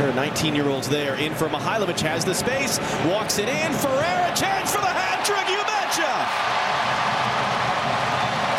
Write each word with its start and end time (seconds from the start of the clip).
Her 0.00 0.12
19-year-olds 0.12 0.88
there 0.88 1.16
in 1.16 1.34
for 1.34 1.50
Mihailovic 1.50 2.00
has 2.00 2.24
the 2.24 2.34
space, 2.34 2.78
walks 3.04 3.36
it 3.36 3.50
in. 3.50 3.70
Ferreira 3.74 4.32
chance 4.34 4.72
for 4.72 4.80
the 4.80 4.88
hat 4.88 5.20
trick. 5.28 5.44
You 5.44 5.60
betcha. 5.68 6.08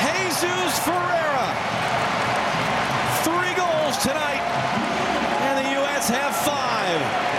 Jesus 0.06 0.78
Ferreira, 0.86 1.50
three 3.26 3.54
goals 3.58 3.98
tonight, 4.06 4.46
and 5.50 5.66
the 5.66 5.72
U.S. 5.82 6.10
have 6.10 6.36
five. 6.46 7.31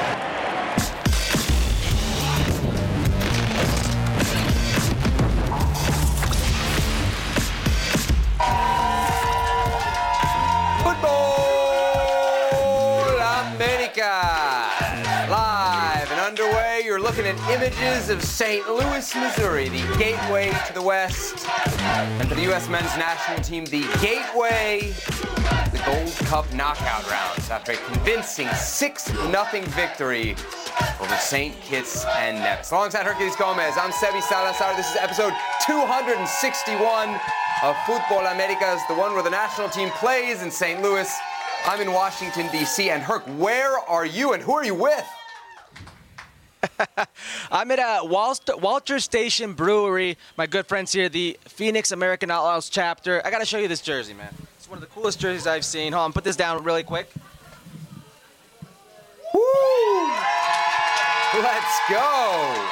Images 17.50 18.11
of 18.11 18.22
St. 18.22 18.67
Louis, 18.68 19.14
Missouri, 19.14 19.68
the 19.68 19.96
gateway 19.99 20.53
to 20.67 20.73
the 20.75 20.82
West. 20.82 21.46
And 21.49 22.29
for 22.29 22.35
the 22.35 22.43
U.S. 22.43 22.68
men's 22.68 22.95
national 22.96 23.43
team, 23.43 23.64
the 23.64 23.82
gateway 24.00 24.93
the 25.73 25.82
Gold 25.87 26.13
Cup 26.29 26.53
knockout 26.53 27.11
rounds 27.11 27.49
after 27.49 27.73
a 27.73 27.76
convincing 27.76 28.49
6 28.49 29.04
0 29.04 29.46
victory 29.68 30.37
over 31.00 31.17
St. 31.17 31.59
Kitts 31.63 32.05
and 32.17 32.39
Nevis. 32.39 32.70
Alongside 32.70 33.06
Herculez 33.06 33.39
Gomez, 33.39 33.75
I'm 33.78 33.92
Sebi 33.92 34.23
Salazar. 34.23 34.77
This 34.77 34.91
is 34.91 34.97
episode 34.97 35.33
261 35.67 37.09
of 37.62 37.75
Futbol 37.87 38.31
Americas, 38.33 38.81
the 38.89 38.95
one 38.95 39.14
where 39.14 39.23
the 39.23 39.31
national 39.31 39.70
team 39.70 39.89
plays 39.91 40.42
in 40.42 40.51
St. 40.51 40.83
Louis. 40.83 41.11
I'm 41.64 41.81
in 41.81 41.92
Washington, 41.92 42.48
D.C. 42.53 42.91
And 42.91 43.03
Herc, 43.03 43.23
where 43.39 43.78
are 43.78 44.05
you 44.05 44.34
and 44.34 44.42
who 44.42 44.53
are 44.53 44.64
you 44.64 44.75
with? 44.75 45.06
I'm 47.50 47.70
at 47.70 47.78
a 47.78 48.06
Walter 48.06 49.00
Station 49.00 49.55
Brewery. 49.55 50.17
My 50.37 50.47
good 50.47 50.67
friends 50.67 50.92
here, 50.92 51.09
the 51.09 51.39
Phoenix 51.45 51.92
American 51.92 52.31
Outlaws 52.31 52.69
chapter. 52.69 53.25
I 53.25 53.31
got 53.31 53.39
to 53.39 53.47
show 53.47 53.59
you 53.59 53.69
this 53.69 53.81
jersey, 53.81 54.14
man. 54.14 54.34
It's 54.56 54.69
one 54.69 54.78
of 54.78 54.81
the 54.81 54.95
coolest 54.95 55.20
jerseys 55.20 55.47
I've 55.47 55.64
seen. 55.64 55.92
Hold 55.92 56.05
on, 56.05 56.12
put 56.12 56.25
this 56.25 56.37
down 56.37 56.62
really 56.64 56.83
quick. 56.83 57.09
Woo! 59.34 60.09
Let's 61.34 61.81
go. 61.89 62.69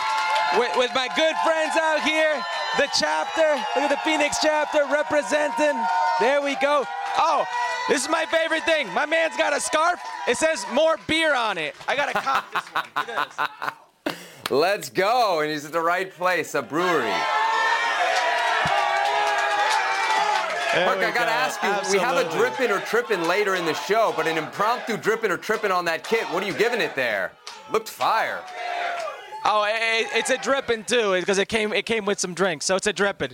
With, 0.58 0.76
with 0.76 0.90
my 0.94 1.08
good 1.16 1.34
friends 1.44 1.76
out 1.80 2.02
here, 2.02 2.44
the 2.76 2.88
chapter. 2.98 3.54
Look 3.76 3.84
at 3.84 3.90
the 3.90 4.00
Phoenix 4.04 4.38
chapter 4.42 4.84
representing. 4.90 5.80
There 6.20 6.42
we 6.42 6.56
go. 6.56 6.84
Oh, 7.18 7.44
this 7.88 8.02
is 8.02 8.08
my 8.08 8.26
favorite 8.26 8.64
thing. 8.64 8.92
My 8.94 9.06
man's 9.06 9.36
got 9.36 9.52
a 9.52 9.60
scarf. 9.60 10.00
It 10.28 10.36
says 10.36 10.64
more 10.72 10.96
beer 11.06 11.34
on 11.34 11.58
it. 11.58 11.74
I 11.88 11.96
got 11.96 12.06
to 12.06 12.12
cop 12.12 12.52
this 12.52 12.64
one. 12.66 12.84
Look 12.96 13.08
at 13.08 13.36
this. 14.06 14.14
Let's 14.50 14.90
go. 14.90 15.40
And 15.40 15.50
he's 15.50 15.64
at 15.64 15.72
the 15.72 15.80
right 15.80 16.12
place, 16.12 16.54
a 16.54 16.62
brewery. 16.62 17.14
Mark, 20.72 20.98
I 20.98 21.10
gotta 21.12 21.32
ask 21.32 21.60
you, 21.64 21.68
Absolutely. 21.68 21.98
we 21.98 22.04
have 22.04 22.26
a 22.26 22.38
dripping 22.38 22.70
or 22.70 22.78
tripping 22.80 23.22
later 23.24 23.56
in 23.56 23.64
the 23.66 23.74
show, 23.74 24.14
but 24.16 24.28
an 24.28 24.38
impromptu 24.38 24.96
dripping 24.96 25.32
or 25.32 25.36
tripping 25.36 25.72
on 25.72 25.84
that 25.86 26.04
kit, 26.04 26.22
what 26.30 26.44
are 26.44 26.46
you 26.46 26.52
giving 26.52 26.80
it 26.80 26.94
there? 26.94 27.32
Looked 27.72 27.88
fire. 27.88 28.40
Oh, 29.44 29.64
it, 29.66 30.06
it's 30.14 30.30
a 30.30 30.38
dripping 30.38 30.84
too, 30.84 31.18
because 31.18 31.38
it 31.38 31.48
came 31.48 31.72
it 31.72 31.86
came 31.86 32.04
with 32.04 32.20
some 32.20 32.34
drinks, 32.34 32.66
so 32.66 32.76
it's 32.76 32.86
a 32.86 32.92
dripping. 32.92 33.32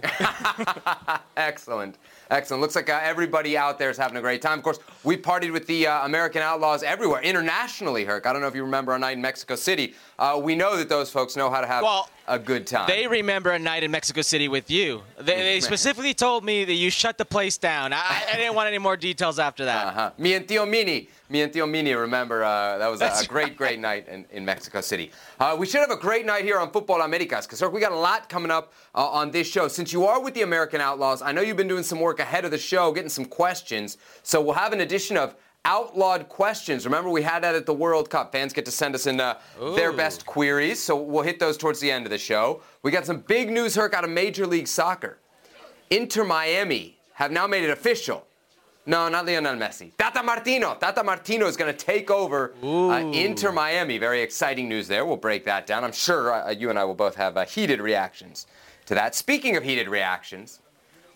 Excellent. 1.37 1.99
Excellent. 2.29 2.61
Looks 2.61 2.75
like 2.75 2.91
uh, 2.91 2.99
everybody 3.03 3.57
out 3.57 3.79
there 3.79 3.89
is 3.89 3.97
having 3.97 4.17
a 4.17 4.21
great 4.21 4.43
time. 4.43 4.59
Of 4.59 4.65
course, 4.65 4.81
we 5.05 5.17
partied 5.17 5.53
with 5.53 5.67
the 5.69 5.87
uh, 5.87 6.05
American 6.07 6.43
Outlaws 6.43 6.83
everywhere, 6.83 7.23
internationally, 7.23 8.05
Herc. 8.05 8.27
I 8.27 8.33
don't 8.33 8.43
know 8.43 8.49
if 8.49 8.55
you 8.57 8.65
remember 8.65 8.91
our 8.93 8.99
night 8.99 9.13
in 9.13 9.23
Mexico 9.23 9.55
City. 9.55 9.95
Uh, 10.19 10.41
we 10.43 10.55
know 10.55 10.77
that 10.77 10.89
those 10.89 11.11
folks 11.11 11.37
know 11.37 11.51
how 11.51 11.61
to 11.61 11.67
have 11.67 11.83
well, 11.83 12.09
a 12.27 12.39
good 12.39 12.67
time. 12.67 12.89
They 12.89 13.07
remember 13.07 13.51
a 13.51 13.59
night 13.59 13.83
in 13.83 13.91
Mexico 13.91 14.23
City 14.23 14.49
with 14.49 14.71
you. 14.71 15.03
They, 15.19 15.37
they 15.37 15.61
specifically 15.61 16.15
told 16.15 16.43
me 16.45 16.65
that 16.65 16.73
you 16.73 16.91
shut 16.91 17.19
the 17.19 17.25
place 17.25 17.59
down. 17.59 17.93
I, 17.93 18.23
I 18.33 18.37
didn't 18.37 18.55
want 18.55 18.69
any 18.69 18.79
more 18.79 18.97
details 18.97 19.39
after 19.39 19.67
that. 19.67 19.87
Uh-huh. 19.89 20.11
Me 20.17 20.35
and 20.35 20.49
Tio 20.49 20.65
Mini. 20.65 21.09
Me 21.29 21.43
and 21.43 21.53
Tio 21.53 21.67
Mini 21.67 21.93
remember 21.93 22.45
uh, 22.45 22.79
that 22.79 22.89
was 22.89 23.03
a, 23.03 23.07
a, 23.07 23.27
great, 23.27 23.57
great 23.57 23.79
night 23.79 24.09
in, 24.09 24.25
in 24.31 24.45
Mexico 24.45 24.81
City. 24.81 25.11
Uh, 25.39 25.57
we 25.59 25.67
should 25.67 25.81
have 25.81 25.91
a 25.91 25.97
great 25.97 26.25
night 26.25 26.45
here 26.45 26.59
on 26.59 26.71
Futbol 26.71 27.05
Americas 27.05 27.47
because, 27.47 27.63
we 27.71 27.81
got 27.81 27.93
a 27.93 27.97
lot 27.97 28.29
coming 28.29 28.51
up 28.51 28.73
uh, 28.95 29.07
on 29.07 29.31
this 29.33 29.47
show. 29.51 29.69
Since 29.69 29.93
you 29.93 30.07
are 30.07 30.23
with 30.23 30.35
the 30.35 30.43
American 30.43 30.81
Outlaws, 30.81 31.21
I 31.21 31.33
know 31.33 31.43
you've 31.43 31.57
been 31.57 31.69
doing 31.69 31.83
some 31.83 32.01
work 32.01 32.21
ahead 32.21 32.45
of 32.45 32.53
the 32.53 32.59
show, 32.59 32.93
getting 32.93 33.11
some 33.11 33.25
questions. 33.25 33.99
So 34.23 34.41
we'll 34.41 34.55
have 34.55 34.73
an 34.73 34.81
edition 34.81 35.17
of 35.17 35.35
outlawed 35.67 36.29
questions. 36.29 36.85
Remember, 36.87 37.11
we 37.11 37.23
had 37.23 37.43
that 37.43 37.57
at 37.57 37.67
the 37.67 37.75
World 37.75 38.09
Cup. 38.09 38.31
Fans 38.31 38.53
get 38.53 38.65
to 38.65 38.71
send 38.71 38.95
us 38.95 39.07
in 39.07 39.21
uh, 39.21 39.39
their 39.75 39.93
best 39.93 40.25
queries, 40.25 40.81
so 40.81 40.97
we'll 40.97 41.25
hit 41.25 41.41
those 41.41 41.57
towards 41.57 41.81
the 41.81 41.91
end 41.91 42.07
of 42.07 42.11
the 42.11 42.19
show. 42.19 42.63
We 42.83 42.93
got 42.93 43.05
some 43.05 43.19
big 43.19 43.51
news, 43.51 43.75
Herc, 43.75 43.93
out 43.93 44.05
of 44.05 44.11
Major 44.11 44.47
League 44.47 44.69
Soccer. 44.69 45.19
Inter 45.91 46.25
Miami 46.25 46.97
have 47.15 47.33
now 47.33 47.49
made 47.49 47.65
it 47.65 47.71
official. 47.71 48.25
No, 48.89 49.09
not 49.09 49.27
Lionel 49.27 49.57
Messi. 49.57 49.91
Tata 49.99 50.23
Martino. 50.23 50.77
Tata 50.77 51.03
Martino 51.03 51.47
is 51.49 51.57
going 51.57 51.75
to 51.75 51.85
take 51.85 52.09
over 52.13 52.55
uh, 52.63 53.11
Inter 53.13 53.51
Miami. 53.51 53.99
Very 53.99 54.23
exciting 54.23 54.69
news 54.69 54.87
there. 54.87 55.05
We'll 55.05 55.17
break 55.17 55.45
that 55.47 55.67
down. 55.67 55.83
I'm 55.83 55.91
sure 55.93 56.33
uh, 56.33 56.51
you 56.51 56.71
and 56.71 56.79
I 56.79 56.85
will 56.85 56.95
both 56.95 57.17
have 57.17 57.37
uh, 57.37 57.45
heated 57.45 57.81
reactions 57.81 58.47
to 58.85 58.95
that. 58.95 59.17
Speaking 59.17 59.57
of 59.57 59.65
heated 59.65 59.89
reactions, 59.89 60.61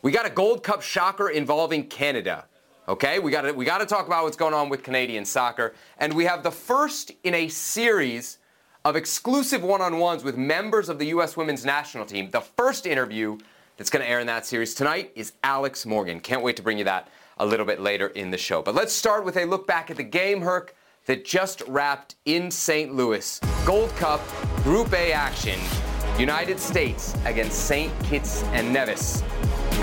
we 0.02 0.10
got 0.10 0.26
a 0.26 0.30
Gold 0.30 0.64
Cup 0.64 0.82
shocker 0.82 1.28
involving 1.28 1.86
Canada. 1.86 2.46
Okay, 2.88 3.18
we 3.18 3.30
got 3.30 3.54
we 3.54 3.64
got 3.64 3.78
to 3.78 3.86
talk 3.86 4.06
about 4.06 4.24
what's 4.24 4.36
going 4.36 4.54
on 4.54 4.68
with 4.68 4.82
Canadian 4.82 5.24
soccer, 5.24 5.74
and 5.98 6.12
we 6.12 6.24
have 6.24 6.42
the 6.42 6.50
first 6.50 7.12
in 7.22 7.34
a 7.34 7.46
series 7.48 8.38
of 8.84 8.96
exclusive 8.96 9.62
one-on-ones 9.62 10.24
with 10.24 10.36
members 10.38 10.88
of 10.88 10.98
the 10.98 11.06
U.S. 11.06 11.36
Women's 11.36 11.64
National 11.64 12.06
Team. 12.06 12.30
The 12.30 12.40
first 12.40 12.86
interview 12.86 13.36
that's 13.76 13.90
going 13.90 14.02
to 14.02 14.10
air 14.10 14.18
in 14.18 14.26
that 14.26 14.46
series 14.46 14.74
tonight 14.74 15.12
is 15.14 15.34
Alex 15.44 15.84
Morgan. 15.84 16.18
Can't 16.20 16.42
wait 16.42 16.56
to 16.56 16.62
bring 16.62 16.78
you 16.78 16.84
that 16.84 17.08
a 17.36 17.44
little 17.44 17.66
bit 17.66 17.80
later 17.80 18.08
in 18.08 18.30
the 18.30 18.38
show. 18.38 18.62
But 18.62 18.74
let's 18.74 18.94
start 18.94 19.24
with 19.24 19.36
a 19.36 19.44
look 19.44 19.66
back 19.66 19.90
at 19.90 19.98
the 19.98 20.02
game, 20.02 20.40
Herc, 20.40 20.74
that 21.04 21.26
just 21.26 21.62
wrapped 21.68 22.16
in 22.24 22.50
St. 22.50 22.94
Louis. 22.94 23.38
Gold 23.66 23.90
Cup 23.96 24.22
Group 24.64 24.92
A 24.94 25.12
action. 25.12 25.60
United 26.18 26.58
States 26.58 27.14
against 27.26 27.66
St. 27.66 27.92
Kitts 28.04 28.42
and 28.44 28.72
Nevis 28.72 29.22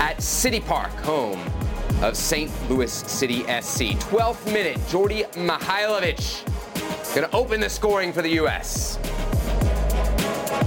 at 0.00 0.20
City 0.20 0.60
Park, 0.60 0.90
home 1.00 1.40
of 2.02 2.16
St. 2.16 2.50
Louis 2.70 2.92
City 2.92 3.42
SC. 3.60 3.98
12th 4.08 4.52
minute, 4.52 4.76
Djordje 4.88 5.30
Mihailovic 5.34 6.44
going 7.18 7.28
to 7.28 7.36
open 7.36 7.60
the 7.60 7.68
scoring 7.68 8.12
for 8.12 8.22
the 8.22 8.28
U.S. 8.34 8.96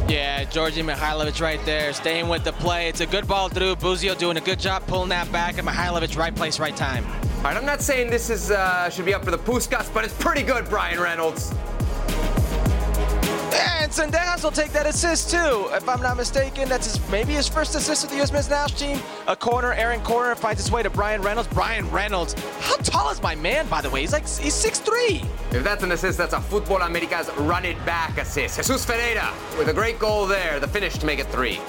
Yeah, 0.09 0.43
Djordje 0.43 0.83
Mihailovic 0.83 1.39
right 1.39 1.63
there, 1.65 1.93
staying 1.93 2.27
with 2.27 2.43
the 2.43 2.51
play. 2.53 2.89
It's 2.89 2.99
a 2.99 3.05
good 3.05 3.25
ball 3.25 3.47
through. 3.47 3.77
Busio 3.77 4.15
doing 4.15 4.35
a 4.35 4.41
good 4.41 4.59
job 4.59 4.85
pulling 4.85 5.07
that 5.09 5.31
back, 5.31 5.57
and 5.57 5.67
Mihailovic 5.67 6.17
right 6.17 6.35
place, 6.35 6.59
right 6.59 6.75
time. 6.75 7.05
All 7.05 7.43
right, 7.43 7.55
I'm 7.55 7.65
not 7.65 7.81
saying 7.81 8.09
this 8.09 8.29
is 8.29 8.51
uh, 8.51 8.89
should 8.89 9.05
be 9.05 9.13
up 9.13 9.23
for 9.23 9.31
the 9.31 9.37
Puskas, 9.37 9.93
but 9.93 10.03
it's 10.03 10.13
pretty 10.13 10.43
good, 10.43 10.65
Bryan 10.65 10.99
Reynolds. 10.99 11.53
And 13.53 13.91
Zendejas 13.91 14.43
will 14.43 14.51
take 14.51 14.71
that 14.71 14.85
assist 14.85 15.31
too. 15.31 15.67
If 15.71 15.87
I'm 15.89 16.01
not 16.01 16.17
mistaken, 16.17 16.69
that's 16.69 16.93
his, 16.93 17.09
maybe 17.09 17.33
his 17.33 17.47
first 17.47 17.75
assist 17.75 18.03
with 18.03 18.11
the 18.11 18.17
U.S. 18.17 18.31
men's 18.31 18.49
national 18.49 18.79
team. 18.79 19.03
A 19.27 19.35
corner, 19.35 19.73
Aaron 19.73 20.01
Corner 20.01 20.35
finds 20.35 20.61
his 20.61 20.71
way 20.71 20.83
to 20.83 20.89
Bryan 20.89 21.21
Reynolds. 21.21 21.49
Bryan 21.49 21.89
Reynolds, 21.91 22.33
how 22.59 22.75
tall 22.77 23.11
is 23.11 23.21
my 23.21 23.35
man, 23.35 23.67
by 23.67 23.81
the 23.81 23.89
way? 23.89 24.01
He's 24.01 24.13
like, 24.13 24.23
he's 24.23 24.53
6'3". 24.53 25.25
If 25.53 25.63
that's 25.63 25.83
an 25.83 25.91
assist, 25.91 26.17
that's 26.17 26.33
a 26.33 26.39
Futbol 26.39 26.85
Americas 26.85 27.29
run 27.37 27.65
it 27.65 27.83
back 27.85 28.17
assist. 28.17 28.57
Jesus 28.57 28.85
Ferreira 28.85 29.33
with 29.57 29.67
a 29.67 29.73
great 29.73 29.99
goal 29.99 30.25
there, 30.25 30.59
the 30.59 30.67
finish 30.67 30.97
to 30.97 31.05
make 31.05 31.19
it 31.19 31.27
three. 31.27 31.59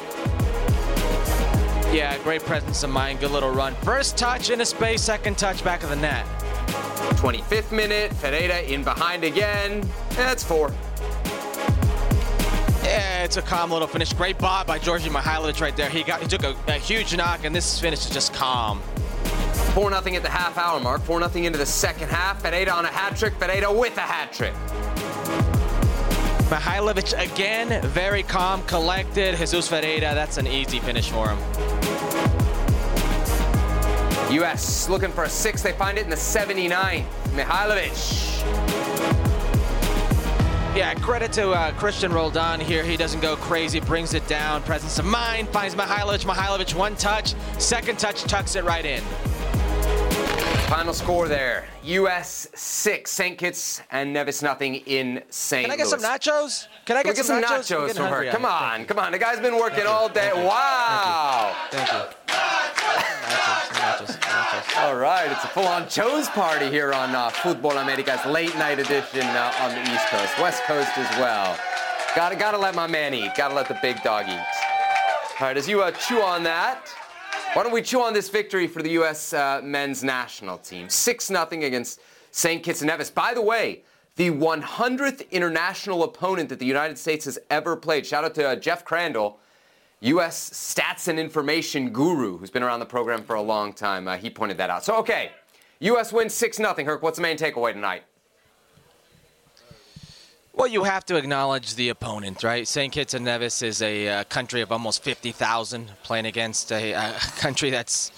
Yeah, 1.93 2.17
great 2.23 2.43
presence 2.43 2.83
of 2.85 2.91
mind, 2.91 3.21
good 3.21 3.33
little 3.33 3.51
run. 3.51 3.75
First 3.83 4.17
touch 4.17 4.49
in 4.49 4.61
a 4.61 4.65
space, 4.65 5.03
second 5.03 5.37
touch 5.37 5.63
back 5.63 5.83
of 5.83 5.91
the 5.91 5.97
net. 5.97 6.25
25th 7.17 7.71
minute, 7.71 8.13
Ferreira 8.15 8.61
in 8.63 8.83
behind 8.83 9.25
again. 9.25 9.87
That's 10.11 10.43
four. 10.43 10.73
Yeah, 12.93 13.25
it's 13.25 13.39
a 13.39 13.43
calm 13.43 13.71
little 13.71 13.89
finish. 13.89 14.13
Great 14.13 14.37
bob 14.37 14.67
by 14.67 14.79
Djordje 14.79 15.09
Mihailovic 15.09 15.63
right 15.63 15.75
there. 15.75 15.89
He 15.89 16.03
got 16.03 16.21
he 16.21 16.29
took 16.29 16.43
a, 16.43 16.55
a 16.69 16.75
huge 16.75 17.17
knock, 17.17 17.45
and 17.45 17.57
this 17.57 17.81
finish 17.81 18.05
is 18.05 18.11
just 18.11 18.35
calm. 18.35 18.81
4 19.73 19.89
0 19.89 20.17
at 20.17 20.23
the 20.23 20.29
half 20.29 20.59
hour 20.59 20.79
mark. 20.79 21.01
4 21.01 21.27
0 21.27 21.47
into 21.47 21.57
the 21.59 21.65
second 21.65 22.11
half. 22.11 22.43
Ferreira 22.43 22.71
on 22.71 22.85
a 22.85 22.89
hat 22.89 23.17
trick. 23.17 23.33
Ferreira 23.37 23.73
with 23.73 23.97
a 23.97 24.03
hat 24.03 24.31
trick. 24.35 24.53
Mihailovic 26.51 27.19
again, 27.19 27.81
very 27.89 28.25
calm, 28.25 28.63
collected. 28.65 29.39
Jesus 29.39 29.69
Ferreira, 29.69 30.15
that's 30.15 30.37
an 30.37 30.47
easy 30.47 30.79
finish 30.79 31.09
for 31.09 31.31
him. 31.31 31.39
U.S. 34.33 34.91
looking 34.91 35.13
for 35.13 35.25
a 35.25 35.31
six. 35.31 35.63
They 35.63 35.73
find 35.73 35.97
it 35.97 36.05
in 36.05 36.11
the 36.11 36.17
79. 36.19 37.07
Mihailovic 37.31 38.82
yeah, 40.75 40.95
credit 40.95 41.33
to 41.33 41.51
uh, 41.51 41.73
Cristian 41.73 42.13
Roldan 42.13 42.61
here. 42.61 42.83
He 42.83 42.97
doesn't 42.97 43.21
go 43.21 43.37
crazy, 43.37 43.81
brings 43.81 44.15
it 44.15 44.27
down. 44.27 44.63
Presence 44.63 44.99
of 44.99 45.05
mind, 45.05 45.49
finds 45.51 45.75
Mihailovic. 45.75 46.25
Mihailovic, 46.25 46.75
one 46.75 46.97
touch. 46.97 47.35
Second 47.59 47.99
touch, 47.99 48.23
tucks 48.25 48.57
it 48.57 48.65
right 48.65 48.85
in. 48.85 49.03
Final 50.69 50.95
score 50.95 51.29
there: 51.29 51.67
U.S. 51.85 52.49
six, 52.55 53.11
St. 53.11 53.37
Kitts 53.37 53.83
and 53.91 54.13
Nevis 54.13 54.41
nothing 54.43 54.77
in 54.77 55.23
St. 55.29 55.65
Can 55.65 55.71
I 55.71 55.77
get 55.77 55.87
Louis. 55.87 56.01
some 56.01 56.11
nachos? 56.11 56.67
Can 56.87 56.97
I 56.97 57.03
Can 57.03 57.11
we 57.11 57.15
get, 57.15 57.17
get 57.17 57.27
some 57.27 57.43
nachos, 57.43 57.87
getting 57.89 58.03
from 58.03 58.07
her? 58.13 58.31
Come 58.31 58.47
on, 58.47 58.87
come 58.87 58.99
on. 58.99 59.13
The 59.13 59.19
guy's 59.19 59.39
been 59.39 59.57
working 59.59 59.87
all 59.87 60.09
day. 60.09 60.31
Wow. 60.35 61.55
Thank 61.71 61.89
you. 61.93 61.99
nachos, 62.29 64.17
nachos, 64.17 64.19
nachos. 64.19 64.83
All 64.83 64.97
right, 64.97 65.31
it's 65.31 65.45
a 65.45 65.49
full-on 65.49 65.89
Joe's 65.91 66.29
party 66.31 66.71
here 66.71 66.95
on 66.95 67.15
uh, 67.15 67.29
Futbol 67.31 67.81
America's 67.83 68.25
late 68.25 68.57
night 68.57 68.79
edition 68.79 69.23
uh, 69.27 69.53
on 69.61 69.71
the 69.75 69.83
East 69.93 70.07
Coast, 70.07 70.39
West 70.41 70.63
Coast 70.65 70.91
as 70.97 71.19
well. 71.19 71.57
Gotta, 72.17 72.35
gotta 72.37 72.57
let 72.59 72.75
my 72.75 72.87
man 72.87 73.13
eat. 73.13 73.33
Gotta 73.37 73.55
let 73.55 73.69
the 73.69 73.79
big 73.83 74.03
dog 74.03 74.25
eat. 74.27 74.33
All 75.41 75.49
right, 75.49 75.57
as 75.57 75.69
you 75.69 75.83
uh, 75.83 75.91
chew 75.91 76.23
on 76.23 76.43
that, 76.45 76.89
why 77.55 77.63
don't 77.63 77.73
we 77.73 77.83
chew 77.83 78.01
on 78.01 78.15
this 78.15 78.31
victory 78.31 78.67
for 78.67 78.83
the 78.83 78.91
U.S. 78.93 79.35
Uh, 79.35 79.61
men's 79.63 80.03
national 80.03 80.57
team? 80.57 80.89
6 80.89 81.27
0 81.27 81.49
against 81.51 82.01
St. 82.31 82.63
Kitts 82.63 82.81
and 82.81 82.89
Nevis. 82.89 83.11
By 83.11 83.35
the 83.35 83.43
way, 83.43 83.83
the 84.17 84.31
100th 84.31 85.31
international 85.31 86.03
opponent 86.05 86.49
that 86.49 86.59
the 86.59 86.67
United 86.67 86.97
States 86.97 87.27
has 87.27 87.39
ever 87.51 87.77
played. 87.77 88.07
Shout 88.07 88.25
out 88.25 88.35
to 88.37 88.49
uh, 88.49 88.57
Jeff 88.57 88.87
Crandall, 88.87 89.39
U.S. 90.01 90.51
stats 90.51 91.09
and 91.09 91.19
information 91.21 91.91
guru, 91.91 92.39
who's 92.39 92.51
been 92.51 92.63
around 92.63 92.81
the 92.81 92.87
program 92.87 93.23
for 93.23 93.37
a 93.37 93.43
long 93.43 93.75
time. 93.75 94.09
Uh, 94.09 94.17
he 94.17 94.31
pointed 94.31 94.57
that 94.57 94.71
out. 94.71 94.83
So, 94.83 94.97
okay, 94.97 95.33
U.S. 95.81 96.11
wins 96.11 96.33
6 96.33 96.57
0. 96.57 96.75
Herc, 96.75 97.03
what's 97.03 97.19
the 97.19 97.23
main 97.23 97.37
takeaway 97.37 97.75
tonight? 97.75 98.05
Well, 100.55 100.67
you 100.69 100.85
have 100.85 101.07
to 101.07 101.17
acknowledge 101.17 101.77
the 101.77 101.89
opponent, 101.89 102.43
right? 102.45 102.69
St. 102.69 102.93
Kitts 102.93 103.15
and 103.15 103.25
Nevis 103.25 103.63
is 103.63 103.81
a 103.81 104.09
uh, 104.09 104.25
country 104.25 104.61
of 104.61 104.71
almost 104.71 105.03
50,000 105.03 105.91
playing 106.03 106.27
against 106.27 106.71
a, 106.71 106.93
a 106.93 107.13
country 107.39 107.71
that's 107.71 108.13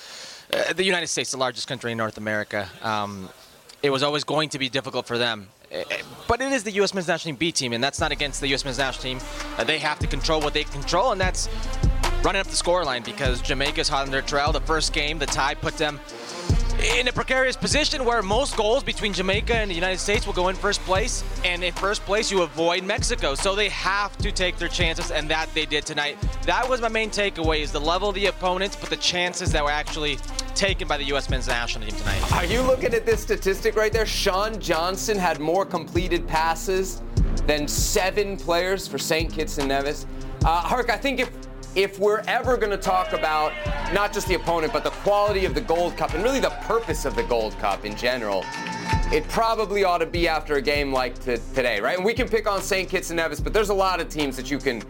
uh, 0.52 0.72
the 0.72 0.84
United 0.84 1.06
States, 1.06 1.30
the 1.30 1.36
largest 1.36 1.68
country 1.68 1.92
in 1.92 1.98
North 1.98 2.18
America. 2.18 2.68
Um, 2.82 3.28
it 3.84 3.90
was 3.90 4.02
always 4.02 4.24
going 4.24 4.48
to 4.48 4.58
be 4.58 4.68
difficult 4.68 5.06
for 5.06 5.16
them. 5.16 5.48
Uh, 5.72 5.82
But 6.26 6.40
it 6.40 6.50
is 6.50 6.64
the 6.64 6.72
U.S. 6.72 6.92
men's 6.92 7.06
national 7.06 7.34
team 7.34 7.36
B 7.36 7.52
team, 7.52 7.72
and 7.72 7.82
that's 7.82 8.00
not 8.00 8.10
against 8.10 8.40
the 8.40 8.48
U.S. 8.48 8.64
men's 8.64 8.78
national 8.78 9.02
team. 9.02 9.20
Uh, 9.56 9.62
they 9.62 9.78
have 9.78 10.00
to 10.00 10.08
control 10.08 10.40
what 10.40 10.54
they 10.54 10.64
control, 10.64 11.12
and 11.12 11.20
that's 11.20 11.48
running 12.24 12.40
up 12.40 12.48
the 12.48 12.56
scoreline 12.56 13.04
because 13.04 13.42
Jamaica's 13.42 13.88
hot 13.88 14.06
on 14.06 14.10
their 14.10 14.22
trail. 14.22 14.50
The 14.50 14.60
first 14.62 14.92
game, 14.92 15.20
the 15.20 15.26
tie 15.26 15.54
put 15.54 15.76
them 15.78 16.00
in 16.80 17.08
a 17.08 17.12
precarious 17.12 17.56
position 17.56 18.04
where 18.04 18.22
most 18.22 18.56
goals 18.56 18.82
between 18.82 19.12
Jamaica 19.12 19.54
and 19.54 19.70
the 19.70 19.74
United 19.74 19.98
States 19.98 20.26
will 20.26 20.34
go 20.34 20.48
in 20.48 20.56
first 20.56 20.80
place, 20.82 21.24
and 21.44 21.62
in 21.62 21.72
first 21.74 22.02
place 22.04 22.30
you 22.30 22.42
avoid 22.42 22.84
Mexico. 22.84 23.34
So 23.34 23.54
they 23.54 23.68
have 23.70 24.16
to 24.18 24.32
take 24.32 24.56
their 24.56 24.68
chances, 24.68 25.10
and 25.10 25.28
that 25.30 25.52
they 25.54 25.66
did 25.66 25.86
tonight. 25.86 26.18
That 26.42 26.68
was 26.68 26.80
my 26.80 26.88
main 26.88 27.10
takeaway: 27.10 27.60
is 27.60 27.72
the 27.72 27.80
level 27.80 28.08
of 28.08 28.14
the 28.14 28.26
opponents, 28.26 28.76
but 28.76 28.90
the 28.90 28.96
chances 28.96 29.52
that 29.52 29.62
were 29.64 29.70
actually 29.70 30.18
taken 30.54 30.86
by 30.86 30.96
the 30.96 31.04
U.S. 31.04 31.28
men's 31.30 31.48
national 31.48 31.88
team 31.88 31.98
tonight. 31.98 32.32
Are 32.32 32.44
you 32.44 32.62
looking 32.62 32.94
at 32.94 33.06
this 33.06 33.20
statistic 33.20 33.76
right 33.76 33.92
there? 33.92 34.06
Sean 34.06 34.60
Johnson 34.60 35.18
had 35.18 35.40
more 35.40 35.64
completed 35.64 36.26
passes 36.26 37.02
than 37.46 37.68
seven 37.68 38.36
players 38.36 38.86
for 38.86 38.98
St. 38.98 39.32
Kitts 39.32 39.58
and 39.58 39.68
Nevis. 39.68 40.06
Uh, 40.44 40.62
Herc, 40.62 40.90
I 40.90 40.96
think 40.96 41.20
if 41.20 41.30
if 41.74 41.98
we're 41.98 42.22
ever 42.28 42.56
going 42.56 42.70
to 42.70 42.76
talk 42.76 43.12
about 43.12 43.52
not 43.92 44.12
just 44.12 44.28
the 44.28 44.34
opponent, 44.34 44.72
but 44.72 44.84
the 44.84 44.90
quality 44.90 45.44
of 45.44 45.54
the 45.54 45.60
Gold 45.60 45.96
Cup 45.96 46.14
and 46.14 46.22
really 46.22 46.40
the 46.40 46.50
purpose 46.62 47.04
of 47.04 47.16
the 47.16 47.22
Gold 47.24 47.58
Cup 47.58 47.84
in 47.84 47.96
general, 47.96 48.44
it 49.12 49.26
probably 49.28 49.84
ought 49.84 49.98
to 49.98 50.06
be 50.06 50.28
after 50.28 50.54
a 50.54 50.62
game 50.62 50.92
like 50.92 51.18
t- 51.24 51.36
today, 51.54 51.80
right? 51.80 51.96
And 51.96 52.04
we 52.04 52.14
can 52.14 52.28
pick 52.28 52.48
on 52.48 52.62
St. 52.62 52.88
Kitts 52.88 53.10
and 53.10 53.16
Nevis, 53.16 53.40
but 53.40 53.52
there's 53.52 53.70
a 53.70 53.74
lot 53.74 54.00
of 54.00 54.08
teams 54.08 54.36
that 54.36 54.50
you 54.50 54.58
can 54.58 54.82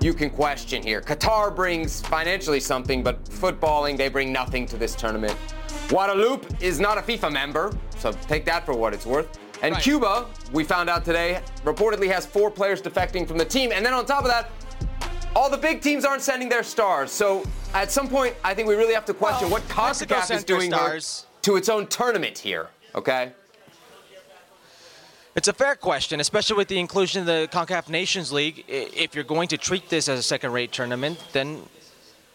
you 0.00 0.12
can 0.12 0.28
question 0.28 0.82
here. 0.82 1.00
Qatar 1.00 1.54
brings 1.54 2.02
financially 2.02 2.60
something, 2.60 3.02
but 3.02 3.24
footballing 3.24 3.96
they 3.96 4.08
bring 4.08 4.32
nothing 4.32 4.66
to 4.66 4.76
this 4.76 4.94
tournament. 4.94 5.34
Guadeloupe 5.88 6.46
is 6.62 6.78
not 6.78 6.98
a 6.98 7.00
FIFA 7.00 7.32
member, 7.32 7.72
so 7.98 8.12
take 8.12 8.44
that 8.44 8.66
for 8.66 8.74
what 8.74 8.92
it's 8.92 9.06
worth. 9.06 9.38
And 9.62 9.74
Right. 9.74 9.82
Cuba, 9.82 10.26
we 10.52 10.62
found 10.62 10.90
out 10.90 11.06
today, 11.06 11.40
reportedly 11.64 12.10
has 12.10 12.26
four 12.26 12.50
players 12.50 12.82
defecting 12.82 13.26
from 13.26 13.38
the 13.38 13.44
team. 13.46 13.72
And 13.72 13.84
then 13.86 13.94
on 13.94 14.04
top 14.04 14.22
of 14.22 14.28
that, 14.28 14.50
all 15.34 15.50
the 15.50 15.58
big 15.58 15.80
teams 15.80 16.04
aren't 16.04 16.22
sending 16.22 16.48
their 16.48 16.62
stars. 16.62 17.10
So 17.10 17.44
at 17.72 17.90
some 17.90 18.08
point, 18.08 18.36
I 18.44 18.54
think 18.54 18.68
we 18.68 18.74
really 18.74 18.94
have 18.94 19.04
to 19.06 19.14
question 19.14 19.50
Well, 19.50 19.60
what 19.60 19.68
CONCACAF 19.68 20.34
is 20.34 20.44
doing 20.44 20.70
stars. 20.70 21.26
to 21.42 21.56
its 21.56 21.68
own 21.68 21.86
tournament 21.88 22.38
here. 22.38 22.68
Okay? 22.94 23.32
It's 25.36 25.48
a 25.48 25.52
fair 25.52 25.74
question, 25.74 26.20
especially 26.20 26.56
with 26.56 26.68
the 26.68 26.78
inclusion 26.78 27.20
of 27.20 27.26
the 27.26 27.48
CONCACAF 27.52 27.88
Nations 27.88 28.32
League. 28.32 28.64
If 28.68 29.16
you're 29.16 29.24
going 29.24 29.48
to 29.48 29.58
treat 29.58 29.88
this 29.88 30.08
as 30.08 30.18
a 30.18 30.22
second-rate 30.22 30.70
tournament, 30.70 31.18
then 31.32 31.62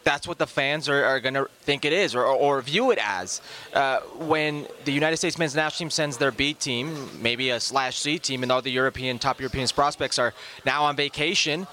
that's 0.03 0.27
what 0.27 0.37
the 0.37 0.47
fans 0.47 0.89
are, 0.89 1.05
are 1.05 1.19
going 1.21 1.33
to 1.35 1.47
think 1.61 1.85
it 1.85 1.93
is 1.93 2.15
or, 2.15 2.25
or 2.25 2.61
view 2.61 2.91
it 2.91 2.99
as. 3.01 3.41
Uh, 3.73 3.99
when 4.17 4.67
the 4.83 4.91
United 4.91 5.17
States 5.17 5.37
men's 5.37 5.55
national 5.55 5.77
team 5.77 5.89
sends 5.89 6.17
their 6.17 6.31
B 6.31 6.53
team, 6.53 7.09
maybe 7.21 7.51
a 7.51 7.59
slash 7.59 7.97
C 7.97 8.19
team, 8.19 8.43
and 8.43 8.51
all 8.51 8.61
the 8.61 8.71
European 8.71 9.19
top 9.19 9.39
European 9.39 9.67
prospects 9.69 10.19
are 10.19 10.33
now 10.65 10.83
on 10.83 10.95
vacation. 10.95 11.67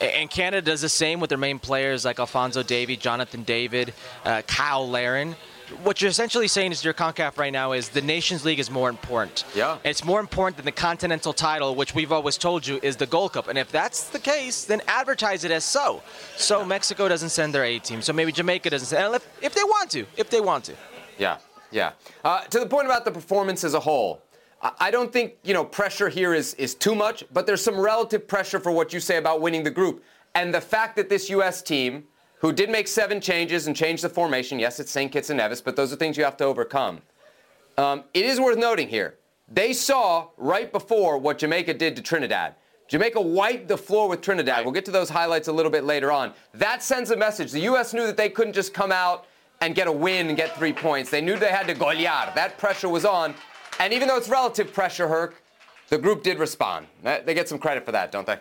And 0.00 0.30
Canada 0.30 0.70
does 0.70 0.82
the 0.82 0.88
same 0.88 1.20
with 1.20 1.28
their 1.28 1.38
main 1.38 1.58
players 1.58 2.04
like 2.04 2.18
Alphonso 2.18 2.62
Davies, 2.62 2.98
Jonathan 2.98 3.42
David, 3.42 3.94
uh, 4.24 4.42
Cyle 4.46 4.88
Larin. 4.88 5.36
What 5.82 6.00
you're 6.00 6.10
essentially 6.10 6.46
saying 6.46 6.70
is 6.70 6.84
your 6.84 6.94
CONCACAF 6.94 7.38
right 7.38 7.52
now 7.52 7.72
is 7.72 7.88
the 7.88 8.00
Nations 8.00 8.44
League 8.44 8.60
is 8.60 8.70
more 8.70 8.88
important. 8.88 9.44
Yeah. 9.52 9.78
It's 9.82 10.04
more 10.04 10.20
important 10.20 10.56
than 10.56 10.64
the 10.64 10.70
continental 10.70 11.32
title, 11.32 11.74
which 11.74 11.92
we've 11.92 12.12
always 12.12 12.38
told 12.38 12.64
you 12.64 12.78
is 12.84 12.96
the 12.96 13.06
Gold 13.06 13.32
Cup. 13.32 13.48
And 13.48 13.58
if 13.58 13.72
that's 13.72 14.08
the 14.10 14.20
case, 14.20 14.64
then 14.64 14.80
advertise 14.86 15.42
it 15.42 15.50
as 15.50 15.64
so. 15.64 16.02
So 16.36 16.64
Mexico 16.64 17.08
doesn't 17.08 17.30
send 17.30 17.52
their 17.52 17.64
A 17.64 17.80
team. 17.80 18.00
So 18.00 18.12
maybe 18.12 18.30
Jamaica 18.30 18.70
doesn't 18.70 18.86
send. 18.86 19.14
If, 19.14 19.26
if 19.42 19.54
they 19.54 19.64
want 19.64 19.90
to, 19.90 20.06
if 20.16 20.30
they 20.30 20.40
want 20.40 20.64
to. 20.66 20.74
Yeah, 21.18 21.38
yeah. 21.72 21.92
Uh, 22.22 22.42
to 22.44 22.60
the 22.60 22.66
point 22.66 22.86
about 22.86 23.04
the 23.04 23.10
performance 23.10 23.64
as 23.64 23.74
a 23.74 23.80
whole, 23.80 24.22
I 24.80 24.90
don't 24.90 25.12
think 25.12 25.34
you 25.42 25.54
know 25.54 25.64
pressure 25.64 26.08
here 26.08 26.34
is 26.34 26.54
is 26.54 26.74
too 26.74 26.94
much, 26.94 27.24
but 27.32 27.46
there's 27.46 27.62
some 27.62 27.78
relative 27.78 28.26
pressure 28.26 28.60
for 28.60 28.72
what 28.72 28.92
you 28.92 29.00
say 29.00 29.16
about 29.18 29.40
winning 29.40 29.62
the 29.62 29.70
group, 29.70 30.02
and 30.34 30.52
the 30.52 30.60
fact 30.60 30.96
that 30.96 31.08
this 31.08 31.28
U.S. 31.30 31.62
team, 31.62 32.04
who 32.40 32.52
did 32.52 32.70
make 32.70 32.88
seven 32.88 33.20
changes 33.20 33.66
and 33.66 33.76
change 33.76 34.02
the 34.02 34.08
formation, 34.08 34.58
yes, 34.58 34.80
it's 34.80 34.90
St. 34.90 35.10
Kitts 35.12 35.30
and 35.30 35.38
Nevis, 35.38 35.60
but 35.60 35.76
those 35.76 35.92
are 35.92 35.96
things 35.96 36.16
you 36.16 36.24
have 36.24 36.36
to 36.38 36.44
overcome. 36.44 37.02
Um, 37.76 38.04
it 38.14 38.24
is 38.24 38.40
worth 38.40 38.56
noting 38.56 38.88
here, 38.88 39.18
they 39.48 39.72
saw 39.72 40.28
right 40.36 40.72
before 40.72 41.18
what 41.18 41.38
Jamaica 41.38 41.74
did 41.74 41.94
to 41.96 42.02
Trinidad. 42.02 42.54
Jamaica 42.88 43.20
wiped 43.20 43.68
the 43.68 43.76
floor 43.76 44.08
with 44.08 44.20
Trinidad. 44.20 44.64
We'll 44.64 44.72
get 44.72 44.84
to 44.84 44.92
those 44.92 45.08
highlights 45.08 45.48
a 45.48 45.52
little 45.52 45.72
bit 45.72 45.84
later 45.84 46.12
on. 46.12 46.32
That 46.54 46.82
sends 46.82 47.10
a 47.10 47.16
message. 47.16 47.50
The 47.50 47.60
U.S. 47.60 47.92
knew 47.92 48.06
that 48.06 48.16
they 48.16 48.28
couldn't 48.28 48.52
just 48.52 48.72
come 48.72 48.92
out 48.92 49.26
and 49.60 49.74
get 49.74 49.88
a 49.88 49.92
win 49.92 50.28
and 50.28 50.36
get 50.36 50.56
three 50.56 50.72
points. 50.72 51.10
They 51.10 51.20
knew 51.20 51.36
they 51.36 51.50
had 51.50 51.66
to 51.66 51.74
golear. 51.74 52.32
That 52.34 52.58
pressure 52.58 52.88
was 52.88 53.04
on. 53.04 53.34
And 53.78 53.92
even 53.92 54.08
though 54.08 54.16
it's 54.16 54.28
relative 54.28 54.72
pressure, 54.72 55.08
Herc, 55.08 55.42
the 55.88 55.98
group 55.98 56.22
did 56.22 56.38
respond. 56.38 56.86
They 57.02 57.34
get 57.34 57.48
some 57.48 57.58
credit 57.58 57.84
for 57.84 57.92
that, 57.92 58.10
don't 58.10 58.26
they? 58.26 58.38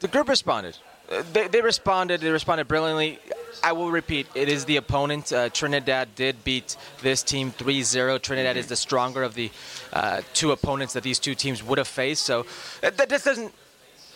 The 0.00 0.08
group 0.08 0.28
responded. 0.28 0.76
Uh, 1.10 1.22
They, 1.32 1.48
they 1.48 1.60
responded. 1.60 2.20
They 2.20 2.30
responded 2.30 2.68
brilliantly. 2.68 3.18
I 3.62 3.72
will 3.72 3.90
repeat, 3.90 4.28
it 4.34 4.48
is 4.48 4.64
the 4.66 4.76
opponent. 4.76 5.32
Uh, 5.32 5.48
Trinidad 5.48 6.14
did 6.14 6.44
beat 6.44 6.76
this 7.02 7.22
team 7.22 7.50
3-0. 7.52 8.22
Trinidad 8.22 8.56
is 8.56 8.66
the 8.66 8.76
stronger 8.76 9.22
of 9.22 9.34
the 9.34 9.50
uh, 9.92 10.20
two 10.34 10.52
opponents 10.52 10.92
that 10.92 11.02
these 11.02 11.18
two 11.18 11.34
teams 11.34 11.62
would 11.62 11.78
have 11.78 11.88
faced. 11.88 12.24
So 12.24 12.46
uh, 12.82 12.90
that 12.90 13.08
this 13.08 13.24
doesn't 13.24 13.52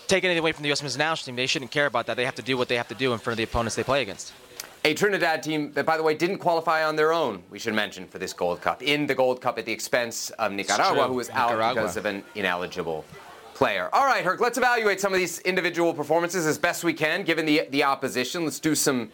take 0.06 0.23
anything 0.25 0.38
away 0.38 0.52
from 0.52 0.62
the 0.62 0.68
U.S. 0.68 0.82
men's 0.82 0.97
national 0.97 1.26
team. 1.26 1.37
They 1.37 1.47
shouldn't 1.47 1.70
care 1.70 1.87
about 1.87 2.06
that. 2.06 2.16
They 2.16 2.25
have 2.25 2.35
to 2.37 2.42
do 2.42 2.56
what 2.56 2.68
they 2.68 2.76
have 2.76 2.88
to 2.88 2.94
do 2.94 3.12
in 3.12 3.18
front 3.18 3.35
of 3.35 3.38
the 3.38 3.44
opponents 3.44 3.75
they 3.75 3.82
play 3.85 4.02
against. 4.02 4.32
A 4.84 4.94
Trinidad 4.94 5.44
team 5.44 5.70
that, 5.74 5.86
by 5.86 5.96
the 5.96 6.02
way, 6.02 6.14
didn't 6.14 6.38
qualify 6.38 6.84
on 6.84 6.96
their 6.96 7.12
own, 7.12 7.42
we 7.50 7.58
should 7.60 7.74
mention, 7.74 8.04
for 8.06 8.18
this 8.18 8.32
Gold 8.32 8.60
Cup. 8.60 8.82
In 8.82 9.06
the 9.06 9.14
Gold 9.14 9.40
Cup 9.40 9.56
at 9.58 9.64
the 9.64 9.72
expense 9.72 10.30
of 10.30 10.50
Nicaragua, 10.50 11.06
who 11.06 11.14
was 11.14 11.30
out 11.30 11.50
because 11.74 11.96
of 11.96 12.04
an 12.04 12.24
ineligible 12.34 13.04
player. 13.54 13.88
All 13.92 14.06
right, 14.06 14.24
Herc, 14.24 14.40
let's 14.40 14.58
evaluate 14.58 15.00
some 15.00 15.12
of 15.12 15.20
these 15.20 15.38
individual 15.40 15.94
performances 15.94 16.46
as 16.46 16.58
best 16.58 16.82
we 16.82 16.92
can, 16.94 17.22
given 17.22 17.46
the, 17.46 17.68
the 17.70 17.84
opposition. 17.84 18.42
Let's 18.42 18.58
do 18.58 18.74
some 18.74 19.12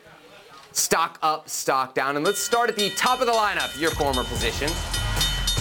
stock 0.73 1.19
up, 1.21 1.51
stock 1.51 1.95
down. 1.95 2.17
And 2.17 2.25
let's 2.25 2.41
start 2.41 2.71
at 2.71 2.77
the 2.77 2.89
top 2.91 3.21
of 3.21 3.27
the 3.27 3.35
lineup, 3.35 3.79
your 3.79 3.91
former 3.91 4.25
position. 4.25 4.71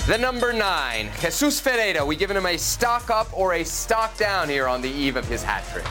The 0.07 0.17
number 0.17 0.53
nine, 0.53 1.09
Jesus 1.19 1.59
Ferreira. 1.59 2.05
We 2.05 2.15
giving 2.15 2.37
him 2.37 2.45
a 2.45 2.57
stock 2.57 3.09
up 3.09 3.27
or 3.37 3.55
a 3.55 3.65
stock 3.65 4.15
down 4.17 4.47
here 4.47 4.69
on 4.69 4.81
the 4.81 4.89
eve 4.89 5.17
of 5.17 5.27
his 5.27 5.43
hat 5.43 5.65
trick. 5.73 5.83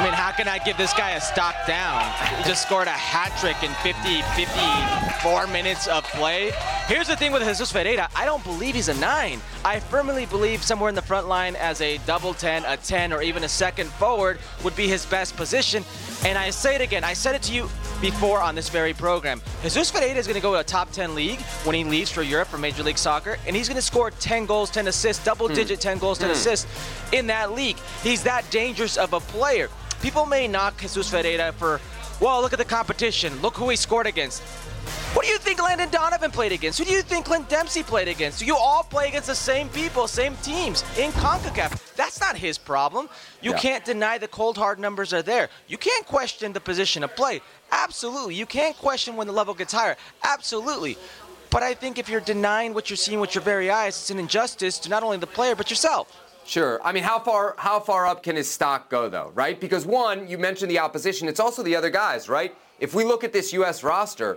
I 0.00 0.04
mean, 0.04 0.14
how 0.14 0.32
can 0.32 0.48
I 0.48 0.56
give 0.56 0.78
this 0.78 0.94
guy 0.94 1.10
a 1.10 1.20
stock 1.20 1.54
down? 1.66 2.00
He 2.38 2.44
just 2.44 2.62
scored 2.62 2.86
a 2.86 2.90
hat 2.90 3.36
trick 3.38 3.62
in 3.62 3.70
50, 3.82 4.22
54 4.34 5.46
minutes 5.48 5.88
of 5.88 6.04
play. 6.04 6.52
Here's 6.86 7.06
the 7.06 7.16
thing 7.16 7.32
with 7.32 7.42
Jesus 7.42 7.70
Ferreira. 7.70 8.08
I 8.16 8.24
don't 8.24 8.42
believe 8.42 8.74
he's 8.74 8.88
a 8.88 8.94
nine. 8.94 9.42
I 9.62 9.78
firmly 9.78 10.24
believe 10.24 10.62
somewhere 10.62 10.88
in 10.88 10.94
the 10.94 11.02
front 11.02 11.28
line 11.28 11.54
as 11.54 11.82
a 11.82 11.98
double 12.06 12.32
10, 12.32 12.64
a 12.64 12.78
10, 12.78 13.12
or 13.12 13.20
even 13.20 13.44
a 13.44 13.48
second 13.48 13.90
forward 13.90 14.38
would 14.64 14.74
be 14.74 14.88
his 14.88 15.04
best 15.04 15.36
position. 15.36 15.84
And 16.24 16.38
I 16.38 16.48
say 16.48 16.76
it 16.76 16.80
again. 16.80 17.04
I 17.04 17.12
said 17.12 17.34
it 17.34 17.42
to 17.42 17.52
you 17.52 17.68
before 18.00 18.40
on 18.40 18.54
this 18.54 18.70
very 18.70 18.94
program. 18.94 19.42
Jesus 19.62 19.90
Ferreira 19.90 20.18
is 20.18 20.26
going 20.26 20.34
to 20.34 20.40
go 20.40 20.54
to 20.54 20.60
a 20.60 20.64
top 20.64 20.92
10 20.92 21.14
league 21.14 21.40
when 21.64 21.76
he 21.76 21.84
leaves 21.84 22.10
for 22.10 22.22
Europe 22.22 22.48
for 22.48 22.56
Major 22.56 22.82
League 22.82 22.96
Soccer, 22.96 23.36
and 23.46 23.54
he's 23.54 23.68
going 23.68 23.76
to 23.76 23.82
score 23.82 24.10
10 24.10 24.46
goals, 24.46 24.70
10 24.70 24.88
assists, 24.88 25.22
double 25.22 25.46
hmm. 25.46 25.54
digit 25.54 25.78
10 25.78 25.98
goals, 25.98 26.18
10 26.18 26.28
hmm. 26.28 26.32
assists 26.32 26.66
in 27.12 27.26
that 27.26 27.52
league. 27.52 27.76
He's 28.02 28.22
that 28.22 28.50
dangerous 28.50 28.96
of 28.96 29.12
a 29.12 29.20
player. 29.20 29.68
People 30.02 30.24
may 30.26 30.48
knock 30.48 30.80
Jesus 30.80 31.10
Ferreira 31.10 31.52
for, 31.52 31.80
well, 32.20 32.40
look 32.40 32.52
at 32.52 32.58
the 32.58 32.64
competition. 32.64 33.40
Look 33.42 33.54
who 33.54 33.68
he 33.68 33.76
scored 33.76 34.06
against. 34.06 34.42
What 35.12 35.26
do 35.26 35.32
you 35.32 35.38
think 35.38 35.62
Landon 35.62 35.90
Donovan 35.90 36.30
played 36.30 36.52
against? 36.52 36.78
Who 36.78 36.84
do 36.84 36.92
you 36.92 37.02
think 37.02 37.26
Clint 37.26 37.48
Dempsey 37.48 37.82
played 37.82 38.08
against? 38.08 38.40
You 38.40 38.56
all 38.56 38.82
play 38.82 39.08
against 39.08 39.26
the 39.26 39.34
same 39.34 39.68
people, 39.68 40.08
same 40.08 40.36
teams 40.36 40.84
in 40.96 41.10
CONCACAF. 41.12 41.94
That's 41.96 42.20
not 42.20 42.36
his 42.36 42.56
problem. 42.56 43.10
You 43.42 43.50
Yeah. 43.50 43.58
can't 43.58 43.84
deny 43.84 44.18
the 44.18 44.28
cold 44.28 44.56
hard 44.56 44.78
numbers 44.78 45.12
are 45.12 45.22
there. 45.22 45.50
You 45.66 45.76
can't 45.76 46.06
question 46.06 46.52
the 46.52 46.60
position 46.60 47.04
of 47.04 47.14
play. 47.14 47.42
Absolutely. 47.70 48.36
You 48.36 48.46
can't 48.46 48.78
question 48.78 49.16
when 49.16 49.26
the 49.26 49.32
level 49.32 49.52
gets 49.52 49.72
higher. 49.72 49.96
Absolutely. 50.22 50.96
But 51.50 51.62
I 51.62 51.74
think 51.74 51.98
if 51.98 52.08
you're 52.08 52.20
denying 52.20 52.72
what 52.72 52.88
you're 52.88 52.96
seeing 52.96 53.20
with 53.20 53.34
your 53.34 53.42
very 53.42 53.70
eyes, 53.70 53.96
it's 53.96 54.10
an 54.10 54.18
injustice 54.20 54.78
to 54.78 54.88
not 54.88 55.02
only 55.02 55.18
the 55.18 55.26
player 55.26 55.56
but 55.56 55.68
yourself. 55.68 56.06
Sure. 56.50 56.80
I 56.82 56.90
mean, 56.90 57.04
how 57.04 57.20
far 57.20 57.54
how 57.58 57.78
far 57.78 58.08
up 58.08 58.24
can 58.24 58.34
his 58.34 58.50
stock 58.50 58.90
go 58.90 59.08
though, 59.08 59.30
right? 59.36 59.60
Because 59.60 59.86
one, 59.86 60.26
you 60.26 60.36
mentioned 60.36 60.68
the 60.68 60.80
opposition, 60.80 61.28
it's 61.28 61.38
also 61.38 61.62
the 61.62 61.76
other 61.76 61.90
guys, 61.90 62.28
right? 62.28 62.52
If 62.80 62.92
we 62.92 63.04
look 63.04 63.22
at 63.22 63.32
this 63.32 63.52
US 63.52 63.84
roster, 63.84 64.36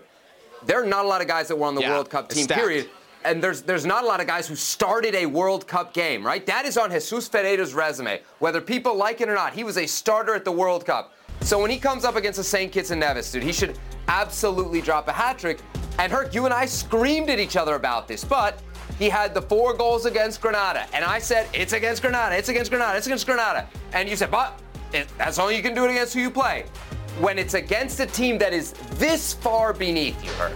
there 0.64 0.80
are 0.80 0.86
not 0.86 1.06
a 1.06 1.08
lot 1.08 1.22
of 1.22 1.28
guys 1.28 1.48
that 1.48 1.56
were 1.56 1.66
on 1.66 1.74
the 1.74 1.82
Yeah, 1.82 1.90
World 1.90 2.12
Cup 2.12 2.30
team, 2.30 2.46
period. 2.46 2.88
And 3.26 3.42
there's 3.42 3.64
there's 3.64 3.84
not 3.84 4.04
a 4.04 4.06
lot 4.06 4.22
of 4.22 4.28
guys 4.28 4.48
who 4.48 4.54
started 4.56 5.16
a 5.16 5.26
World 5.26 5.66
Cup 5.66 5.92
game, 5.92 6.24
right? 6.24 6.46
That 6.46 6.66
is 6.66 6.78
on 6.78 6.92
Jesus 6.92 7.28
Ferreira's 7.28 7.74
resume. 7.74 8.22
Whether 8.38 8.62
people 8.62 8.96
like 8.96 9.20
it 9.20 9.28
or 9.28 9.34
not, 9.34 9.54
he 9.54 9.64
was 9.64 9.78
a 9.80 9.88
starter 9.88 10.36
at 10.36 10.46
the 10.46 10.52
World 10.52 10.86
Cup. 10.86 11.16
So 11.42 11.60
when 11.60 11.72
he 11.72 11.80
comes 11.80 12.06
up 12.06 12.16
against 12.16 12.38
the 12.38 12.44
St. 12.44 12.72
Kitts 12.72 12.92
and 12.92 13.00
Nevis, 13.00 13.32
dude, 13.32 13.42
he 13.42 13.52
should 13.52 13.80
absolutely 14.08 14.82
drop 14.82 15.08
a 15.08 15.14
hat 15.14 15.40
trick. 15.40 15.62
And 15.98 16.12
Herc, 16.12 16.36
you 16.36 16.46
and 16.46 16.54
I 16.54 16.68
screamed 16.68 17.32
at 17.32 17.40
each 17.40 17.58
other 17.58 17.74
about 17.74 18.08
this, 18.08 18.24
but 18.24 18.62
he 19.00 19.10
had 19.10 19.34
the 19.34 19.42
four 19.42 19.74
goals 19.74 20.06
against 20.06 20.42
Grenada, 20.42 20.86
and 20.94 21.04
I 21.04 21.20
said 21.20 21.48
it's 21.54 21.74
against 21.74 22.02
Grenada, 22.02 22.38
it's 22.38 22.50
against 22.50 22.72
Grenada, 22.72 22.98
it's 22.98 23.08
against 23.08 23.26
Grenada, 23.26 23.68
and 23.94 24.08
you 24.10 24.16
said, 24.16 24.32
but 24.32 24.60
it, 24.94 25.08
that's 25.18 25.40
all 25.40 25.52
you 25.52 25.62
can 25.62 25.74
do 25.74 25.86
it 25.86 25.92
against 25.92 26.14
who 26.14 26.22
you 26.22 26.32
play. 26.32 26.66
When 27.20 27.38
it's 27.38 27.54
against 27.54 28.00
a 28.00 28.06
team 28.06 28.38
that 28.40 28.54
is 28.54 28.74
this 28.96 29.34
far 29.34 29.74
beneath 29.74 30.24
you, 30.24 30.32
Herc. 30.32 30.54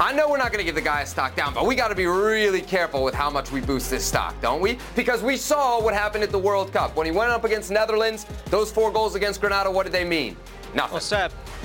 I 0.00 0.12
know 0.12 0.28
we're 0.28 0.38
not 0.38 0.50
going 0.50 0.58
to 0.58 0.64
give 0.64 0.74
the 0.74 0.80
guy 0.80 1.02
a 1.02 1.06
stock 1.06 1.36
down, 1.36 1.54
but 1.54 1.66
we 1.66 1.74
got 1.74 1.88
to 1.88 1.94
be 1.94 2.06
really 2.06 2.62
careful 2.62 3.04
with 3.04 3.14
how 3.14 3.30
much 3.30 3.52
we 3.52 3.60
boost 3.60 3.90
this 3.90 4.04
stock, 4.04 4.34
don't 4.40 4.60
we? 4.60 4.78
Because 4.96 5.22
we 5.22 5.36
saw 5.36 5.80
what 5.80 5.92
happened 5.92 6.24
at 6.24 6.32
the 6.32 6.38
World 6.38 6.72
Cup. 6.72 6.96
When 6.96 7.06
he 7.06 7.12
went 7.12 7.30
up 7.30 7.44
against 7.44 7.70
Netherlands, 7.70 8.26
those 8.46 8.72
four 8.72 8.90
goals 8.90 9.14
against 9.14 9.40
Grenada, 9.40 9.70
what 9.70 9.84
did 9.84 9.92
they 9.92 10.04
mean? 10.04 10.36
Nothing. 10.74 10.92
Well, 10.92 11.00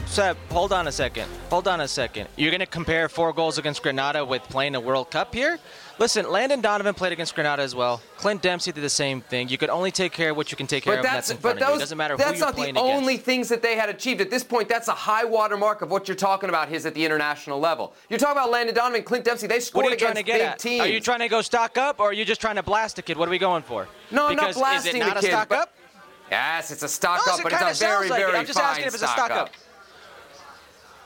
Seb, 0.07 0.37
hold 0.49 0.73
on 0.73 0.87
a 0.87 0.91
second. 0.91 1.29
Hold 1.51 1.67
on 1.67 1.81
a 1.81 1.87
second. 1.87 2.27
You're 2.37 2.49
going 2.49 2.61
to 2.61 2.65
compare 2.65 3.07
four 3.07 3.33
goals 3.33 3.59
against 3.59 3.83
Grenada 3.83 4.25
with 4.25 4.41
playing 4.43 4.73
a 4.73 4.79
World 4.79 5.11
Cup 5.11 5.35
here? 5.35 5.59
Listen, 5.99 6.31
Landon 6.31 6.59
Donovan 6.61 6.95
played 6.95 7.11
against 7.11 7.35
Grenada 7.35 7.61
as 7.61 7.75
well. 7.75 8.01
Clint 8.17 8.41
Dempsey 8.41 8.71
did 8.71 8.81
the 8.83 8.89
same 8.89 9.21
thing. 9.21 9.47
You 9.49 9.59
could 9.59 9.69
only 9.69 9.91
take 9.91 10.13
care 10.13 10.31
of 10.31 10.37
what 10.37 10.49
you 10.49 10.57
can 10.57 10.65
take 10.65 10.85
care 10.85 10.93
But 10.93 10.99
of. 10.99 11.03
that's, 11.03 11.15
that's 11.27 11.29
in 11.31 11.35
but 11.37 11.41
front 11.41 11.61
of 11.61 11.69
you. 11.69 11.75
It 11.75 11.79
doesn't 11.79 11.97
matter 11.97 12.15
who 12.15 12.23
that's 12.23 12.39
not 12.39 12.55
the 12.55 12.73
only 12.77 13.13
against. 13.15 13.25
things 13.25 13.49
that 13.49 13.61
they 13.61 13.75
had 13.75 13.89
achieved. 13.89 14.21
At 14.21 14.31
this 14.31 14.43
point, 14.43 14.69
that's 14.69 14.87
a 14.87 14.93
high 14.93 15.25
water 15.25 15.57
mark 15.57 15.83
of 15.83 15.91
what 15.91 16.07
you're 16.07 16.15
talking 16.15 16.49
about 16.49 16.67
his 16.69 16.85
at 16.87 16.95
the 16.95 17.05
international 17.05 17.59
level. 17.59 17.93
You're 18.09 18.17
talking 18.17 18.37
about 18.37 18.49
Landon 18.49 18.73
Donovan, 18.73 19.03
Clint 19.03 19.25
Dempsey. 19.25 19.45
They 19.45 19.59
scored 19.59 19.93
against 19.93 20.15
big 20.25 20.29
at? 20.29 20.57
teams. 20.57 20.81
Are 20.81 20.87
you 20.87 20.99
trying 20.99 21.19
to 21.19 21.27
go 21.27 21.41
stock 21.43 21.77
up, 21.77 21.99
or 21.99 22.09
are 22.09 22.13
you 22.13 22.25
just 22.25 22.41
trying 22.41 22.55
to 22.55 22.63
blast 22.63 22.97
a 22.97 23.01
kid? 23.03 23.17
What 23.17 23.27
are 23.27 23.31
we 23.31 23.37
going 23.39 23.61
for? 23.61 23.87
No, 24.09 24.27
I'm 24.27 24.35
not 24.35 24.55
blasting 24.55 25.01
is 25.01 25.07
it 25.07 25.09
not 25.09 25.13
the 25.15 25.19
a 25.19 25.21
kid, 25.21 25.27
stock 25.31 25.51
up? 25.51 25.73
Yes, 26.31 26.71
it's 26.71 26.83
a 26.83 26.89
stock 26.89 27.21
No, 27.27 27.33
up, 27.33 27.39
but 27.43 27.53
it's 27.53 27.61
a 27.61 27.65
very, 27.65 27.73
sounds 27.75 28.09
like 28.09 28.21
it. 28.21 28.25
very 28.25 28.37
I'm 28.39 28.45
just 28.45 28.59
fine 28.59 28.69
asking 28.69 28.85
if 28.87 28.93
it's 28.95 29.03
a 29.03 29.07
stock, 29.07 29.27
stock 29.27 29.31
up. 29.31 29.49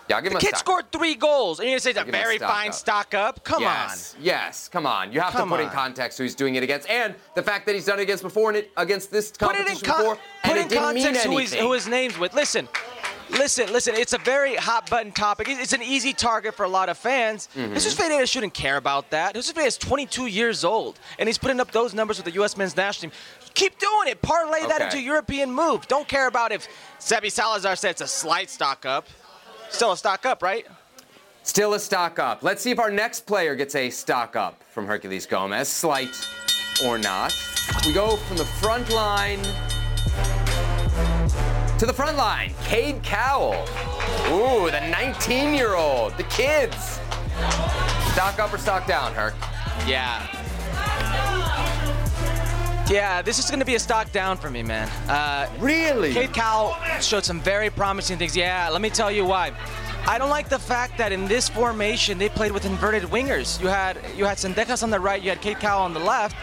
Yeah, 0.10 0.20
give 0.22 0.31
him 0.31 0.39
The 0.39 0.46
kid 0.46 0.58
scored 0.58 0.91
three 0.91 1.15
goals, 1.15 1.60
and 1.60 1.67
you're 1.67 1.72
going 1.74 1.79
to 1.79 1.84
say 1.84 1.89
it's 1.91 2.00
a 2.00 2.03
give 2.03 2.13
him 2.13 2.20
a 2.20 2.24
very 2.24 2.38
stock 2.38 2.50
fine 2.50 2.67
up. 2.70 2.74
stock 2.74 3.13
up? 3.13 3.43
Come 3.43 3.62
yes, 3.62 4.15
yes, 4.20 4.67
come 4.67 4.86
on. 4.86 5.12
You 5.12 5.22
have 5.22 5.34
Come 5.34 5.50
to 5.50 5.55
put 5.55 5.63
in 5.63 5.70
context 5.70 6.17
who 6.17 6.24
he's 6.24 6.36
doing 6.36 6.55
it 6.55 6.63
against, 6.63 6.89
and 6.89 7.15
the 7.36 7.43
fact 7.43 7.65
that 7.65 7.75
he's 7.75 7.86
done 7.86 8.00
it 8.00 8.03
against 8.03 8.24
before 8.24 8.50
and 8.50 8.58
it 8.58 8.72
against 8.77 9.12
this 9.12 9.31
on. 9.41 9.50
Put 9.50 9.55
it 9.55 9.60
in, 9.60 9.65
competition 9.65 9.88
con- 9.88 10.00
before, 10.01 10.17
put 10.43 10.58
it 10.58 10.72
in 10.72 10.77
context 10.77 11.25
who, 11.25 11.38
he's, 11.38 11.53
who 11.53 11.72
his 11.74 11.88
name's 11.88 12.17
with. 12.17 12.34
Listen, 12.34 12.67
listen, 13.31 13.72
listen. 13.72 13.96
It's 13.96 14.13
a 14.13 14.17
very 14.17 14.55
hot 14.55 14.89
button 14.89 15.12
topic. 15.12 15.48
It's 15.50 15.74
an 15.74 15.81
easy 15.81 16.13
target 16.13 16.55
for 16.55 16.63
a 16.63 16.70
lot 16.70 16.89
of 16.89 16.98
fans. 16.98 17.48
Mm-hmm. 17.55 17.74
Jesus 17.74 18.29
shouldn't 18.29 18.53
care 18.53 18.77
about 18.77 19.10
that. 19.12 19.36
Jesus 19.36 19.51
Ferreira 19.51 19.67
is 19.67 19.77
22 19.77 20.27
years 20.27 20.63
old, 20.63 21.00
and 21.20 21.27
he's 21.27 21.38
putting 21.38 21.60
up 21.60 21.72
those 21.72 21.93
numbers 21.93 22.17
with 22.17 22.25
the 22.25 22.34
U.S. 22.34 22.58
men's 22.58 22.75
national 22.75 23.12
team. 23.12 23.20
Keep 23.53 23.79
doing 23.79 24.08
it. 24.08 24.22
Parlay 24.22 24.65
that 24.67 24.81
into 24.81 25.01
European 25.01 25.51
move. 25.51 25.88
Don't 25.88 26.08
care 26.08 26.27
about 26.27 26.51
if 26.51 26.67
Sebi 27.00 27.31
Salazar 27.31 27.75
said 27.75 27.91
it's 27.91 28.01
a 28.01 28.08
slight 28.08 28.50
stock 28.50 28.86
up. 28.86 29.08
Still 29.71 29.93
a 29.93 29.97
stock 29.97 30.25
up, 30.25 30.43
right? 30.43 30.67
Still 31.43 31.73
a 31.73 31.79
stock 31.79 32.19
up. 32.19 32.43
Let's 32.43 32.61
see 32.61 32.71
if 32.71 32.79
our 32.79 32.91
next 32.91 33.25
player 33.25 33.55
gets 33.55 33.73
a 33.73 33.89
stock 33.89 34.35
up 34.35 34.61
from 34.71 34.85
Herculez 34.85 35.27
Gomez, 35.27 35.67
slight 35.67 36.15
or 36.85 36.97
not. 36.97 37.35
We 37.85 37.93
go 37.93 38.15
from 38.15 38.37
the 38.37 38.45
front 38.45 38.89
line 38.89 39.41
to 41.79 41.87
the 41.87 41.93
front 41.93 42.15
line. 42.15 42.53
Cade 42.63 43.01
Cowell. 43.01 43.65
Ooh, 44.27 44.69
the 44.69 44.87
19 44.91 45.53
year 45.55 45.73
old. 45.73 46.15
The 46.15 46.23
kids. 46.23 46.99
Stock 48.11 48.37
up 48.37 48.53
or 48.53 48.59
stock 48.59 48.85
down, 48.85 49.13
Herc? 49.13 49.33
Yeah. 49.87 50.27
Yeah, 52.91 53.21
this 53.21 53.39
is 53.39 53.50
going 53.50 53.62
to 53.62 53.65
be 53.65 53.75
a 53.75 53.79
stock 53.79 54.12
down 54.12 54.36
for 54.36 54.50
me, 54.50 54.63
man. 54.63 54.89
Uh, 55.07 55.50
Really? 55.60 56.12
Cade 56.13 56.33
Cowell 56.33 56.75
showed 57.00 57.24
some 57.24 57.39
very 57.39 57.69
promising 57.69 58.17
things. 58.17 58.36
Yeah, 58.36 58.67
let 58.69 58.81
me 58.81 58.89
tell 58.89 59.10
you 59.10 59.24
why. 59.24 59.53
I 60.05 60.17
don't 60.17 60.29
like 60.29 60.50
the 60.50 60.60
fact 60.60 60.98
that 60.98 61.13
in 61.13 61.25
this 61.25 61.48
formation 61.48 62.17
they 62.17 62.27
played 62.27 62.51
with 62.51 62.65
inverted 62.65 63.03
wingers. 63.03 63.62
You 63.62 63.67
had 63.67 63.98
you 64.17 64.25
had 64.25 64.39
Zendejas 64.39 64.83
on 64.83 64.89
the 64.89 65.00
right, 65.00 65.21
you 65.21 65.29
had 65.29 65.39
Cade 65.39 65.60
Cowell 65.60 65.83
on 65.83 65.93
the 65.93 66.01
left. 66.01 66.36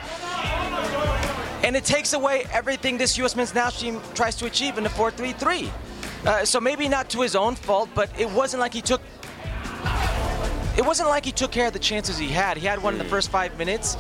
And 1.64 1.76
it 1.76 1.85
takes 1.85 2.14
away 2.14 2.47
everything 2.50 2.97
this 2.97 3.19
U.S. 3.19 3.37
men's 3.37 3.52
national 3.55 4.00
team 4.00 4.12
tries 4.14 4.35
to 4.37 4.47
achieve 4.47 4.78
in 4.78 4.85
the 4.85 4.90
4-3-3. 4.90 5.71
Uh, 6.25 6.45
so 6.47 6.61
maybe 6.61 6.88
not 6.88 7.11
to 7.11 7.21
his 7.21 7.37
own 7.37 7.57
fault, 7.57 7.90
but 7.95 8.09
it 8.19 8.31
wasn't 8.31 8.61
like 8.61 8.73
he 8.73 8.81
took 8.81 9.02
it 10.78 10.87
wasn't 10.87 11.09
like 11.09 11.25
he 11.25 11.33
took 11.33 11.50
care 11.50 11.67
of 11.67 11.73
the 11.73 11.78
chances 11.81 12.17
he 12.17 12.28
had. 12.28 12.57
He 12.57 12.67
had 12.67 12.81
one 12.81 12.95
in 12.95 12.99
the 12.99 13.05
first 13.05 13.31
five 13.31 13.59
minutes, 13.59 13.97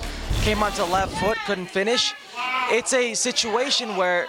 came 0.48 0.62
onto 0.62 0.82
left 0.84 1.14
foot, 1.18 1.36
couldn't 1.44 1.66
finish. 1.66 2.14
It's 2.70 2.94
a 2.94 3.12
situation 3.12 3.96
where, 3.96 4.26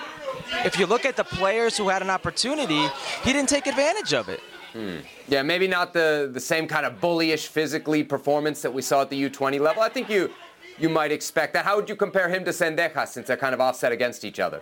if 0.65 0.77
you 0.77 0.85
look 0.85 1.05
at 1.05 1.15
the 1.15 1.23
players 1.23 1.77
who 1.77 1.87
had 1.87 2.01
an 2.01 2.09
opportunity, 2.09 2.89
he 3.23 3.31
didn't 3.31 3.47
take 3.47 3.67
advantage 3.67 4.13
of 4.13 4.27
it. 4.27 4.41
Hmm. 4.73 4.97
Yeah, 5.29 5.43
maybe 5.43 5.65
not 5.65 5.93
the, 5.93 6.29
the 6.29 6.39
same 6.41 6.67
kind 6.67 6.85
of 6.85 6.99
bullyish 6.99 7.47
physically 7.47 8.03
performance 8.03 8.61
that 8.63 8.73
we 8.73 8.81
saw 8.81 9.03
at 9.03 9.09
the 9.09 9.29
U20 9.29 9.61
level. 9.61 9.81
I 9.81 9.87
think 9.87 10.09
you 10.09 10.29
you 10.77 10.89
might 10.89 11.13
expect 11.13 11.53
that. 11.53 11.63
How 11.63 11.77
would 11.77 11.87
you 11.87 11.95
compare 11.95 12.27
him 12.27 12.43
to 12.43 12.51
Zendejas 12.51 13.07
since 13.07 13.27
they're 13.27 13.37
kind 13.37 13.53
of 13.53 13.61
offset 13.61 13.93
against 13.93 14.25
each 14.25 14.41
other? 14.41 14.61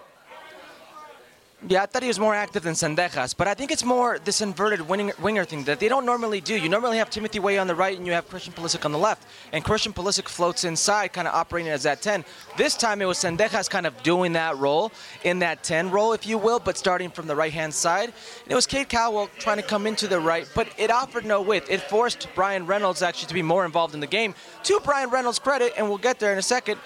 Yeah, 1.65 1.81
I 1.81 1.85
thought 1.87 2.03
he 2.03 2.07
was 2.07 2.19
more 2.19 2.35
active 2.35 2.61
than 2.61 2.75
Zendejas, 2.75 3.35
but 3.35 3.47
I 3.47 3.55
think 3.55 3.71
it's 3.71 3.83
more 3.83 4.19
this 4.19 4.41
inverted 4.41 4.79
winger, 4.81 5.13
winger 5.19 5.43
thing 5.43 5.63
that 5.63 5.79
they 5.79 5.89
don't 5.89 6.05
normally 6.05 6.39
do. 6.39 6.55
You 6.55 6.69
normally 6.69 6.99
have 6.99 7.09
Timothy 7.09 7.39
Weah 7.39 7.59
on 7.59 7.65
the 7.65 7.73
right 7.73 7.97
and 7.97 8.05
you 8.05 8.13
have 8.13 8.29
Christian 8.29 8.53
Pulisic 8.53 8.85
on 8.85 8.91
the 8.91 8.99
left, 8.99 9.25
and 9.51 9.63
Christian 9.63 9.91
Pulisic 9.91 10.27
floats 10.27 10.65
inside, 10.65 11.13
kind 11.13 11.27
of 11.27 11.33
operating 11.33 11.71
as 11.71 11.81
that 11.81 12.03
10. 12.03 12.23
This 12.57 12.77
time 12.77 13.01
it 13.01 13.05
was 13.05 13.17
Zendejas 13.17 13.71
kind 13.71 13.87
of 13.87 14.03
doing 14.03 14.33
that 14.33 14.55
role, 14.57 14.91
in 15.23 15.39
that 15.39 15.63
10 15.63 15.89
role, 15.89 16.13
if 16.13 16.27
you 16.27 16.37
will, 16.37 16.59
but 16.59 16.77
starting 16.77 17.09
from 17.09 17.25
the 17.25 17.35
right-hand 17.35 17.73
side. 17.73 18.13
And 18.43 18.51
it 18.51 18.55
was 18.55 18.67
Cade 18.67 18.87
Cowell 18.87 19.27
trying 19.39 19.57
to 19.57 19.63
come 19.63 19.87
into 19.87 20.07
the 20.07 20.19
right, 20.19 20.47
but 20.53 20.67
it 20.77 20.91
offered 20.91 21.25
no 21.25 21.41
width. 21.41 21.71
It 21.71 21.81
forced 21.81 22.27
Bryan 22.35 22.67
Reynolds 22.67 23.01
actually 23.01 23.29
to 23.29 23.33
be 23.33 23.41
more 23.41 23.65
involved 23.65 23.95
in 23.95 23.99
the 23.99 24.05
game. 24.05 24.35
To 24.65 24.79
Bryan 24.81 25.09
Reynolds' 25.09 25.39
credit, 25.39 25.73
and 25.75 25.89
we'll 25.89 25.97
get 25.97 26.19
there 26.19 26.31
in 26.31 26.37
a 26.37 26.43
second, 26.43 26.79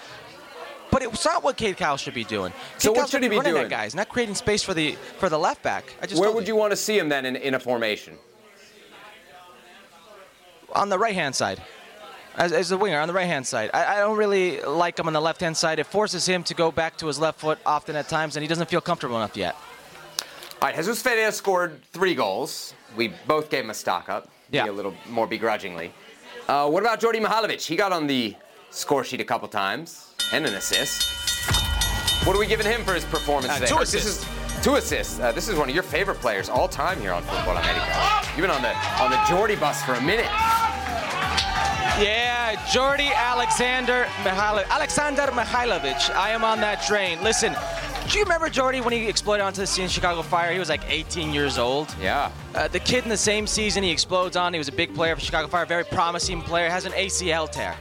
but 0.92 1.02
it's 1.02 1.24
not 1.24 1.42
what 1.42 1.56
Cade 1.56 1.78
Cowell 1.78 1.96
should 1.96 2.14
be 2.14 2.22
doing. 2.22 2.52
So 2.78 2.90
Cade 2.92 2.96
what 2.98 3.08
should 3.08 3.22
he 3.22 3.28
be 3.28 3.40
doing? 3.40 3.64
At 3.64 3.70
guys, 3.70 3.94
not 3.94 4.10
creating 4.10 4.36
space 4.36 4.62
for 4.62 4.74
the 4.74 4.92
for 5.18 5.28
the 5.28 5.38
left 5.38 5.62
back. 5.62 5.84
I 6.00 6.06
just 6.06 6.20
Where 6.20 6.30
would 6.30 6.46
you 6.46 6.54
want 6.54 6.70
to 6.70 6.76
see 6.76 6.96
him 6.96 7.08
then 7.08 7.26
in, 7.26 7.34
in 7.34 7.54
a 7.54 7.58
formation? 7.58 8.16
on 10.74 10.88
the 10.88 10.98
right 10.98 11.14
hand 11.14 11.34
side. 11.34 11.60
As, 12.36 12.50
as 12.52 12.70
the 12.70 12.78
winger 12.78 12.98
on 12.98 13.08
the 13.08 13.12
right 13.12 13.26
hand 13.26 13.46
side, 13.46 13.70
I, 13.74 13.96
I 13.96 13.98
don't 13.98 14.16
really 14.16 14.62
like 14.62 14.98
him 14.98 15.06
on 15.06 15.12
the 15.12 15.20
left 15.20 15.42
hand 15.42 15.54
side. 15.54 15.78
It 15.78 15.84
forces 15.84 16.24
him 16.24 16.42
to 16.44 16.54
go 16.54 16.72
back 16.72 16.96
to 16.98 17.06
his 17.06 17.18
left 17.18 17.40
foot 17.40 17.58
often 17.66 17.94
at 17.94 18.08
times, 18.08 18.36
and 18.36 18.42
he 18.42 18.48
doesn't 18.48 18.70
feel 18.70 18.80
comfortable 18.80 19.16
enough 19.16 19.36
yet. 19.36 19.54
All 20.62 20.68
right, 20.68 20.74
Jesus 20.74 21.02
Ferreira 21.02 21.30
scored 21.30 21.82
three 21.92 22.14
goals. 22.14 22.72
We 22.96 23.08
both 23.26 23.50
gave 23.50 23.64
him 23.64 23.70
a 23.70 23.74
stock 23.74 24.08
up, 24.08 24.30
Yeah. 24.50 24.70
a 24.70 24.72
little 24.72 24.94
more 25.10 25.26
begrudgingly. 25.26 25.92
Uh, 26.48 26.70
what 26.70 26.82
about 26.82 27.00
Djordje 27.00 27.22
Mihailovic? 27.22 27.66
He 27.66 27.76
got 27.76 27.92
on 27.92 28.06
the 28.06 28.34
score 28.70 29.04
sheet 29.04 29.20
a 29.20 29.24
couple 29.24 29.46
times 29.48 30.11
and 30.32 30.46
an 30.46 30.54
assist. 30.54 31.04
What 32.26 32.36
are 32.36 32.38
we 32.38 32.46
giving 32.46 32.66
him 32.66 32.84
for 32.84 32.94
his 32.94 33.04
performance 33.04 33.52
Uh, 33.52 33.58
today? 33.58 33.66
two 33.72 33.78
This 33.80 33.94
assists. 33.94 34.22
is 34.22 34.64
two 34.64 34.74
assists. 34.76 35.18
Uh, 35.18 35.32
this 35.32 35.48
is 35.48 35.56
one 35.56 35.68
of 35.68 35.74
your 35.74 35.82
favorite 35.82 36.20
players 36.20 36.48
all 36.48 36.68
time 36.68 37.00
here 37.00 37.12
on 37.12 37.22
Futbol 37.24 37.58
America. 37.58 38.28
You've 38.36 38.42
been 38.46 38.50
on 38.50 38.62
the 38.62 38.74
on 39.02 39.10
the 39.10 39.16
Djordje 39.28 39.58
bus 39.58 39.82
for 39.82 39.94
a 39.94 40.00
minute. 40.00 40.28
Yeah, 42.00 42.54
Djordje 42.72 43.12
Alexander 43.14 44.04
Mihailovic. 44.22 44.68
Alexander 44.70 45.22
Mihailovic. 45.32 46.14
I 46.14 46.30
am 46.30 46.42
on 46.44 46.60
that 46.60 46.82
train. 46.82 47.22
Listen, 47.22 47.54
do 48.08 48.18
you 48.18 48.24
remember 48.24 48.48
Djordje 48.48 48.82
when 48.82 48.92
he 48.92 49.08
exploded 49.08 49.44
onto 49.44 49.60
the 49.60 49.66
scene 49.66 49.84
in 49.84 49.90
Chicago 49.90 50.22
Fire? 50.22 50.52
He 50.52 50.58
was 50.58 50.68
like 50.70 50.80
18 50.88 51.34
years 51.34 51.58
old. 51.58 51.94
Yeah. 52.00 52.30
Uh, 52.54 52.68
the 52.68 52.80
kid 52.80 53.02
in 53.04 53.10
the 53.10 53.16
same 53.16 53.46
season 53.46 53.82
he 53.82 53.90
explodes 53.90 54.36
on, 54.36 54.52
he 54.54 54.58
was 54.58 54.68
a 54.68 54.72
big 54.72 54.94
player 54.94 55.14
for 55.14 55.20
Chicago 55.20 55.48
Fire, 55.48 55.66
very 55.66 55.84
promising 55.84 56.40
player, 56.40 56.70
has 56.70 56.84
an 56.86 56.92
ACL 56.92 57.50
tear. 57.50 57.76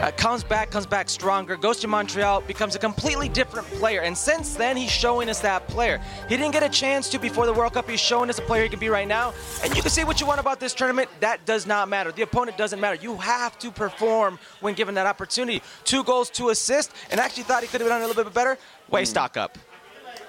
Uh, 0.00 0.10
comes 0.12 0.44
back, 0.44 0.70
comes 0.70 0.86
back 0.86 1.08
stronger, 1.08 1.56
goes 1.56 1.78
to 1.80 1.88
Montreal, 1.88 2.40
becomes 2.42 2.74
a 2.74 2.78
completely 2.78 3.28
different 3.28 3.66
player. 3.68 4.02
And 4.02 4.16
since 4.16 4.54
then, 4.54 4.76
he's 4.76 4.90
showing 4.90 5.28
us 5.28 5.40
that 5.40 5.66
player. 5.68 6.00
He 6.28 6.36
didn't 6.36 6.52
get 6.52 6.62
a 6.62 6.68
chance 6.68 7.08
to 7.10 7.18
before 7.18 7.46
the 7.46 7.52
World 7.52 7.74
Cup. 7.74 7.88
He's 7.88 8.00
showing 8.00 8.30
us 8.30 8.38
a 8.38 8.42
player 8.42 8.62
he 8.62 8.68
can 8.68 8.78
be 8.78 8.88
right 8.88 9.08
now. 9.08 9.34
And 9.62 9.74
you 9.74 9.82
can 9.82 9.90
say 9.90 10.04
what 10.04 10.20
you 10.20 10.26
want 10.26 10.40
about 10.40 10.60
this 10.60 10.74
tournament. 10.74 11.08
That 11.20 11.44
does 11.44 11.66
not 11.66 11.88
matter. 11.88 12.12
The 12.12 12.22
opponent 12.22 12.56
doesn't 12.56 12.80
matter. 12.80 13.00
You 13.00 13.16
have 13.16 13.58
to 13.58 13.70
perform 13.70 14.38
when 14.60 14.74
given 14.74 14.94
that 14.94 15.06
opportunity. 15.06 15.62
Two 15.84 16.04
goals, 16.04 16.30
two 16.30 16.50
assists, 16.50 16.94
and 17.10 17.20
actually 17.20 17.44
thought 17.44 17.62
he 17.62 17.68
could 17.68 17.80
have 17.80 17.90
done 17.90 18.02
a 18.02 18.06
little 18.06 18.24
bit 18.24 18.32
better. 18.34 18.58
Way 18.90 19.02
mm. 19.02 19.06
stock 19.06 19.36
up. 19.36 19.58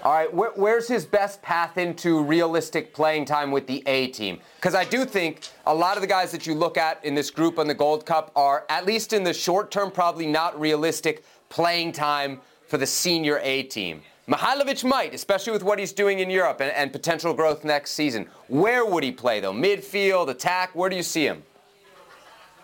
All 0.02 0.14
right, 0.14 0.34
where, 0.34 0.52
where's 0.52 0.88
his 0.88 1.06
best 1.06 1.42
path 1.42 1.78
into 1.78 2.24
realistic 2.24 2.94
playing 2.94 3.26
time 3.26 3.52
with 3.52 3.68
the 3.68 3.84
A 3.86 4.08
team? 4.08 4.40
Because 4.56 4.74
I 4.74 4.86
do 4.86 5.04
think 5.04 5.42
a 5.66 5.76
lot 5.76 5.98
of 5.98 6.02
the 6.02 6.08
guys 6.08 6.32
that 6.32 6.48
you 6.48 6.56
look 6.56 6.78
at 6.78 7.04
in 7.04 7.16
this 7.16 7.30
group 7.30 7.60
on 7.60 7.68
the 7.68 7.74
Gold 7.74 8.06
Cup 8.06 8.32
are, 8.34 8.66
at 8.70 8.86
least 8.86 9.12
in 9.12 9.26
the 9.26 9.34
short 9.34 9.72
term, 9.72 9.92
probably 9.92 10.26
not 10.26 10.58
realistic 10.58 11.26
playing 11.50 11.92
time 11.92 12.40
for 12.66 12.78
the 12.78 12.86
senior 12.86 13.42
A 13.44 13.64
team. 13.64 14.02
Mihailovic 14.30 14.86
might, 14.86 15.14
especially 15.14 15.52
with 15.52 15.64
what 15.64 15.80
he's 15.80 15.92
doing 15.92 16.20
in 16.20 16.30
Europe 16.30 16.62
and, 16.62 16.72
and 16.72 16.94
potential 16.94 17.34
growth 17.34 17.66
next 17.66 17.92
season. 17.92 18.26
Where 18.48 18.86
would 18.86 19.04
he 19.04 19.12
play, 19.12 19.42
though? 19.42 19.52
Midfield, 19.52 20.30
attack? 20.30 20.74
Where 20.76 20.90
do 20.90 20.96
you 20.96 21.04
see 21.04 21.26
him? 21.26 21.44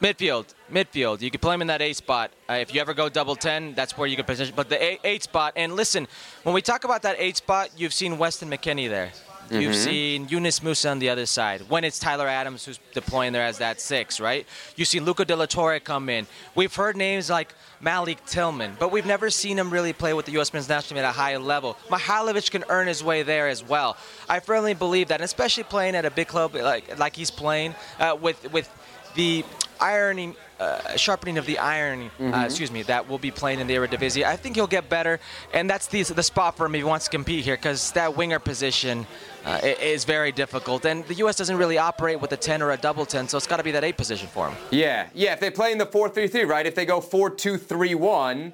Midfield, 0.02 0.54
midfield. 0.72 1.22
You 1.22 1.32
can 1.32 1.40
play 1.40 1.56
him 1.56 1.62
in 1.62 1.68
that 1.68 1.82
eight 1.82 1.96
spot. 1.96 2.32
Uh, 2.50 2.54
if 2.54 2.74
you 2.74 2.82
ever 2.82 2.94
go 2.94 3.10
double 3.10 3.36
ten, 3.36 3.74
that's 3.74 3.98
where 3.98 4.08
you 4.08 4.16
can 4.16 4.26
position. 4.26 4.54
But 4.56 4.70
the 4.70 4.82
eight, 4.82 5.00
eight, 5.04 5.24
spot, 5.24 5.54
and 5.56 5.76
listen, 5.76 6.08
when 6.44 6.56
we 6.56 6.62
talk 6.62 6.84
about 6.84 7.02
that 7.04 7.16
eight 7.20 7.38
spot, 7.38 7.70
you've 7.78 7.94
seen 7.94 8.18
Weston 8.18 8.50
McKennie 8.50 8.90
there. 8.90 9.12
Mm-hmm. 9.46 9.62
You've 9.62 9.76
seen 9.76 10.28
Yunus 10.28 10.62
Musah 10.62 10.90
on 10.90 10.98
the 10.98 11.10
other 11.10 11.28
side. 11.28 11.62
When 11.70 11.84
it's 11.84 12.00
Tyler 12.00 12.28
Adams 12.28 12.66
who's 12.66 12.80
deploying 12.94 13.32
there 13.32 13.44
as 13.44 13.60
that 13.60 13.80
six, 13.80 14.20
right? 14.20 14.48
You 14.76 14.86
see 14.86 15.00
Luca 15.00 15.24
De 15.24 15.36
La 15.36 15.46
Torre 15.46 15.80
come 15.80 16.10
in. 16.10 16.26
We've 16.56 16.74
heard 16.74 16.98
names 16.98 17.30
like 17.30 17.54
Malik 17.80 18.26
Tillman, 18.26 18.76
but 18.80 18.92
we've 18.92 19.06
never 19.06 19.30
seen 19.30 19.60
him 19.60 19.70
really 19.70 19.94
play 19.94 20.16
with 20.16 20.26
the 20.26 20.32
U.S. 20.34 20.52
men's 20.52 20.68
national 20.68 20.96
team 20.96 21.06
at 21.06 21.08
a 21.08 21.12
high 21.12 21.38
level. 21.38 21.78
Mihailovic 21.90 22.50
can 22.50 22.64
earn 22.70 22.88
his 22.88 23.04
way 23.04 23.22
there 23.22 23.48
as 23.48 23.64
well. 23.64 23.98
I 24.28 24.40
firmly 24.40 24.74
believe 24.74 25.10
that, 25.10 25.22
especially 25.22 25.64
playing 25.64 25.96
at 25.96 26.06
a 26.06 26.12
big 26.12 26.28
club 26.28 26.56
like 26.56 26.98
like 26.98 27.16
he's 27.16 27.30
playing 27.30 27.76
uh, 28.00 28.18
with 28.20 28.52
with 28.52 28.68
the 29.14 29.46
ironing, 29.80 30.36
uh, 30.60 30.96
sharpening 30.96 31.38
of 31.38 31.46
the 31.46 31.58
iron, 31.60 32.04
uh, 32.04 32.24
mm-hmm. 32.24 32.34
uh, 32.34 32.46
excuse 32.46 32.72
me, 32.72 32.84
that 32.84 33.08
will 33.08 33.18
be 33.18 33.32
playing 33.32 33.60
in 33.60 33.68
the 33.68 33.76
Eredivisie. 33.76 34.24
I 34.24 34.36
think 34.36 34.56
he'll 34.56 34.68
get 34.68 34.90
better, 34.90 35.20
and 35.54 35.70
that's 35.70 35.88
the, 35.88 36.04
the 36.04 36.24
spot 36.24 36.56
for 36.56 36.66
him 36.66 36.76
if 36.76 36.80
he 36.80 36.84
wants 36.84 37.06
to 37.06 37.12
compete 37.12 37.44
here 37.44 37.56
because 37.56 37.92
that 37.92 38.16
winger 38.16 38.40
position 38.40 39.06
uh, 39.46 39.60
is 39.64 40.06
very 40.06 40.32
difficult. 40.32 40.86
And 40.86 41.06
the 41.06 41.16
U.S. 41.16 41.36
doesn't 41.36 41.58
really 41.58 41.78
operate 41.78 42.22
with 42.22 42.32
a 42.32 42.38
10 42.38 42.62
or 42.62 42.72
a 42.72 42.78
double 42.78 43.06
10, 43.06 43.28
so 43.28 43.38
it's 43.38 43.48
got 43.48 43.58
to 43.58 43.64
be 43.64 43.72
that 43.72 43.84
8 43.84 43.98
position 43.98 44.28
for 44.28 44.50
him. 44.50 44.58
Yeah, 44.72 45.08
yeah, 45.14 45.34
if 45.34 45.40
they 45.40 45.52
play 45.52 45.72
in 45.72 45.78
the 45.78 45.86
4 45.86 46.10
3 46.10 46.28
3, 46.28 46.44
right? 46.44 46.66
If 46.66 46.76
they 46.76 46.86
go 46.86 47.02
4 47.02 47.30
2 47.32 47.58
3 47.58 47.96
1, 47.96 48.54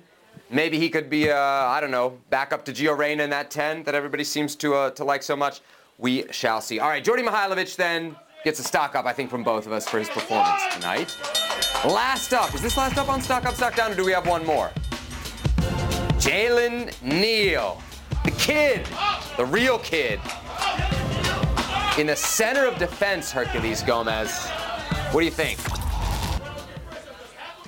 maybe 0.50 0.80
he 0.80 0.90
could 0.90 1.10
be, 1.10 1.30
uh, 1.30 1.38
I 1.38 1.80
don't 1.80 1.92
know, 1.92 2.18
back 2.30 2.52
up 2.52 2.66
to 2.66 2.74
Gio 2.74 2.98
Reyna 2.98 3.24
in 3.24 3.30
that 3.30 3.52
10 3.52 3.84
that 3.84 3.96
everybody 3.96 4.24
seems 4.24 4.56
to, 4.58 4.74
uh, 4.74 4.90
to 4.92 5.04
like 5.04 5.24
so 5.24 5.36
much. 5.36 5.62
We 5.98 6.26
shall 6.32 6.62
see. 6.62 6.80
All 6.80 6.90
right, 6.90 7.04
Djordje 7.04 7.28
Mihailovic 7.28 7.76
then 7.76 8.16
gets 8.44 8.60
a 8.60 8.64
stock 8.64 8.96
up, 8.96 9.06
I 9.06 9.14
think, 9.14 9.30
from 9.30 9.44
both 9.44 9.66
of 9.66 9.72
us 9.72 9.88
for 9.88 10.00
his 10.00 10.10
performance 10.10 10.62
tonight. 10.74 11.16
Last 11.86 12.34
up, 12.34 12.54
is 12.54 12.62
this 12.62 12.78
last 12.78 12.98
up 12.98 13.10
on 13.10 13.22
stock 13.22 13.46
up, 13.46 13.56
stock 13.56 13.76
down, 13.76 13.92
or 13.92 13.96
do 13.96 14.06
we 14.06 14.12
have 14.12 14.28
one 14.28 14.46
more? 14.46 14.72
Jalen 16.18 17.02
Neal, 17.02 17.82
the 18.24 18.32
kid, 18.32 18.88
the 19.38 19.46
real 19.46 19.80
kid. 19.80 20.20
In 21.98 22.08
the 22.08 22.16
center 22.16 22.66
of 22.66 22.78
defense, 22.78 23.32
Herculez 23.32 23.86
Gomez. 23.86 24.48
What 25.12 25.22
do 25.22 25.26
you 25.26 25.32
think? 25.32 25.60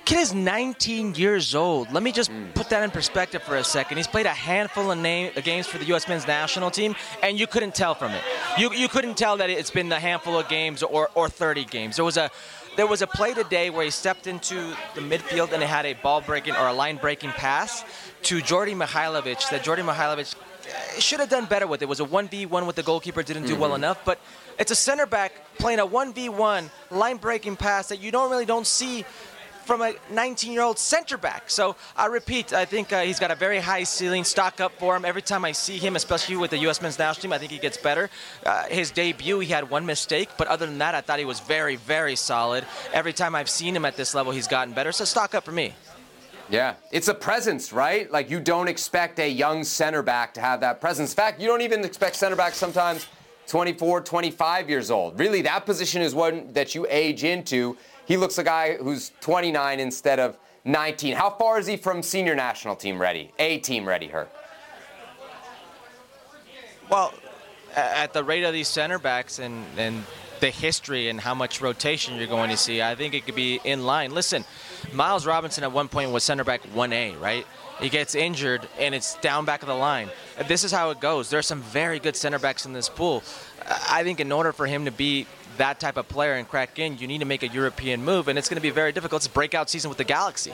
Kid 0.05 0.19
is 0.19 0.33
19 0.33 1.15
years 1.15 1.55
old. 1.55 1.91
Let 1.91 2.03
me 2.03 2.12
just 2.12 2.31
mm. 2.31 2.53
put 2.53 2.69
that 2.69 2.83
in 2.83 2.91
perspective 2.91 3.43
for 3.43 3.55
a 3.55 3.63
second. 3.63 3.98
He's 3.98 4.07
played 4.07 4.25
a 4.25 4.29
handful 4.29 4.91
of 4.91 4.98
name, 4.98 5.31
games 5.43 5.67
for 5.67 5.77
the 5.77 5.86
U.S. 5.86 6.07
men's 6.07 6.27
national 6.27 6.72
team, 6.72 6.95
and 7.22 7.39
you 7.39 7.48
couldn't 7.48 7.75
tell 7.75 7.95
from 7.95 8.12
it. 8.12 8.22
You, 8.57 8.74
you 8.74 8.88
couldn't 8.88 9.17
tell 9.17 9.38
that 9.38 9.50
it's 9.50 9.72
been 9.72 9.91
a 9.91 10.00
handful 10.00 10.38
of 10.38 10.48
games 10.48 10.83
or, 10.83 11.10
or 11.15 11.29
30 11.29 11.65
games. 11.65 11.95
There 11.95 12.05
was 12.05 12.17
a 12.17 12.29
there 12.75 12.88
was 12.88 13.03
a 13.03 13.07
play 13.07 13.36
today 13.36 13.69
where 13.69 13.86
he 13.86 13.91
stepped 13.91 14.25
into 14.25 14.55
the 14.95 15.01
midfield 15.01 15.51
and 15.51 15.62
he 15.62 15.67
had 15.67 15.86
a 15.86 15.93
ball 15.93 16.22
breaking 16.22 16.55
or 16.55 16.67
a 16.67 16.74
line 16.74 16.98
breaking 16.98 17.29
pass 17.29 17.86
to 18.24 18.39
Djordje 18.39 18.75
Mihailovic 18.75 19.48
that 19.51 19.63
Djordje 19.63 19.86
Mihailovic 19.88 20.33
eh, 20.65 21.00
should 21.00 21.20
have 21.20 21.29
done 21.29 21.46
better 21.46 21.68
with. 21.68 21.83
It 21.83 21.87
was 21.87 22.00
a 22.00 22.05
1v1 22.05 22.66
with 22.66 22.75
the 22.75 22.81
goalkeeper, 22.81 23.22
didn't 23.22 23.44
do 23.44 23.51
mm-hmm. 23.51 23.61
well 23.61 23.75
enough, 23.75 24.03
but 24.03 24.20
it's 24.57 24.72
a 24.72 24.75
center 24.75 25.05
back 25.05 25.33
playing 25.59 25.79
a 25.79 25.85
1v1 25.85 26.70
line 26.89 27.18
breaking 27.18 27.57
pass 27.57 27.89
that 27.89 28.01
you 28.01 28.11
don't 28.11 28.31
really 28.31 28.46
don't 28.46 28.66
see 28.66 29.05
from 29.66 29.82
a 29.82 29.94
19-year-old 30.12 30.78
center 30.78 31.18
back. 31.18 31.50
So 31.50 31.76
I 31.96 32.08
repeat, 32.08 32.54
I 32.54 32.66
think 32.66 32.92
uh, 32.92 33.02
he's 33.02 33.20
got 33.20 33.32
a 33.32 33.36
very 33.36 33.60
high 33.60 33.84
ceiling. 33.84 34.24
Stock 34.24 34.60
up 34.62 34.74
for 34.80 34.96
him 34.96 35.06
every 35.06 35.22
time 35.22 35.46
I 35.46 35.52
see 35.52 35.78
him, 35.78 35.96
especially 35.96 36.36
with 36.36 36.52
the 36.52 36.58
U.S. 36.60 36.82
men's 36.82 37.00
national 37.00 37.22
team. 37.22 37.34
I 37.34 37.38
think 37.38 37.52
he 37.52 37.60
gets 37.60 37.78
better. 37.78 38.10
Uh, 38.46 38.64
his 38.66 38.92
debut, 38.92 39.40
he 39.40 39.52
had 39.52 39.70
one 39.70 39.86
mistake, 39.86 40.30
but 40.38 40.48
other 40.48 40.66
than 40.66 40.78
that, 40.80 40.96
I 40.96 41.02
thought 41.02 41.20
he 41.20 41.26
was 41.26 41.40
very, 41.40 41.76
very 41.78 42.16
solid. 42.16 42.66
Every 42.94 43.14
time 43.14 43.36
I've 43.36 43.50
seen 43.50 43.76
him 43.76 43.86
at 43.86 43.96
this 43.96 44.14
level, 44.14 44.32
he's 44.32 44.48
gotten 44.48 44.74
better. 44.74 44.92
So 44.92 45.06
stock 45.06 45.36
up 45.36 45.46
for 45.46 45.52
me. 45.52 45.74
Yeah, 46.50 46.76
it's 46.92 47.08
a 47.08 47.14
presence, 47.14 47.72
right? 47.72 48.12
Like 48.12 48.30
you 48.30 48.40
don't 48.40 48.68
expect 48.68 49.20
a 49.20 49.30
young 49.30 49.64
center 49.64 50.02
back 50.02 50.34
to 50.36 50.42
have 50.42 50.60
that 50.60 50.82
presence. 50.82 51.12
In 51.12 51.16
fact, 51.16 51.40
you 51.40 51.48
don't 51.48 51.62
even 51.62 51.84
expect 51.86 52.16
center 52.16 52.36
backs 52.36 52.58
sometimes 52.58 53.08
24, 53.48 54.02
25 54.02 54.70
years 54.70 54.92
old. 54.92 55.20
Really, 55.20 55.42
that 55.44 55.66
position 55.66 56.02
is 56.02 56.14
one 56.14 56.52
that 56.54 56.76
you 56.76 56.86
age 56.90 57.24
into 57.24 57.78
he 58.05 58.18
looks 58.18 58.37
a 58.37 58.44
guy 58.44 58.75
who's 58.75 59.11
29 59.22 59.79
instead 59.79 60.20
of 60.20 60.37
19. 60.66 61.16
How 61.16 61.29
far 61.29 61.59
is 61.59 61.68
he 61.68 61.77
from 61.77 62.03
senior 62.03 62.35
national 62.35 62.75
team 62.75 63.00
ready? 63.00 63.31
A 63.39 63.59
team 63.59 63.87
ready, 63.87 64.07
her? 64.07 64.27
Well, 66.89 67.13
at 67.75 68.13
the 68.13 68.24
rate 68.24 68.44
of 68.44 68.53
these 68.53 68.68
center 68.68 69.00
backs 69.00 69.39
and, 69.39 69.66
and 69.77 70.03
the 70.39 70.50
history 70.50 71.09
and 71.09 71.20
how 71.20 71.33
much 71.33 71.61
rotation 71.61 72.18
you're 72.18 72.27
going 72.27 72.50
to 72.50 72.57
see, 72.57 72.81
I 72.81 72.96
think 72.96 73.13
it 73.13 73.25
could 73.25 73.35
be 73.35 73.59
in 73.63 73.85
line. 73.85 74.13
Listen, 74.13 74.44
Miles 74.92 75.25
Robinson 75.25 75.63
at 75.63 75.72
one 75.72 75.87
point 75.87 76.11
was 76.11 76.24
center 76.24 76.44
back 76.44 76.63
1A, 76.75 77.20
right? 77.20 77.46
He 77.79 77.89
gets 77.89 78.16
injured 78.16 78.68
and 78.77 78.94
it's 78.94 79.16
down 79.16 79.46
back 79.46 79.61
of 79.61 79.68
the 79.68 79.74
line. 79.75 80.09
This 80.48 80.63
is 80.63 80.72
how 80.72 80.92
it 80.92 81.00
goes. 81.00 81.29
There 81.29 81.39
are 81.39 81.44
some 81.44 81.61
very 81.61 82.00
good 82.00 82.16
center 82.16 82.39
backs 82.39 82.66
in 82.66 82.74
this 82.74 82.89
pool. 82.89 83.24
I 83.89 84.03
think 84.03 84.20
in 84.20 84.31
order 84.31 84.51
for 84.51 84.68
him 84.68 84.85
to 84.85 84.92
be 84.92 85.25
that 85.57 85.79
type 85.79 85.98
of 85.98 86.07
player 86.07 86.33
and 86.33 86.48
crack 86.48 86.79
in, 86.79 86.98
you 86.98 87.07
need 87.07 87.20
to 87.20 87.25
make 87.25 87.44
a 87.44 87.48
European 87.48 88.03
move, 88.03 88.27
and 88.27 88.37
it's 88.37 88.50
going 88.50 88.57
to 88.57 88.61
be 88.61 88.70
very 88.70 88.92
difficult. 88.92 89.22
It's 89.22 89.27
breakout 89.27 89.70
season 89.70 89.89
with 89.89 89.98
the 89.98 90.03
Galaxy. 90.03 90.53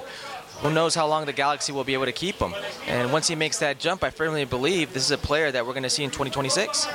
Who 0.62 0.72
knows 0.72 0.94
how 0.94 1.08
long 1.08 1.26
the 1.26 1.34
Galaxy 1.34 1.72
will 1.72 1.84
be 1.84 1.94
able 1.94 2.06
to 2.06 2.12
keep 2.12 2.36
him? 2.36 2.54
And 2.88 3.14
once 3.14 3.28
he 3.28 3.36
makes 3.36 3.60
that 3.60 3.80
jump, 3.80 4.04
I 4.04 4.10
firmly 4.10 4.46
believe 4.46 4.94
this 4.94 5.06
is 5.06 5.12
a 5.12 5.18
player 5.18 5.52
that 5.52 5.66
we're 5.66 5.74
going 5.74 5.84
to 5.84 5.90
see 5.90 6.04
in 6.04 6.10
2026. 6.10 6.88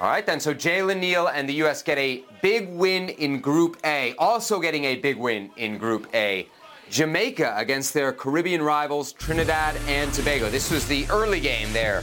All 0.00 0.06
right, 0.06 0.24
then. 0.24 0.40
So 0.40 0.54
Jalen 0.54 1.00
Neal 1.00 1.28
and 1.28 1.48
the 1.48 1.54
U.S. 1.54 1.82
get 1.82 1.98
a 1.98 2.24
big 2.42 2.68
win 2.70 3.08
in 3.08 3.40
Group 3.40 3.78
A. 3.84 4.14
Also 4.18 4.60
getting 4.60 4.84
a 4.84 4.96
big 4.96 5.16
win 5.16 5.50
in 5.56 5.78
Group 5.78 6.08
A. 6.14 6.48
Jamaica 6.90 7.54
against 7.56 7.94
their 7.94 8.12
Caribbean 8.12 8.62
rivals, 8.62 9.12
Trinidad 9.12 9.76
and 9.86 10.12
Tobago. 10.12 10.48
This 10.48 10.70
was 10.70 10.86
the 10.86 11.06
early 11.10 11.40
game 11.40 11.72
there 11.72 12.02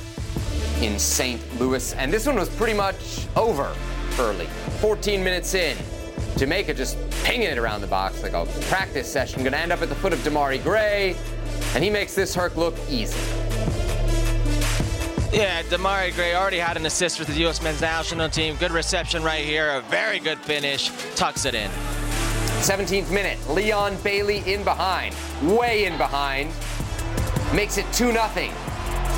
in 0.81 0.99
St. 0.99 1.41
Louis, 1.59 1.93
and 1.93 2.11
this 2.11 2.27
one 2.27 2.35
was 2.35 2.49
pretty 2.49 2.73
much 2.73 3.27
over 3.35 3.73
early. 4.19 4.45
14 4.79 5.23
minutes 5.23 5.53
in, 5.53 5.77
Jamaica 6.37 6.73
just 6.73 6.97
pinging 7.23 7.47
it 7.47 7.57
around 7.57 7.81
the 7.81 7.87
box 7.87 8.21
like 8.23 8.33
a 8.33 8.45
practice 8.61 9.11
session. 9.11 9.39
Going 9.39 9.53
to 9.53 9.59
end 9.59 9.71
up 9.71 9.81
at 9.81 9.89
the 9.89 9.95
foot 9.95 10.13
of 10.13 10.19
Demarai 10.19 10.61
Gray, 10.61 11.15
and 11.73 11.83
he 11.83 11.89
makes 11.89 12.13
this 12.13 12.35
Herc 12.35 12.55
look 12.55 12.75
easy. 12.89 13.17
Yeah, 15.31 15.63
Demarai 15.63 16.15
Gray 16.15 16.33
already 16.33 16.59
had 16.59 16.77
an 16.77 16.85
assist 16.85 17.17
for 17.17 17.25
the 17.25 17.33
U.S. 17.41 17.61
men's 17.61 17.81
national 17.81 18.29
team. 18.29 18.55
Good 18.55 18.71
reception 18.71 19.21
right 19.23 19.43
here. 19.43 19.71
A 19.71 19.81
very 19.81 20.19
good 20.19 20.37
finish. 20.39 20.91
Tucks 21.15 21.45
it 21.45 21.55
in. 21.55 21.69
17th 22.61 23.11
minute. 23.11 23.37
Leon 23.49 23.97
Bailey 24.01 24.37
in 24.51 24.63
behind. 24.63 25.13
Way 25.43 25.85
in 25.85 25.97
behind. 25.97 26.51
Makes 27.53 27.77
it 27.77 27.85
2 27.91 28.11
0. 28.11 28.53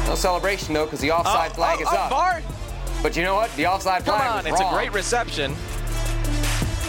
No 0.08 0.16
celebration, 0.16 0.74
though, 0.74 0.86
because 0.86 1.02
the 1.02 1.12
offside 1.12 1.52
oh, 1.52 1.56
flag 1.56 1.78
oh, 1.80 1.82
is 1.84 1.88
oh, 1.92 1.98
up. 1.98 2.10
Bart. 2.10 2.44
But 3.02 3.16
you 3.16 3.24
know 3.24 3.36
what? 3.36 3.56
The 3.56 3.68
offside 3.68 4.04
flag 4.04 4.20
Come 4.20 4.38
on, 4.38 4.48
it's 4.48 4.60
wrong. 4.60 4.74
a 4.74 4.78
great 4.78 4.94
reception. 4.94 5.56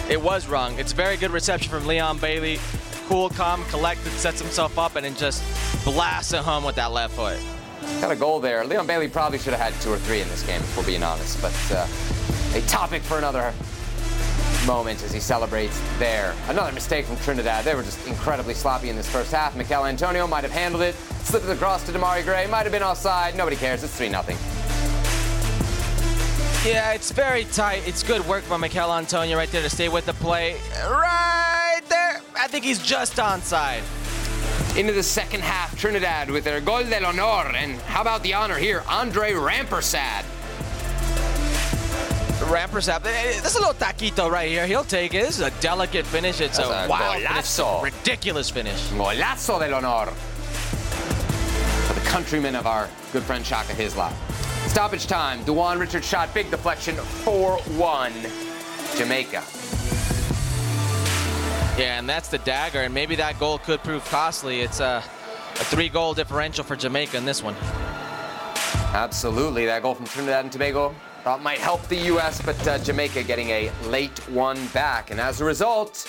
It 0.09 0.21
was 0.21 0.47
wrong. 0.47 0.77
It's 0.79 0.91
a 0.91 0.95
very 0.95 1.17
good 1.17 1.31
reception 1.31 1.69
from 1.69 1.85
Leon 1.85 2.17
Bailey. 2.17 2.59
Cool, 3.07 3.29
calm, 3.29 3.63
collected, 3.65 4.11
sets 4.13 4.41
himself 4.41 4.77
up, 4.77 4.95
and 4.95 5.05
then 5.05 5.15
just 5.15 5.43
blasts 5.83 6.33
it 6.33 6.39
home 6.41 6.63
with 6.63 6.75
that 6.75 6.91
left 6.91 7.13
foot. 7.15 7.37
Got 8.01 8.11
a 8.11 8.15
goal 8.15 8.39
there. 8.39 8.65
Leon 8.65 8.87
Bailey 8.87 9.07
probably 9.07 9.37
should 9.39 9.53
have 9.53 9.61
had 9.61 9.81
two 9.81 9.91
or 9.91 9.97
three 9.97 10.21
in 10.21 10.27
this 10.29 10.43
game, 10.43 10.61
if 10.61 10.77
we're 10.77 10.85
being 10.85 11.03
honest. 11.03 11.41
But 11.41 11.55
uh, 11.71 11.87
a 12.55 12.61
topic 12.67 13.01
for 13.01 13.17
another 13.17 13.53
moment 14.65 15.03
as 15.03 15.13
he 15.13 15.19
celebrates 15.19 15.79
there. 15.99 16.35
Another 16.47 16.71
mistake 16.71 17.05
from 17.05 17.17
Trinidad. 17.17 17.65
They 17.65 17.75
were 17.75 17.83
just 17.83 18.05
incredibly 18.07 18.53
sloppy 18.53 18.89
in 18.89 18.95
this 18.95 19.09
first 19.09 19.31
half. 19.31 19.55
Michail 19.55 19.85
Antonio 19.85 20.27
might 20.27 20.43
have 20.43 20.51
handled 20.51 20.83
it, 20.83 20.95
slipped 21.23 21.45
it 21.45 21.51
across 21.51 21.85
to 21.85 21.91
Demarai 21.91 22.23
Gray, 22.23 22.47
might 22.47 22.63
have 22.63 22.71
been 22.71 22.83
offside. 22.83 23.35
Nobody 23.35 23.55
cares. 23.55 23.83
It's 23.83 23.95
3 23.95 24.09
0. 24.09 24.23
Yeah, 26.65 26.91
it's 26.91 27.11
very 27.11 27.45
tight. 27.45 27.87
It's 27.87 28.03
good 28.03 28.25
work 28.27 28.47
by 28.49 28.57
Michail 28.57 28.93
Antonio 28.93 29.37
right 29.37 29.49
there 29.49 29.61
to 29.61 29.69
stay 29.69 29.87
with 29.87 30.05
the 30.05 30.13
play. 30.15 30.57
Right 30.83 31.79
there. 31.87 32.21
I 32.37 32.47
think 32.47 32.65
he's 32.65 32.79
just 32.83 33.15
onside. 33.15 33.81
into 34.77 34.91
the 34.91 35.01
second 35.03 35.41
half. 35.41 35.77
Trinidad 35.79 36.29
with 36.29 36.43
their 36.43 36.59
gol 36.59 36.83
del 36.83 37.05
honor. 37.05 37.55
And 37.55 37.79
how 37.81 38.01
about 38.01 38.23
the 38.23 38.33
honor 38.33 38.57
here? 38.57 38.83
Andre 38.89 39.31
Rampersad. 39.31 40.25
Rampersad, 42.49 43.05
eh, 43.05 43.39
this 43.41 43.51
is 43.51 43.55
a 43.55 43.59
little 43.59 43.73
taquito 43.73 44.29
right 44.29 44.49
here. 44.49 44.65
He'll 44.67 44.83
take 44.83 45.13
it. 45.13 45.25
This 45.25 45.39
is 45.39 45.45
a 45.45 45.51
delicate 45.61 46.05
finish. 46.05 46.41
It's 46.41 46.57
That's 46.57 46.69
a, 46.69 46.85
a 46.85 46.89
wild 46.89 47.23
golazo. 47.23 47.79
finish. 47.81 47.93
Ridiculous 47.95 48.49
finish. 48.49 48.81
Golazo 48.89 49.59
del 49.59 49.73
honor. 49.85 50.11
For 51.87 51.93
the 51.93 52.05
countrymen 52.07 52.55
of 52.55 52.67
our 52.67 52.89
good 53.13 53.23
friend 53.23 53.45
Shaka 53.45 53.73
Hislop. 53.73 54.13
Stoppage 54.69 55.07
time. 55.07 55.43
Dujuan 55.45 55.79
Richard 55.79 56.05
shot. 56.05 56.31
Big 56.31 56.51
deflection. 56.51 56.95
4-1. 56.95 58.97
Jamaica. 58.97 59.43
Yeah, 61.75 61.97
and 61.97 62.07
that's 62.07 62.29
the 62.29 62.37
dagger, 62.37 62.81
and 62.81 62.93
maybe 62.93 63.15
that 63.15 63.39
goal 63.39 63.57
could 63.57 63.83
prove 63.83 64.05
costly. 64.05 64.61
It's 64.61 64.79
a, 64.79 64.97
a 64.97 65.63
three-goal 65.65 66.13
differential 66.13 66.63
for 66.63 66.75
Jamaica 66.75 67.17
in 67.17 67.25
this 67.25 67.41
one. 67.41 67.55
Absolutely. 68.93 69.65
That 69.65 69.81
goal 69.81 69.95
from 69.95 70.05
Trinidad 70.05 70.45
and 70.45 70.51
Tobago 70.51 70.93
thought 71.23 71.41
might 71.41 71.57
help 71.57 71.85
the 71.87 71.97
U.S., 72.05 72.39
but 72.39 72.67
uh, 72.67 72.77
Jamaica 72.77 73.23
getting 73.23 73.49
a 73.49 73.71
late 73.87 74.19
one 74.29 74.67
back. 74.67 75.09
And 75.09 75.19
as 75.19 75.41
a 75.41 75.45
result, 75.45 76.07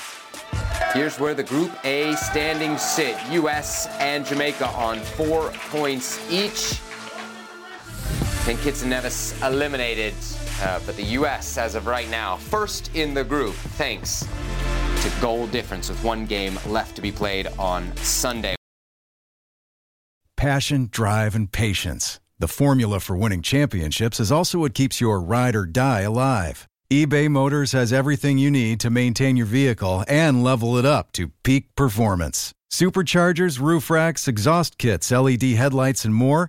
here's 0.93 1.19
where 1.19 1.33
the 1.33 1.45
Group 1.45 1.73
A 1.85 2.15
standings 2.17 2.83
sit. 2.83 3.17
U.S. 3.31 3.87
and 4.01 4.27
Jamaica 4.27 4.69
on 4.69 4.99
four 4.99 5.51
points 5.71 6.21
each. 6.31 6.79
St. 8.41 8.59
Kitts 8.61 8.81
and 8.81 8.91
Nevis 8.91 9.41
eliminated, 9.43 10.15
uh, 10.63 10.81
but 10.87 10.97
the 10.97 11.03
U.S. 11.03 11.59
as 11.59 11.75
of 11.75 11.87
right 11.87 12.11
now, 12.11 12.37
first 12.37 12.91
in 12.97 13.13
the 13.13 13.23
group, 13.23 13.55
thanks 13.55 14.27
to 15.03 15.21
goal 15.21 15.47
difference 15.47 15.91
with 15.91 16.03
one 16.03 16.25
game 16.25 16.59
left 16.67 16.97
to 16.97 17.03
be 17.03 17.13
played 17.13 17.47
on 17.59 17.95
Sunday. 17.99 18.57
Passion, 20.37 20.89
drive, 20.91 21.35
and 21.35 21.53
patience. 21.53 22.19
The 22.39 22.49
formula 22.49 22.99
for 23.01 23.15
winning 23.15 23.43
championships 23.43 24.19
is 24.19 24.33
also 24.33 24.61
what 24.61 24.73
keeps 24.73 25.03
your 25.03 25.21
ride 25.21 25.55
or 25.55 25.67
die 25.67 26.01
alive. 26.01 26.67
eBay 26.91 27.29
Motors 27.29 27.73
has 27.73 27.93
everything 27.93 28.39
you 28.39 28.51
need 28.51 28.81
to 28.81 28.89
maintain 28.89 29.37
your 29.37 29.47
vehicle 29.47 30.03
and 30.09 30.43
level 30.43 30.79
it 30.79 30.87
up 30.87 31.13
to 31.13 31.29
peak 31.43 31.75
performance. 31.77 32.53
Superchargers, 32.73 33.61
roof 33.61 33.91
racks, 33.91 34.27
exhaust 34.27 34.79
kits, 34.79 35.11
LED 35.11 35.43
headlights, 35.43 36.07
and 36.07 36.15
more. 36.15 36.49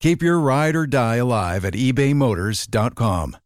Keep 0.00 0.22
your 0.22 0.38
ride 0.38 0.76
or 0.76 0.86
die 0.86 1.16
alive 1.16 1.64
at 1.64 1.74
ebaymotors.com. 1.74 3.36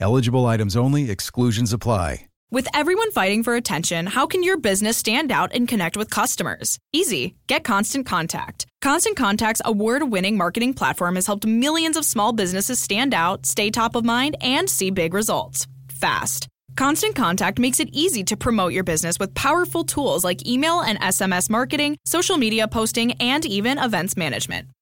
Eligible 0.00 0.46
items 0.46 0.76
only, 0.76 1.10
exclusions 1.10 1.72
apply. 1.72 2.26
With 2.52 2.66
everyone 2.74 3.12
fighting 3.12 3.44
for 3.44 3.54
attention, 3.54 4.06
how 4.06 4.26
can 4.26 4.42
your 4.42 4.56
business 4.56 4.96
stand 4.96 5.30
out 5.30 5.54
and 5.54 5.68
connect 5.68 5.96
with 5.96 6.10
customers? 6.10 6.80
Easy. 6.92 7.36
Get 7.46 7.62
Constant 7.62 8.06
Contact. 8.06 8.66
Constant 8.82 9.16
Contact's 9.16 9.62
award 9.64 10.10
winning 10.10 10.36
marketing 10.36 10.74
platform 10.74 11.14
has 11.14 11.28
helped 11.28 11.46
millions 11.46 11.96
of 11.96 12.04
small 12.04 12.32
businesses 12.32 12.80
stand 12.80 13.14
out, 13.14 13.46
stay 13.46 13.70
top 13.70 13.94
of 13.94 14.04
mind, 14.04 14.36
and 14.40 14.68
see 14.68 14.90
big 14.90 15.14
results 15.14 15.68
fast. 15.88 16.48
Constant 16.74 17.14
Contact 17.14 17.60
makes 17.60 17.78
it 17.78 17.88
easy 17.92 18.24
to 18.24 18.36
promote 18.36 18.72
your 18.72 18.82
business 18.82 19.16
with 19.20 19.32
powerful 19.34 19.84
tools 19.84 20.24
like 20.24 20.44
email 20.44 20.80
and 20.80 20.98
SMS 20.98 21.48
marketing, 21.48 21.96
social 22.04 22.36
media 22.36 22.66
posting, 22.66 23.12
and 23.20 23.46
even 23.46 23.78
events 23.78 24.16
management. 24.16 24.66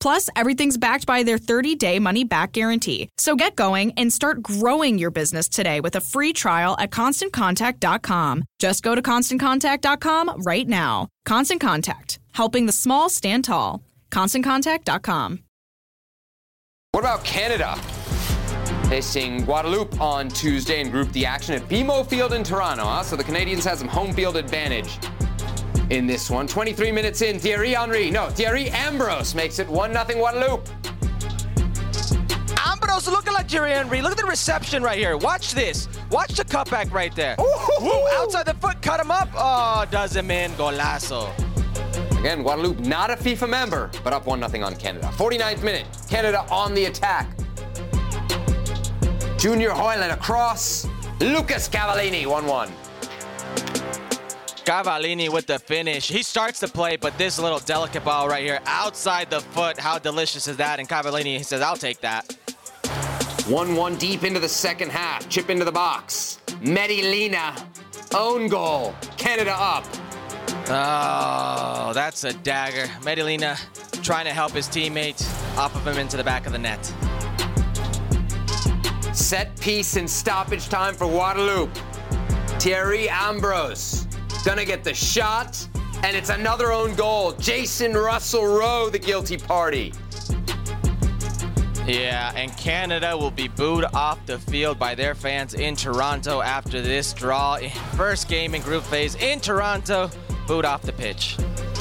Plus, 0.00 0.28
everything's 0.36 0.76
backed 0.78 1.06
by 1.06 1.22
their 1.22 1.38
30 1.38 1.74
day 1.74 1.98
money 1.98 2.24
back 2.24 2.52
guarantee. 2.52 3.08
So 3.18 3.34
get 3.36 3.56
going 3.56 3.92
and 3.96 4.12
start 4.12 4.42
growing 4.42 4.98
your 4.98 5.10
business 5.10 5.48
today 5.48 5.80
with 5.80 5.96
a 5.96 6.00
free 6.00 6.32
trial 6.32 6.76
at 6.78 6.90
constantcontact.com. 6.90 8.44
Just 8.58 8.82
go 8.82 8.94
to 8.94 9.02
constantcontact.com 9.02 10.42
right 10.42 10.68
now. 10.68 11.08
Constant 11.24 11.60
Contact, 11.60 12.18
helping 12.32 12.66
the 12.66 12.72
small 12.72 13.08
stand 13.08 13.44
tall. 13.44 13.82
ConstantContact.com. 14.10 15.40
What 16.92 17.00
about 17.00 17.24
Canada? 17.24 17.76
Facing 18.88 19.44
Guadeloupe 19.44 20.00
on 20.00 20.28
Tuesday 20.28 20.80
in 20.80 20.90
Group 20.90 21.10
D 21.12 21.26
action 21.26 21.54
at 21.54 21.62
BMO 21.68 22.06
Field 22.06 22.32
in 22.32 22.44
Toronto. 22.44 22.84
Huh? 22.84 23.02
So 23.02 23.16
the 23.16 23.24
Canadians 23.24 23.64
have 23.64 23.78
some 23.78 23.88
home 23.88 24.14
field 24.14 24.36
advantage 24.36 24.98
in 25.90 26.06
this 26.06 26.30
one. 26.30 26.46
23 26.46 26.92
minutes 26.92 27.22
in, 27.22 27.38
Thierry 27.38 27.72
Henry, 27.72 28.10
no, 28.10 28.28
Thierry 28.28 28.70
Ambrose 28.70 29.34
makes 29.34 29.58
it 29.58 29.68
1 29.68 29.92
0 29.92 30.04
Guadeloupe. 30.04 30.68
Ambrose 32.64 33.08
looking 33.08 33.32
like 33.32 33.48
Thierry 33.48 33.72
Henry. 33.72 34.02
Look 34.02 34.12
at 34.12 34.18
the 34.18 34.24
reception 34.24 34.82
right 34.82 34.98
here. 34.98 35.16
Watch 35.16 35.54
this. 35.54 35.88
Watch 36.10 36.34
the 36.34 36.44
cutback 36.44 36.92
right 36.92 37.14
there. 37.14 37.36
Woo, 37.38 38.08
outside 38.14 38.46
the 38.46 38.54
foot, 38.54 38.80
cut 38.82 39.00
him 39.00 39.10
up. 39.10 39.28
Oh, 39.34 39.86
does 39.90 40.14
him 40.14 40.30
in. 40.30 40.50
Golazo. 40.52 41.30
Again, 42.18 42.42
Guadeloupe 42.42 42.80
not 42.80 43.10
a 43.10 43.16
FIFA 43.16 43.48
member, 43.48 43.90
but 44.02 44.12
up 44.12 44.26
1 44.26 44.48
0 44.48 44.64
on 44.64 44.74
Canada. 44.76 45.08
49th 45.14 45.62
minute, 45.62 45.86
Canada 46.08 46.44
on 46.50 46.74
the 46.74 46.86
attack. 46.86 47.28
Junior 49.38 49.70
Hoilett 49.70 50.10
across. 50.10 50.88
Lucas 51.20 51.68
Cavallini, 51.68 52.26
1 52.26 52.46
1. 52.46 52.85
Cavallini 54.66 55.28
with 55.28 55.46
the 55.46 55.60
finish. 55.60 56.08
He 56.08 56.24
starts 56.24 56.58
the 56.58 56.66
play, 56.66 56.96
but 56.96 57.16
this 57.16 57.38
little 57.38 57.60
delicate 57.60 58.04
ball 58.04 58.28
right 58.28 58.42
here 58.42 58.58
outside 58.66 59.30
the 59.30 59.40
foot. 59.40 59.78
How 59.78 59.96
delicious 59.96 60.48
is 60.48 60.56
that? 60.56 60.80
And 60.80 60.88
Cavallini 60.88 61.36
he 61.38 61.44
says, 61.44 61.62
I'll 61.62 61.76
take 61.76 62.00
that. 62.00 62.36
1 63.46 63.76
1 63.76 63.96
deep 63.96 64.24
into 64.24 64.40
the 64.40 64.48
second 64.48 64.90
half. 64.90 65.28
Chip 65.28 65.50
into 65.50 65.64
the 65.64 65.70
box. 65.70 66.40
Meddy 66.60 67.00
Lina, 67.00 67.54
own 68.12 68.48
goal. 68.48 68.92
Canada 69.16 69.54
up. 69.56 69.84
Oh, 70.68 71.92
that's 71.94 72.24
a 72.24 72.32
dagger. 72.32 72.90
Meddy 73.02 73.24
Lina 73.24 73.56
trying 74.02 74.24
to 74.24 74.32
help 74.32 74.50
his 74.50 74.66
teammate 74.66 75.24
off 75.56 75.76
of 75.76 75.86
him 75.86 75.96
into 75.96 76.16
the 76.16 76.24
back 76.24 76.44
of 76.44 76.50
the 76.50 76.58
net. 76.58 76.84
Set 79.14 79.58
piece 79.60 79.94
and 79.94 80.10
stoppage 80.10 80.68
time 80.68 80.96
for 80.96 81.06
Guadeloupe. 81.06 81.70
Thierry 82.58 83.08
Ambrose 83.08 84.05
gonna 84.46 84.64
get 84.64 84.84
the 84.84 84.94
shot, 84.94 85.66
and 86.04 86.16
it's 86.16 86.30
another 86.30 86.70
own 86.70 86.94
goal. 86.94 87.32
Jacen 87.32 88.00
Russell 88.00 88.46
Rowe, 88.46 88.88
the 88.88 88.98
guilty 88.98 89.36
party. 89.36 89.92
Yeah, 91.84 92.32
and 92.36 92.56
Canada 92.56 93.16
will 93.16 93.32
be 93.32 93.48
booed 93.48 93.86
off 93.92 94.24
the 94.24 94.38
field 94.38 94.78
by 94.78 94.94
their 94.94 95.16
fans 95.16 95.54
in 95.54 95.74
Toronto 95.74 96.42
after 96.42 96.80
this 96.80 97.12
draw. 97.12 97.58
First 97.96 98.28
game 98.28 98.54
in 98.54 98.62
group 98.62 98.84
phase 98.84 99.16
in 99.16 99.40
Toronto, 99.40 100.08
booed 100.46 100.64
off 100.64 100.82
the 100.82 100.92
pitch. 100.92 101.36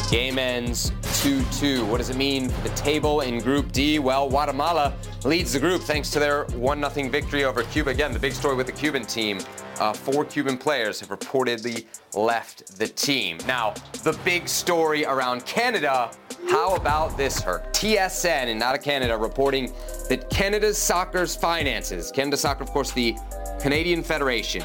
Game 0.09 0.39
ends 0.39 0.91
2 1.21 1.43
2. 1.59 1.85
What 1.85 1.97
does 1.97 2.09
it 2.09 2.17
mean 2.17 2.49
for 2.49 2.67
the 2.67 2.73
table 2.75 3.21
in 3.21 3.41
Group 3.41 3.73
D? 3.73 3.99
Well, 3.99 4.27
Guatemala 4.27 4.95
leads 5.23 5.53
the 5.53 5.59
group 5.59 5.81
thanks 5.83 6.09
to 6.11 6.19
their 6.19 6.45
1 6.45 6.91
0 6.91 7.09
victory 7.09 7.43
over 7.43 7.61
Cuba. 7.61 7.91
Again, 7.91 8.11
the 8.11 8.17
big 8.17 8.33
story 8.33 8.55
with 8.55 8.65
the 8.65 8.71
Cuban 8.71 9.05
team. 9.05 9.39
Uh, 9.79 9.93
four 9.93 10.25
Cuban 10.25 10.57
players 10.57 10.99
have 10.99 11.09
reportedly 11.09 11.85
left 12.13 12.77
the 12.77 12.87
team. 12.87 13.37
Now, 13.45 13.73
the 14.03 14.17
big 14.23 14.47
story 14.47 15.05
around 15.05 15.45
Canada 15.45 16.11
how 16.47 16.75
about 16.75 17.17
this, 17.17 17.39
Herc? 17.41 17.73
TSN 17.73 18.47
and 18.49 18.59
not 18.59 18.81
Canada 18.81 19.17
reporting 19.17 19.73
that 20.09 20.29
Canada's 20.29 20.77
soccer's 20.77 21.35
finances, 21.35 22.11
Canada 22.11 22.37
Soccer, 22.37 22.63
of 22.63 22.69
course, 22.69 22.91
the 22.91 23.15
Canadian 23.59 24.03
Federation, 24.03 24.63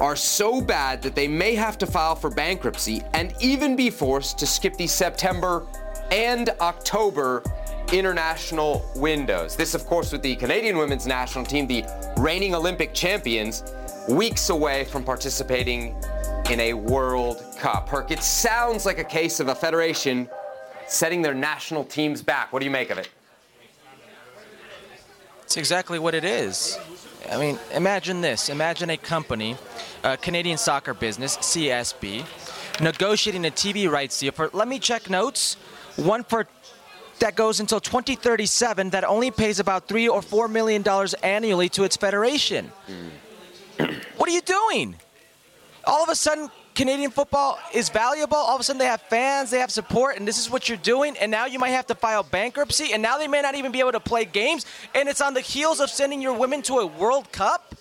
are 0.00 0.14
so 0.14 0.60
bad 0.60 1.00
that 1.00 1.14
they 1.14 1.26
may 1.26 1.54
have 1.54 1.78
to 1.78 1.86
file 1.86 2.14
for 2.14 2.28
bankruptcy 2.28 3.02
and 3.14 3.34
even 3.40 3.76
be 3.76 3.88
forced 3.88 4.38
to 4.38 4.46
skip 4.46 4.76
the 4.76 4.86
September 4.86 5.66
and 6.10 6.50
October 6.60 7.42
international 7.92 8.90
windows. 8.96 9.56
This, 9.56 9.74
of 9.74 9.86
course, 9.86 10.12
with 10.12 10.22
the 10.22 10.36
Canadian 10.36 10.76
women's 10.78 11.06
national 11.06 11.44
team, 11.44 11.66
the 11.66 11.84
reigning 12.16 12.54
Olympic 12.54 12.94
champions, 12.94 13.62
weeks 14.08 14.50
away 14.50 14.84
from 14.84 15.04
participating 15.04 15.94
in 16.50 16.60
a 16.60 16.74
World 16.74 17.42
Cup. 17.58 17.88
Herc, 17.88 18.10
it 18.10 18.22
sounds 18.22 18.86
like 18.86 18.98
a 18.98 19.04
case 19.04 19.40
of 19.40 19.48
a 19.48 19.54
federation 19.54 20.28
setting 20.86 21.22
their 21.22 21.34
national 21.34 21.84
teams 21.84 22.22
back. 22.22 22.52
What 22.52 22.60
do 22.60 22.64
you 22.64 22.70
make 22.70 22.90
of 22.90 22.98
it? 22.98 23.08
It's 25.42 25.56
exactly 25.56 25.98
what 25.98 26.14
it 26.14 26.24
is. 26.24 26.78
I 27.30 27.38
mean, 27.38 27.58
imagine 27.72 28.20
this. 28.20 28.48
Imagine 28.48 28.90
a 28.90 28.96
company, 28.96 29.56
a 30.04 30.16
Canadian 30.16 30.58
soccer 30.58 30.94
business, 30.94 31.36
CSB, 31.38 32.24
negotiating 32.80 33.46
a 33.46 33.50
TV 33.50 33.90
rights 33.90 34.18
deal 34.18 34.32
for, 34.32 34.50
let 34.52 34.68
me 34.68 34.78
check 34.78 35.10
notes, 35.10 35.56
one 35.96 36.24
for 36.24 36.46
that 37.20 37.34
goes 37.34 37.60
until 37.60 37.80
2037 37.80 38.90
that 38.90 39.04
only 39.04 39.30
pays 39.30 39.60
about 39.60 39.88
three 39.88 40.08
or 40.08 40.22
four 40.22 40.48
million 40.48 40.82
dollars 40.82 41.14
annually 41.14 41.68
to 41.70 41.84
its 41.84 41.96
federation. 41.96 42.70
Mm. 43.78 44.02
what 44.16 44.28
are 44.28 44.32
you 44.32 44.42
doing? 44.42 44.96
All 45.84 46.02
of 46.02 46.08
a 46.08 46.16
sudden, 46.16 46.50
Canadian 46.74 47.10
football 47.10 47.58
is 47.72 47.88
valuable. 47.88 48.36
All 48.36 48.54
of 48.54 48.60
a 48.60 48.64
sudden, 48.64 48.78
they 48.78 48.86
have 48.86 49.00
fans, 49.02 49.50
they 49.50 49.60
have 49.60 49.70
support, 49.70 50.16
and 50.16 50.28
this 50.28 50.38
is 50.38 50.50
what 50.50 50.68
you're 50.68 50.78
doing. 50.78 51.16
And 51.18 51.30
now 51.30 51.46
you 51.46 51.58
might 51.58 51.70
have 51.70 51.86
to 51.86 51.94
file 51.94 52.22
bankruptcy, 52.22 52.92
and 52.92 53.02
now 53.02 53.16
they 53.18 53.28
may 53.28 53.40
not 53.40 53.54
even 53.54 53.72
be 53.72 53.80
able 53.80 53.92
to 53.92 54.00
play 54.00 54.24
games. 54.24 54.66
And 54.94 55.08
it's 55.08 55.20
on 55.20 55.32
the 55.32 55.40
heels 55.40 55.80
of 55.80 55.88
sending 55.88 56.20
your 56.20 56.34
women 56.34 56.62
to 56.62 56.74
a 56.78 56.86
World 56.86 57.32
Cup. 57.32 57.74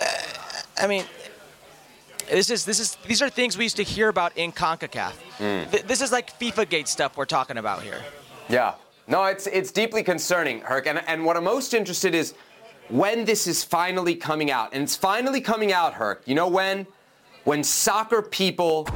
Uh, 0.00 0.06
I 0.76 0.86
mean, 0.86 1.04
this 2.30 2.50
is 2.50 2.64
this 2.64 2.78
is 2.78 2.96
these 3.06 3.22
are 3.22 3.30
things 3.30 3.56
we 3.56 3.64
used 3.64 3.76
to 3.76 3.82
hear 3.82 4.08
about 4.08 4.36
in 4.36 4.52
Concacaf. 4.52 5.12
Mm. 5.38 5.70
Th- 5.70 5.82
this 5.84 6.02
is 6.02 6.12
like 6.12 6.38
FIFA 6.38 6.68
Gate 6.68 6.88
stuff 6.88 7.16
we're 7.16 7.24
talking 7.24 7.56
about 7.56 7.82
here. 7.82 8.02
Yeah. 8.48 8.74
No, 9.06 9.24
it's 9.24 9.46
it's 9.46 9.72
deeply 9.72 10.02
concerning, 10.02 10.60
Herc. 10.60 10.86
And, 10.86 11.02
and 11.06 11.24
what 11.24 11.36
I'm 11.36 11.44
most 11.44 11.72
interested 11.74 12.14
is 12.14 12.34
when 12.88 13.24
this 13.24 13.46
is 13.46 13.64
finally 13.64 14.14
coming 14.14 14.50
out. 14.50 14.72
And 14.72 14.82
it's 14.82 14.96
finally 14.96 15.40
coming 15.40 15.72
out, 15.72 15.94
Herc. 15.94 16.22
You 16.26 16.34
know 16.34 16.48
when? 16.48 16.86
When 17.44 17.62
soccer 17.64 18.22
people 18.22 18.86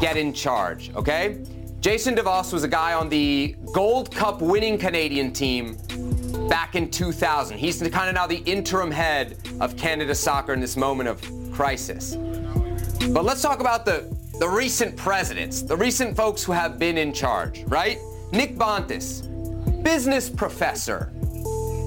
get 0.00 0.16
in 0.16 0.32
charge, 0.32 0.94
okay? 0.94 1.38
Jason 1.80 2.14
DeVos 2.14 2.52
was 2.52 2.64
a 2.64 2.68
guy 2.68 2.92
on 2.92 3.08
the 3.08 3.56
Gold 3.72 4.14
Cup 4.14 4.40
winning 4.40 4.78
Canadian 4.78 5.32
team 5.32 5.76
back 6.48 6.74
in 6.74 6.90
2000. 6.90 7.58
He's 7.58 7.80
kind 7.88 8.08
of 8.08 8.14
now 8.14 8.26
the 8.26 8.42
interim 8.44 8.90
head 8.90 9.38
of 9.60 9.76
Canada 9.76 10.14
soccer 10.14 10.52
in 10.52 10.60
this 10.60 10.76
moment 10.76 11.08
of 11.08 11.22
crisis. 11.52 12.16
But 13.10 13.24
let's 13.24 13.42
talk 13.42 13.60
about 13.60 13.84
the, 13.84 14.14
the 14.38 14.48
recent 14.48 14.96
presidents, 14.96 15.62
the 15.62 15.76
recent 15.76 16.16
folks 16.16 16.42
who 16.42 16.52
have 16.52 16.78
been 16.78 16.98
in 16.98 17.12
charge, 17.12 17.64
right? 17.64 17.98
Nick 18.32 18.56
Bontis, 18.56 19.22
business 19.82 20.30
professor. 20.30 21.12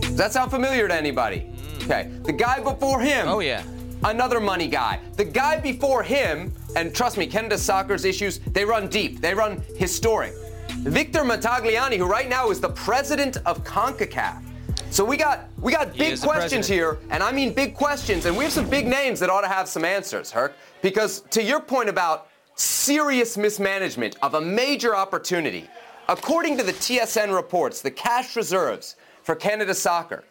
Does 0.01 0.15
that 0.15 0.31
sound 0.31 0.51
familiar 0.51 0.87
to 0.87 0.93
anybody? 0.93 1.39
Mm. 1.39 1.85
Okay. 1.85 2.11
The 2.23 2.33
guy 2.33 2.61
before 2.61 3.01
him. 3.01 3.27
Oh, 3.27 3.39
yeah. 3.39 3.63
Another 4.03 4.39
money 4.39 4.67
guy. 4.67 4.99
The 5.17 5.25
guy 5.25 5.59
before 5.59 6.03
him, 6.03 6.53
and 6.75 6.93
trust 6.93 7.17
me, 7.17 7.25
Canada 7.25 7.57
Soccer's 7.57 8.05
issues, 8.05 8.37
they 8.39 8.63
run 8.63 8.87
deep, 8.89 9.21
they 9.21 9.33
run 9.33 9.63
historic. 9.75 10.33
Victor 10.69 11.21
Montagliani, 11.21 11.97
who 11.97 12.05
right 12.05 12.29
now 12.29 12.51
is 12.51 12.59
the 12.59 12.69
president 12.69 13.37
of 13.47 13.63
CONCACAF. 13.63 14.43
So 14.91 15.03
we 15.03 15.17
got 15.17 15.49
we 15.59 15.71
got 15.71 15.97
big 15.97 16.21
questions 16.21 16.67
here, 16.67 16.99
and 17.09 17.23
I 17.23 17.31
mean 17.31 17.53
big 17.53 17.73
questions, 17.73 18.27
and 18.27 18.37
we 18.37 18.43
have 18.43 18.53
some 18.53 18.69
big 18.69 18.85
names 18.85 19.19
that 19.19 19.29
ought 19.31 19.41
to 19.41 19.47
have 19.47 19.67
some 19.67 19.83
answers, 19.83 20.31
Herc. 20.31 20.53
Because 20.83 21.21
to 21.31 21.41
your 21.41 21.59
point 21.59 21.89
about 21.89 22.27
serious 22.55 23.35
mismanagement 23.35 24.15
of 24.21 24.35
a 24.35 24.41
major 24.41 24.95
opportunity, 24.95 25.67
According 26.07 26.57
to 26.57 26.63
the 26.63 26.73
TSN 26.73 27.33
reports, 27.33 27.81
the 27.81 27.89
cash 27.89 28.35
reserves 28.35 28.95
for 29.23 29.33
Canada 29.33 29.73
Soccer 29.73 30.23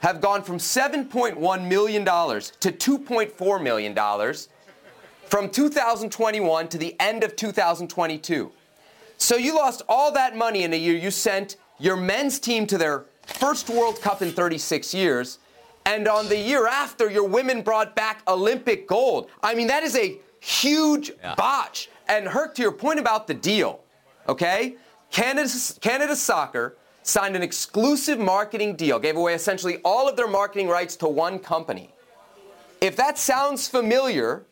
have 0.00 0.20
gone 0.20 0.42
from 0.42 0.58
$7.1 0.58 1.68
million 1.68 2.04
to 2.04 2.10
$2.4 2.10 3.62
million 3.62 4.34
from 5.26 5.48
2021 5.48 6.68
to 6.68 6.78
the 6.78 6.96
end 6.98 7.22
of 7.22 7.36
2022. 7.36 8.50
So 9.16 9.36
you 9.36 9.54
lost 9.54 9.82
all 9.88 10.10
that 10.12 10.36
money 10.36 10.64
in 10.64 10.72
a 10.72 10.76
year. 10.76 10.96
You 10.96 11.12
sent 11.12 11.56
your 11.78 11.96
men's 11.96 12.40
team 12.40 12.66
to 12.66 12.76
their 12.76 13.04
first 13.24 13.70
World 13.70 14.00
Cup 14.00 14.22
in 14.22 14.32
36 14.32 14.92
years. 14.92 15.38
And 15.86 16.08
on 16.08 16.28
the 16.28 16.36
year 16.36 16.66
after, 16.66 17.08
your 17.08 17.28
women 17.28 17.62
brought 17.62 17.94
back 17.94 18.22
Olympic 18.26 18.88
gold. 18.88 19.30
I 19.40 19.54
mean, 19.54 19.68
that 19.68 19.84
is 19.84 19.94
a 19.96 20.18
huge 20.40 21.12
yeah. 21.22 21.36
botch. 21.36 21.88
And 22.08 22.26
Herc, 22.26 22.56
to 22.56 22.62
your 22.62 22.72
point 22.72 22.98
about 22.98 23.28
the 23.28 23.34
deal, 23.34 23.80
okay? 24.28 24.76
Canada, 25.12 25.48
Canada 25.80 26.16
Soccer 26.16 26.76
signed 27.02 27.36
an 27.36 27.42
exclusive 27.42 28.18
marketing 28.18 28.74
deal, 28.76 28.98
gave 28.98 29.16
away 29.16 29.34
essentially 29.34 29.78
all 29.84 30.08
of 30.08 30.16
their 30.16 30.28
marketing 30.28 30.68
rights 30.68 30.96
to 30.96 31.08
one 31.08 31.38
company. 31.38 31.92
If 32.80 32.96
that 32.96 33.18
sounds 33.18 33.68
familiar 33.68 34.44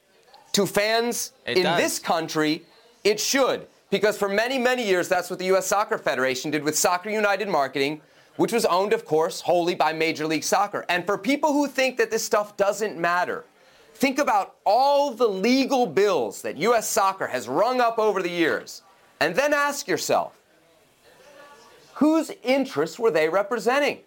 to 0.53 0.67
fans 0.67 1.33
it 1.47 1.59
in 1.59 1.63
does. 1.65 1.81
this 1.81 1.99
country, 1.99 2.63
it 3.05 3.19
should. 3.19 3.67
Because 3.91 4.17
for 4.17 4.29
many, 4.29 4.59
many 4.59 4.87
years, 4.87 5.09
that's 5.09 5.31
what 5.31 5.39
the 5.39 5.47
U.S. 5.47 5.67
Soccer 5.67 5.99
Federation 5.99 6.51
did 6.51 6.63
with 6.63 6.79
Soccer 6.79 7.11
United 7.11 7.49
Marketing, 7.49 8.01
which 8.37 8.53
was 8.53 8.65
owned, 8.67 8.93
of 8.93 9.05
course, 9.05 9.41
wholly 9.41 9.75
by 9.75 9.93
Major 9.93 10.27
League 10.27 10.45
Soccer. 10.45 10.85
And 10.89 11.05
for 11.05 11.19
people 11.19 11.53
who 11.53 11.67
think 11.67 11.97
that 11.97 12.11
this 12.11 12.25
stuff 12.25 12.57
doesn't 12.57 12.97
matter, 12.97 13.45
think 13.95 14.19
about 14.19 14.57
all 14.65 15.11
the 15.11 15.27
legal 15.27 15.87
bills 15.87 16.43
that 16.43 16.57
U.S. 16.59 16.89
Soccer 16.89 17.27
has 17.27 17.49
rung 17.49 17.81
up 17.81 17.99
over 17.99 18.23
the 18.23 18.31
years. 18.31 18.83
And 19.19 19.35
then 19.35 19.53
ask 19.53 19.89
yourself 19.89 20.40
whose 22.01 22.31
interests 22.43 22.99
were 22.99 23.11
they 23.11 23.29
representing? 23.29 23.99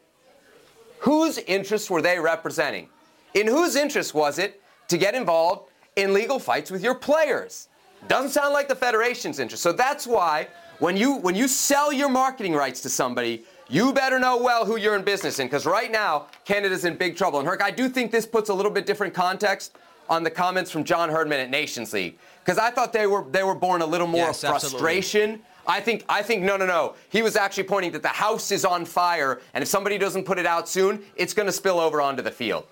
Whose 1.00 1.38
interests 1.38 1.92
were 1.92 2.02
they 2.02 2.20
representing? 2.20 2.90
In 3.36 3.46
whose 3.46 3.76
interest 3.76 4.16
was 4.16 4.40
it 4.40 4.62
to 4.88 4.98
get 4.98 5.14
involved 5.14 5.70
in 5.96 6.12
legal 6.12 6.40
fights 6.40 6.72
with 6.72 6.84
your 6.84 6.96
players? 6.96 7.70
Doesn't 8.08 8.32
sound 8.32 8.52
like 8.52 8.68
the 8.68 8.76
Federation's 8.76 9.38
interest. 9.38 9.62
So 9.62 9.72
that's 9.72 10.08
why 10.08 10.48
when 10.80 10.98
you 10.98 11.18
when 11.18 11.36
you 11.36 11.48
sell 11.48 11.94
your 11.94 12.10
marketing 12.10 12.54
rights 12.54 12.82
to 12.82 12.90
somebody, 12.90 13.46
you 13.70 13.94
better 13.94 14.18
know 14.18 14.38
well 14.42 14.66
who 14.66 14.76
you're 14.78 14.96
in 14.96 15.04
business 15.04 15.38
in, 15.38 15.46
because 15.46 15.68
right 15.68 15.92
now 15.92 16.26
Canada's 16.46 16.86
in 16.86 16.98
big 16.98 17.16
trouble. 17.16 17.40
And 17.40 17.48
Herc, 17.48 17.62
I 17.62 17.70
do 17.70 17.88
think 17.90 18.12
this 18.12 18.26
puts 18.26 18.50
a 18.50 18.54
little 18.54 18.72
bit 18.72 18.88
different 18.88 19.14
context 19.14 19.78
on 20.10 20.24
the 20.24 20.32
comments 20.32 20.72
from 20.72 20.84
John 20.84 21.10
Herdman 21.10 21.40
at 21.40 21.50
Nations 21.52 21.94
League, 21.94 22.18
because 22.44 22.58
I 22.58 22.72
thought 22.72 22.92
they 22.92 23.06
were 23.06 23.24
they 23.30 23.44
were 23.44 23.56
born 23.56 23.84
a 23.84 23.86
little 23.86 24.08
more 24.08 24.28
yes, 24.28 24.42
frustration. 24.42 25.22
Absolutely 25.22 25.53
I 25.66 25.80
think 25.80 26.04
I 26.10 26.22
think 26.22 26.44
no 26.44 26.58
no 26.58 26.66
no. 26.66 26.96
He 27.10 27.22
was 27.22 27.36
actually 27.36 27.64
pointing 27.64 27.92
that 27.94 28.02
the 28.02 28.10
house 28.10 28.52
is 28.52 28.66
on 28.66 28.86
fire, 28.86 29.42
and 29.54 29.62
if 29.62 29.68
somebody 29.68 29.98
doesn't 29.98 30.26
put 30.26 30.38
it 30.38 30.46
out 30.46 30.68
soon, 30.68 31.04
it's 31.16 31.34
going 31.34 31.46
to 31.46 31.54
spill 31.54 31.80
over 31.80 32.02
onto 32.02 32.22
the 32.22 32.32
field. 32.32 32.66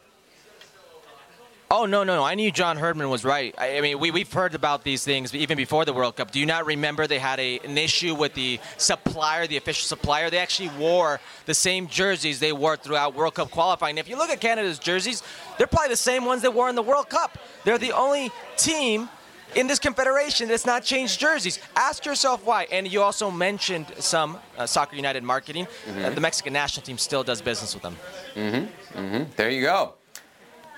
Oh 1.73 1.85
no 1.85 2.03
no 2.03 2.17
no! 2.17 2.23
I 2.25 2.35
knew 2.35 2.51
John 2.51 2.75
Herdman 2.75 3.09
was 3.09 3.23
right. 3.23 3.55
I, 3.57 3.77
I 3.77 3.81
mean, 3.81 3.97
we 3.97 4.11
we've 4.11 4.31
heard 4.31 4.55
about 4.55 4.83
these 4.83 5.05
things 5.05 5.33
even 5.33 5.55
before 5.55 5.85
the 5.85 5.93
World 5.93 6.17
Cup. 6.17 6.31
Do 6.31 6.37
you 6.37 6.45
not 6.45 6.65
remember 6.65 7.07
they 7.07 7.17
had 7.17 7.39
a, 7.39 7.59
an 7.59 7.77
issue 7.77 8.13
with 8.13 8.33
the 8.33 8.59
supplier, 8.75 9.47
the 9.47 9.55
official 9.55 9.85
supplier? 9.87 10.29
They 10.29 10.39
actually 10.39 10.67
wore 10.77 11.21
the 11.45 11.53
same 11.53 11.87
jerseys 11.87 12.41
they 12.41 12.51
wore 12.51 12.75
throughout 12.75 13.15
World 13.15 13.35
Cup 13.35 13.51
qualifying. 13.51 13.97
If 13.97 14.09
you 14.09 14.17
look 14.17 14.29
at 14.29 14.41
Canada's 14.41 14.79
jerseys, 14.79 15.23
they're 15.57 15.65
probably 15.65 15.87
the 15.87 15.95
same 15.95 16.25
ones 16.25 16.41
they 16.41 16.49
wore 16.49 16.67
in 16.67 16.75
the 16.75 16.81
World 16.81 17.07
Cup. 17.07 17.37
They're 17.63 17.77
the 17.77 17.93
only 17.93 18.31
team 18.57 19.07
in 19.55 19.67
this 19.67 19.79
confederation 19.79 20.47
that's 20.47 20.65
not 20.65 20.83
changed 20.83 21.19
jerseys. 21.19 21.59
Ask 21.75 22.05
yourself 22.05 22.45
why. 22.45 22.67
And 22.71 22.91
you 22.91 23.01
also 23.01 23.29
mentioned 23.31 23.87
some 23.99 24.37
uh, 24.57 24.65
Soccer 24.65 24.95
United 24.95 25.23
marketing. 25.23 25.65
Mm-hmm. 25.65 26.05
Uh, 26.05 26.09
the 26.11 26.21
Mexican 26.21 26.53
national 26.53 26.85
team 26.85 26.97
still 26.97 27.23
does 27.23 27.41
business 27.41 27.73
with 27.73 27.83
them. 27.83 27.97
Mm-hmm. 28.35 28.99
Mm-hmm. 28.99 29.23
There 29.35 29.49
you 29.49 29.61
go. 29.61 29.95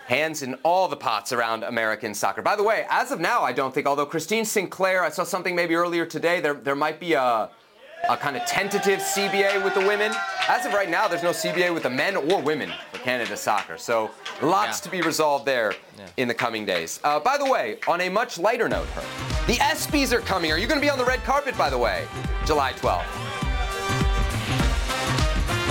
Hands 0.07 0.41
in 0.43 0.55
all 0.63 0.88
the 0.89 0.97
pots 0.97 1.31
around 1.31 1.63
American 1.63 2.13
soccer. 2.13 2.41
By 2.41 2.57
the 2.57 2.63
way, 2.63 2.86
as 2.89 3.12
of 3.12 3.21
now, 3.21 3.41
I 3.41 3.53
don't 3.53 3.73
think, 3.73 3.88
although 3.88 4.05
Christine 4.05 4.43
Sinclair, 4.43 5.01
I 5.01 5.09
saw 5.09 5.23
something 5.23 5.55
maybe 5.55 5.75
earlier 5.75 6.05
today, 6.05 6.41
there, 6.41 6.55
there 6.55 6.75
might 6.75 6.99
be 6.99 7.13
a, 7.13 7.49
a 8.10 8.18
kind 8.18 8.36
of 8.36 8.46
tentative 8.46 9.00
CBA 9.00 9.63
with 9.63 9.74
the 9.74 9.80
women. 9.80 10.12
As 10.50 10.66
of 10.66 10.74
right 10.74 10.89
now, 10.89 11.08
there's 11.08 11.24
no 11.24 11.32
CBA 11.32 11.74
with 11.74 11.84
the 11.84 11.89
men 11.89 12.18
or 12.18 12.42
women 12.42 12.70
for 12.92 12.98
Canada 13.00 13.38
soccer. 13.38 13.78
So 13.78 14.12
lots 14.42 14.80
yeah. 14.80 14.84
to 14.84 14.89
be 14.89 15.02
resolved 15.02 15.46
there 15.46 15.74
yeah. 15.98 16.08
in 16.18 16.28
the 16.28 16.34
coming 16.34 16.66
days. 16.66 17.00
Uh, 17.06 17.20
by 17.22 17.38
the 17.38 17.50
way, 17.50 17.78
on 17.88 18.02
a 18.02 18.10
much 18.10 18.38
lighter 18.38 18.68
note, 18.68 18.88
the 19.48 19.54
ESPYs 19.54 20.12
are 20.12 20.20
coming. 20.20 20.52
Are 20.52 20.58
you 20.58 20.68
going 20.68 20.80
to 20.80 20.86
be 20.86 20.89
on 20.89 20.98
the 20.98 21.06
red 21.06 21.24
carpet, 21.24 21.58
by 21.58 21.70
the 21.70 21.78
way, 21.78 22.06
July 22.46 22.74
12th? 22.74 23.06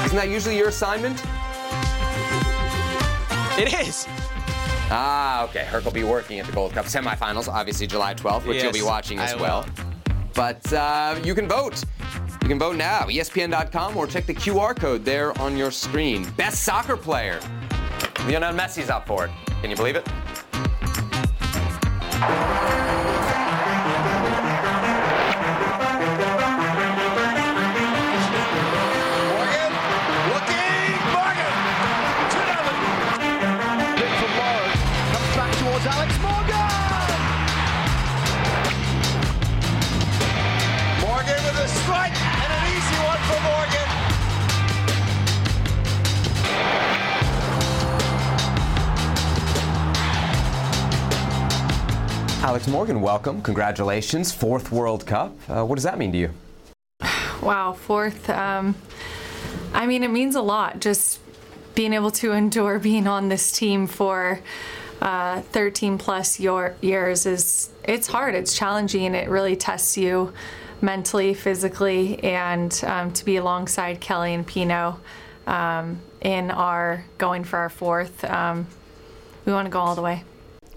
Isn't 0.07 0.17
that 0.17 0.31
usually 0.31 0.57
your 0.57 0.69
assignment? 0.69 1.23
It 3.59 3.75
is. 3.87 4.07
Ah, 4.91 5.45
okay. 5.45 5.65
Herc 5.65 5.85
will 5.85 5.93
be 5.93 6.05
working 6.05 6.41
at 6.41 6.47
the 6.47 6.53
Gold 6.53 6.73
Cup 6.73 6.87
semifinals, 6.87 7.47
obviously 7.47 7.87
July 7.87 8.15
12th, 8.15 8.47
which 8.47 8.57
yes, 8.57 8.65
you'll 8.65 8.73
be 8.73 8.83
watching 8.83 9.19
as 9.19 9.35
I 9.35 9.37
well. 9.37 9.67
Will. 9.77 9.85
But 10.35 10.73
uh, 10.73 11.21
you 11.23 11.35
can 11.35 11.47
vote. 11.47 11.85
You 12.43 12.49
can 12.49 12.59
vote 12.59 12.77
now, 12.77 13.03
ESPN.com, 13.03 13.97
or 13.97 14.09
check 14.09 14.27
the 14.27 14.35
QR 14.35 14.75
code 14.75 15.05
there 15.05 15.39
on 15.41 15.57
your 15.57 15.71
screen. 15.71 16.29
Best 16.37 16.65
soccer 16.65 16.97
player. 16.97 17.39
Lionel 18.27 18.53
Messi's 18.53 18.91
up 18.91 19.07
for 19.07 19.27
it. 19.27 19.31
Can 19.61 19.71
you 19.71 19.77
believe 19.77 19.95
it? 19.95 20.09
Alex 52.53 52.69
Morgan, 52.69 53.01
welcome. 53.01 53.41
Congratulations. 53.41 54.31
Fourth 54.31 54.71
World 54.71 55.07
Cup. 55.07 55.35
Uh, 55.49 55.65
what 55.65 55.77
does 55.77 55.85
that 55.85 55.97
mean 55.97 56.13
to 56.13 56.19
you? 56.19 56.31
Wow, 57.43 57.73
fourth. 57.73 58.29
Um, 58.29 58.75
I 59.73 59.87
mean, 59.87 60.03
it 60.03 60.11
means 60.11 60.35
a 60.35 60.43
lot. 60.43 60.79
Just 60.79 61.19
being 61.75 61.95
able 61.95 62.11
to 62.11 62.33
endure 62.43 62.79
being 62.79 63.07
on 63.07 63.31
this 63.31 63.53
team 63.53 63.87
for 63.87 64.41
uh, 65.01 65.41
13 65.41 65.97
plus 65.97 66.39
your, 66.39 66.77
years 66.83 67.25
is 67.25 67.71
it's 67.85 68.07
hard. 68.07 68.35
It's 68.35 68.55
challenging. 68.55 69.15
It 69.15 69.31
really 69.31 69.57
tests 69.57 69.97
you 69.97 70.35
mentally, 70.83 71.33
physically, 71.33 72.23
and 72.23 72.79
um, 72.87 73.15
to 73.15 73.25
be 73.25 73.37
alongside 73.37 73.99
Kelly 73.99 74.35
and 74.35 74.47
Pinoe 74.47 75.01
um, 75.47 76.03
in 76.21 76.51
our 76.51 77.07
going 77.17 77.45
for 77.45 77.61
our 77.61 77.71
fourth. 77.71 78.23
Um, 78.27 78.67
we 79.47 79.55
want 79.55 79.65
to 79.65 79.71
go 79.71 79.81
all 79.81 79.95
the 79.95 80.03
way. 80.03 80.25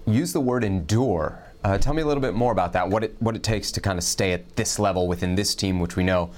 Use 0.06 0.32
the 0.32 0.40
word 0.40 0.64
endure. 0.64 1.45
Uh, 1.66 1.76
tell 1.76 1.92
me 1.92 2.00
a 2.00 2.06
little 2.06 2.20
bit 2.20 2.32
more 2.32 2.52
about 2.52 2.74
that. 2.74 2.88
What 2.88 3.02
it 3.02 3.16
what 3.18 3.34
it 3.34 3.42
takes 3.42 3.72
to 3.72 3.80
kind 3.80 3.98
of 3.98 4.04
stay 4.04 4.32
at 4.32 4.54
this 4.54 4.78
level 4.78 5.08
within 5.08 5.34
this 5.34 5.52
team, 5.52 5.80
which 5.80 5.96
we 5.96 6.04
know 6.04 6.30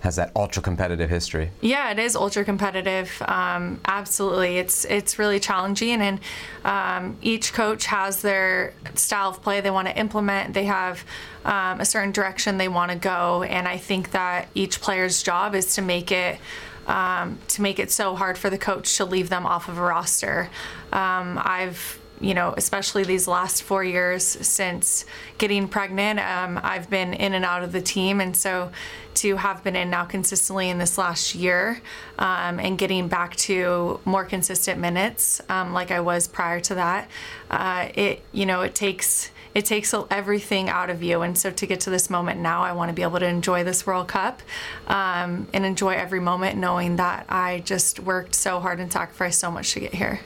has 0.00 0.16
that 0.16 0.30
ultra 0.36 0.62
competitive 0.62 1.08
history. 1.08 1.50
Yeah, 1.62 1.90
it 1.90 1.98
is 1.98 2.14
ultra 2.14 2.44
competitive. 2.44 3.10
Um, 3.26 3.80
absolutely, 3.86 4.58
it's 4.58 4.84
it's 4.84 5.18
really 5.18 5.40
challenging, 5.40 6.02
and 6.02 6.20
um, 6.66 7.16
each 7.22 7.54
coach 7.54 7.86
has 7.86 8.20
their 8.20 8.74
style 8.94 9.30
of 9.30 9.40
play 9.40 9.62
they 9.62 9.70
want 9.70 9.88
to 9.88 9.98
implement. 9.98 10.52
They 10.52 10.66
have 10.66 11.02
um, 11.46 11.80
a 11.80 11.86
certain 11.86 12.12
direction 12.12 12.58
they 12.58 12.68
want 12.68 12.92
to 12.92 12.98
go, 12.98 13.44
and 13.44 13.66
I 13.66 13.78
think 13.78 14.10
that 14.10 14.48
each 14.54 14.82
player's 14.82 15.22
job 15.22 15.54
is 15.54 15.76
to 15.76 15.82
make 15.82 16.12
it. 16.12 16.38
Um, 16.86 17.38
to 17.48 17.60
make 17.60 17.78
it 17.78 17.90
so 17.90 18.14
hard 18.14 18.38
for 18.38 18.48
the 18.48 18.56
coach 18.56 18.96
to 18.96 19.04
leave 19.04 19.28
them 19.28 19.44
off 19.44 19.68
of 19.68 19.76
a 19.76 19.82
roster. 19.82 20.48
Um, 20.90 21.38
I've 21.42 21.97
you 22.20 22.34
know, 22.34 22.54
especially 22.56 23.04
these 23.04 23.28
last 23.28 23.62
four 23.62 23.84
years 23.84 24.24
since 24.24 25.04
getting 25.38 25.68
pregnant, 25.68 26.20
um, 26.20 26.60
I've 26.62 26.90
been 26.90 27.14
in 27.14 27.34
and 27.34 27.44
out 27.44 27.62
of 27.62 27.72
the 27.72 27.80
team. 27.80 28.20
And 28.20 28.36
so 28.36 28.70
to 29.14 29.36
have 29.36 29.64
been 29.64 29.76
in 29.76 29.90
now 29.90 30.04
consistently 30.04 30.68
in 30.68 30.78
this 30.78 30.96
last 30.96 31.34
year 31.34 31.80
um, 32.18 32.60
and 32.60 32.78
getting 32.78 33.08
back 33.08 33.36
to 33.36 34.00
more 34.04 34.24
consistent 34.24 34.80
minutes 34.80 35.40
um, 35.48 35.72
like 35.72 35.90
I 35.90 36.00
was 36.00 36.28
prior 36.28 36.60
to 36.60 36.74
that, 36.76 37.08
uh, 37.50 37.88
it, 37.94 38.22
you 38.32 38.46
know, 38.46 38.62
it 38.62 38.74
takes 38.74 39.30
it 39.54 39.64
takes 39.64 39.92
everything 40.10 40.68
out 40.68 40.90
of 40.90 41.02
you. 41.02 41.22
And 41.22 41.36
so 41.36 41.50
to 41.50 41.66
get 41.66 41.80
to 41.80 41.90
this 41.90 42.10
moment 42.10 42.38
now, 42.38 42.62
I 42.62 42.72
want 42.72 42.90
to 42.90 42.92
be 42.92 43.02
able 43.02 43.18
to 43.18 43.26
enjoy 43.26 43.64
this 43.64 43.86
World 43.86 44.06
Cup 44.06 44.40
um, 44.86 45.48
and 45.52 45.64
enjoy 45.64 45.94
every 45.94 46.20
moment 46.20 46.58
knowing 46.58 46.96
that 46.96 47.26
I 47.28 47.62
just 47.64 47.98
worked 47.98 48.34
so 48.34 48.60
hard 48.60 48.78
and 48.78 48.92
sacrificed 48.92 49.40
so 49.40 49.50
much 49.50 49.72
to 49.72 49.80
get 49.80 49.94
here. 49.94 50.20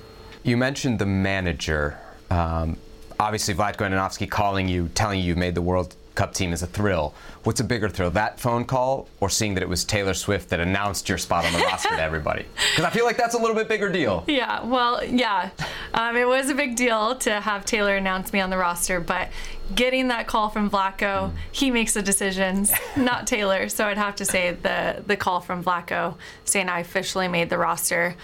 You 0.44 0.57
mentioned 0.57 0.98
the 0.98 1.07
manager. 1.07 1.98
Um, 2.31 2.76
obviously, 3.20 3.55
Vlatko 3.55 3.88
Andonovski 3.88 4.28
calling 4.28 4.68
you, 4.68 4.88
telling 4.94 5.20
you 5.20 5.26
you've 5.26 5.38
made 5.38 5.55
the 5.55 5.62
World 5.62 5.94
Cup 6.14 6.35
team 6.35 6.52
is 6.52 6.62
a 6.62 6.66
thrill. 6.66 7.14
What's 7.44 7.61
a 7.61 7.64
bigger 7.64 7.88
thrill, 7.88 8.11
that 8.11 8.38
phone 8.38 8.64
call 8.64 9.09
or 9.20 9.31
seeing 9.31 9.55
that 9.55 9.62
it 9.62 9.68
was 9.68 9.85
Taylor 9.85 10.14
Swift 10.14 10.50
that 10.50 10.61
announced 10.61 11.09
your 11.09 11.16
spot 11.16 11.46
on 11.46 11.52
the 11.52 11.61
roster 11.61 11.88
to 11.90 12.02
everybody? 12.02 12.44
Because 12.72 12.85
I 12.87 12.90
feel 12.90 13.05
like 13.05 13.18
that's 13.18 13.35
a 13.35 13.38
little 13.38 13.55
bit 13.55 13.68
bigger 13.68 13.90
deal. 13.90 14.24
Yeah, 14.26 14.64
well, 14.64 15.05
yeah. 15.05 15.50
Um, 15.92 16.16
it 16.16 16.26
was 16.26 16.48
a 16.48 16.55
big 16.55 16.74
deal 16.74 17.16
to 17.16 17.40
have 17.40 17.66
Taylor 17.66 17.96
announce 17.96 18.33
me 18.33 18.40
on 18.40 18.48
the 18.48 18.57
roster, 18.57 18.98
but 18.98 19.28
getting 19.74 20.09
that 20.09 20.26
call 20.26 20.48
from 20.48 20.70
Vlatko, 20.70 21.31
mm. 21.31 21.33
he 21.50 21.70
makes 21.70 21.92
the 21.92 22.02
decisions, 22.02 22.72
not 22.96 23.26
Taylor. 23.26 23.68
So 23.68 23.87
I'd 23.87 23.98
have 23.98 24.16
to 24.16 24.24
say 24.24 24.52
the, 24.52 25.02
the 25.07 25.16
call 25.16 25.40
from 25.40 25.62
Vlatko 25.62 26.16
saying 26.46 26.68
I 26.70 26.81
officially 26.81 27.28
made 27.28 27.50
the 27.50 27.59
roster 27.59 28.14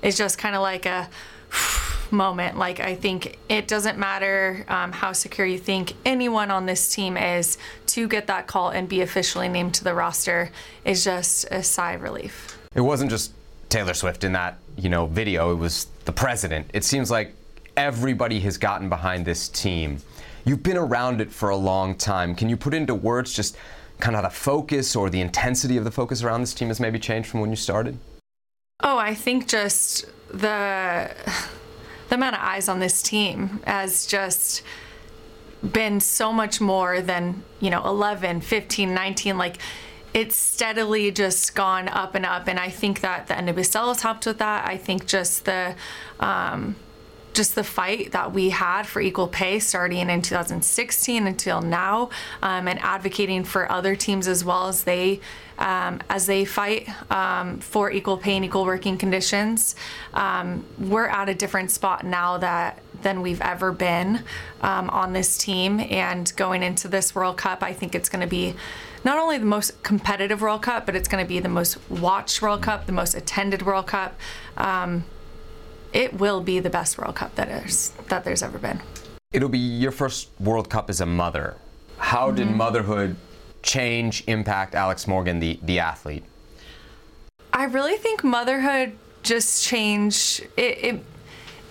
is 0.00 0.16
just 0.16 0.38
kind 0.38 0.54
of 0.54 0.62
like 0.62 0.86
a 0.86 1.10
moment. 2.10 2.58
Like, 2.58 2.80
I 2.80 2.94
think 2.94 3.38
it 3.48 3.68
doesn't 3.68 3.98
matter 3.98 4.64
um, 4.68 4.92
how 4.92 5.12
secure 5.12 5.46
you 5.46 5.58
think 5.58 5.94
anyone 6.04 6.50
on 6.50 6.66
this 6.66 6.92
team 6.92 7.16
is 7.16 7.58
to 7.88 8.08
get 8.08 8.26
that 8.28 8.46
call 8.46 8.70
and 8.70 8.88
be 8.88 9.00
officially 9.00 9.48
named 9.48 9.74
to 9.74 9.84
the 9.84 9.94
roster 9.94 10.50
is 10.84 11.04
just 11.04 11.46
a 11.50 11.62
sigh 11.62 11.92
of 11.92 12.02
relief. 12.02 12.58
It 12.74 12.80
wasn't 12.80 13.10
just 13.10 13.32
Taylor 13.68 13.94
Swift 13.94 14.24
in 14.24 14.32
that, 14.32 14.58
you 14.76 14.88
know, 14.88 15.06
video, 15.06 15.52
it 15.52 15.56
was 15.56 15.86
the 16.04 16.12
president. 16.12 16.70
It 16.72 16.84
seems 16.84 17.10
like 17.10 17.34
everybody 17.76 18.40
has 18.40 18.56
gotten 18.56 18.88
behind 18.88 19.24
this 19.24 19.48
team. 19.48 19.98
You've 20.44 20.62
been 20.62 20.78
around 20.78 21.20
it 21.20 21.30
for 21.30 21.50
a 21.50 21.56
long 21.56 21.94
time. 21.94 22.34
Can 22.34 22.48
you 22.48 22.56
put 22.56 22.72
into 22.72 22.94
words 22.94 23.34
just 23.34 23.56
kind 24.00 24.16
of 24.16 24.22
the 24.22 24.30
focus 24.30 24.96
or 24.96 25.10
the 25.10 25.20
intensity 25.20 25.76
of 25.76 25.84
the 25.84 25.90
focus 25.90 26.22
around 26.22 26.40
this 26.40 26.54
team 26.54 26.68
has 26.68 26.80
maybe 26.80 26.98
changed 26.98 27.28
from 27.28 27.40
when 27.40 27.50
you 27.50 27.56
started? 27.56 27.98
Oh, 28.80 28.96
I 28.96 29.14
think 29.14 29.48
just 29.48 30.06
the 30.30 31.10
the 32.08 32.14
amount 32.14 32.36
of 32.36 32.42
eyes 32.42 32.68
on 32.68 32.80
this 32.80 33.02
team 33.02 33.60
has 33.64 34.06
just 34.06 34.62
been 35.72 36.00
so 36.00 36.32
much 36.32 36.60
more 36.60 37.00
than, 37.00 37.42
you 37.60 37.68
know, 37.68 37.84
11, 37.84 38.40
15, 38.40 38.94
19 38.94 39.36
like 39.36 39.58
it's 40.14 40.36
steadily 40.36 41.10
just 41.10 41.54
gone 41.54 41.88
up 41.88 42.14
and 42.14 42.24
up 42.24 42.48
and 42.48 42.58
I 42.58 42.70
think 42.70 43.00
that 43.00 43.26
the 43.26 43.34
NWSL 43.34 43.88
has 43.88 44.02
helped 44.02 44.26
with 44.26 44.38
that. 44.38 44.66
I 44.66 44.76
think 44.76 45.06
just 45.06 45.44
the 45.44 45.74
um, 46.18 46.76
just 47.38 47.54
the 47.54 47.62
fight 47.62 48.10
that 48.10 48.32
we 48.32 48.50
had 48.50 48.82
for 48.82 49.00
equal 49.00 49.28
pay 49.28 49.60
starting 49.60 50.10
in 50.10 50.20
2016 50.20 51.24
until 51.24 51.62
now, 51.62 52.10
um, 52.42 52.66
and 52.66 52.80
advocating 52.80 53.44
for 53.44 53.70
other 53.70 53.94
teams 53.94 54.26
as 54.26 54.44
well 54.44 54.66
as 54.66 54.82
they 54.82 55.20
um, 55.58 56.00
as 56.10 56.26
they 56.26 56.44
fight 56.44 56.88
um, 57.12 57.60
for 57.60 57.92
equal 57.92 58.16
pay 58.16 58.34
and 58.34 58.44
equal 58.44 58.64
working 58.64 58.98
conditions. 58.98 59.76
Um, 60.14 60.64
we're 60.78 61.06
at 61.06 61.28
a 61.28 61.34
different 61.34 61.70
spot 61.70 62.04
now 62.04 62.38
that 62.38 62.82
than 63.02 63.22
we've 63.22 63.40
ever 63.40 63.70
been 63.70 64.24
um, 64.60 64.90
on 64.90 65.12
this 65.12 65.38
team, 65.38 65.78
and 65.78 66.32
going 66.34 66.64
into 66.64 66.88
this 66.88 67.14
World 67.14 67.36
Cup, 67.36 67.62
I 67.62 67.72
think 67.72 67.94
it's 67.94 68.08
going 68.08 68.22
to 68.22 68.26
be 68.28 68.56
not 69.04 69.16
only 69.16 69.38
the 69.38 69.46
most 69.46 69.80
competitive 69.84 70.40
World 70.40 70.62
Cup, 70.62 70.86
but 70.86 70.96
it's 70.96 71.06
going 71.06 71.24
to 71.24 71.28
be 71.28 71.38
the 71.38 71.48
most 71.48 71.78
watched 71.88 72.42
World 72.42 72.62
Cup, 72.62 72.86
the 72.86 72.92
most 72.92 73.14
attended 73.14 73.62
World 73.62 73.86
Cup. 73.86 74.18
Um, 74.56 75.04
it 75.92 76.18
will 76.18 76.40
be 76.40 76.60
the 76.60 76.70
best 76.70 76.98
World 76.98 77.16
Cup 77.16 77.34
that 77.36 77.48
there's 77.48 77.90
that 78.08 78.24
there's 78.24 78.42
ever 78.42 78.58
been. 78.58 78.80
It'll 79.32 79.48
be 79.48 79.58
your 79.58 79.92
first 79.92 80.28
World 80.40 80.70
Cup 80.70 80.88
as 80.90 81.00
a 81.00 81.06
mother. 81.06 81.56
How 81.98 82.28
mm-hmm. 82.28 82.36
did 82.36 82.50
motherhood 82.50 83.16
change, 83.62 84.24
impact 84.26 84.74
Alex 84.74 85.06
Morgan, 85.06 85.40
the 85.40 85.58
the 85.62 85.78
athlete? 85.78 86.24
I 87.52 87.64
really 87.64 87.96
think 87.96 88.22
motherhood 88.22 88.96
just 89.22 89.64
changed. 89.64 90.46
It, 90.56 90.84
it 90.84 91.04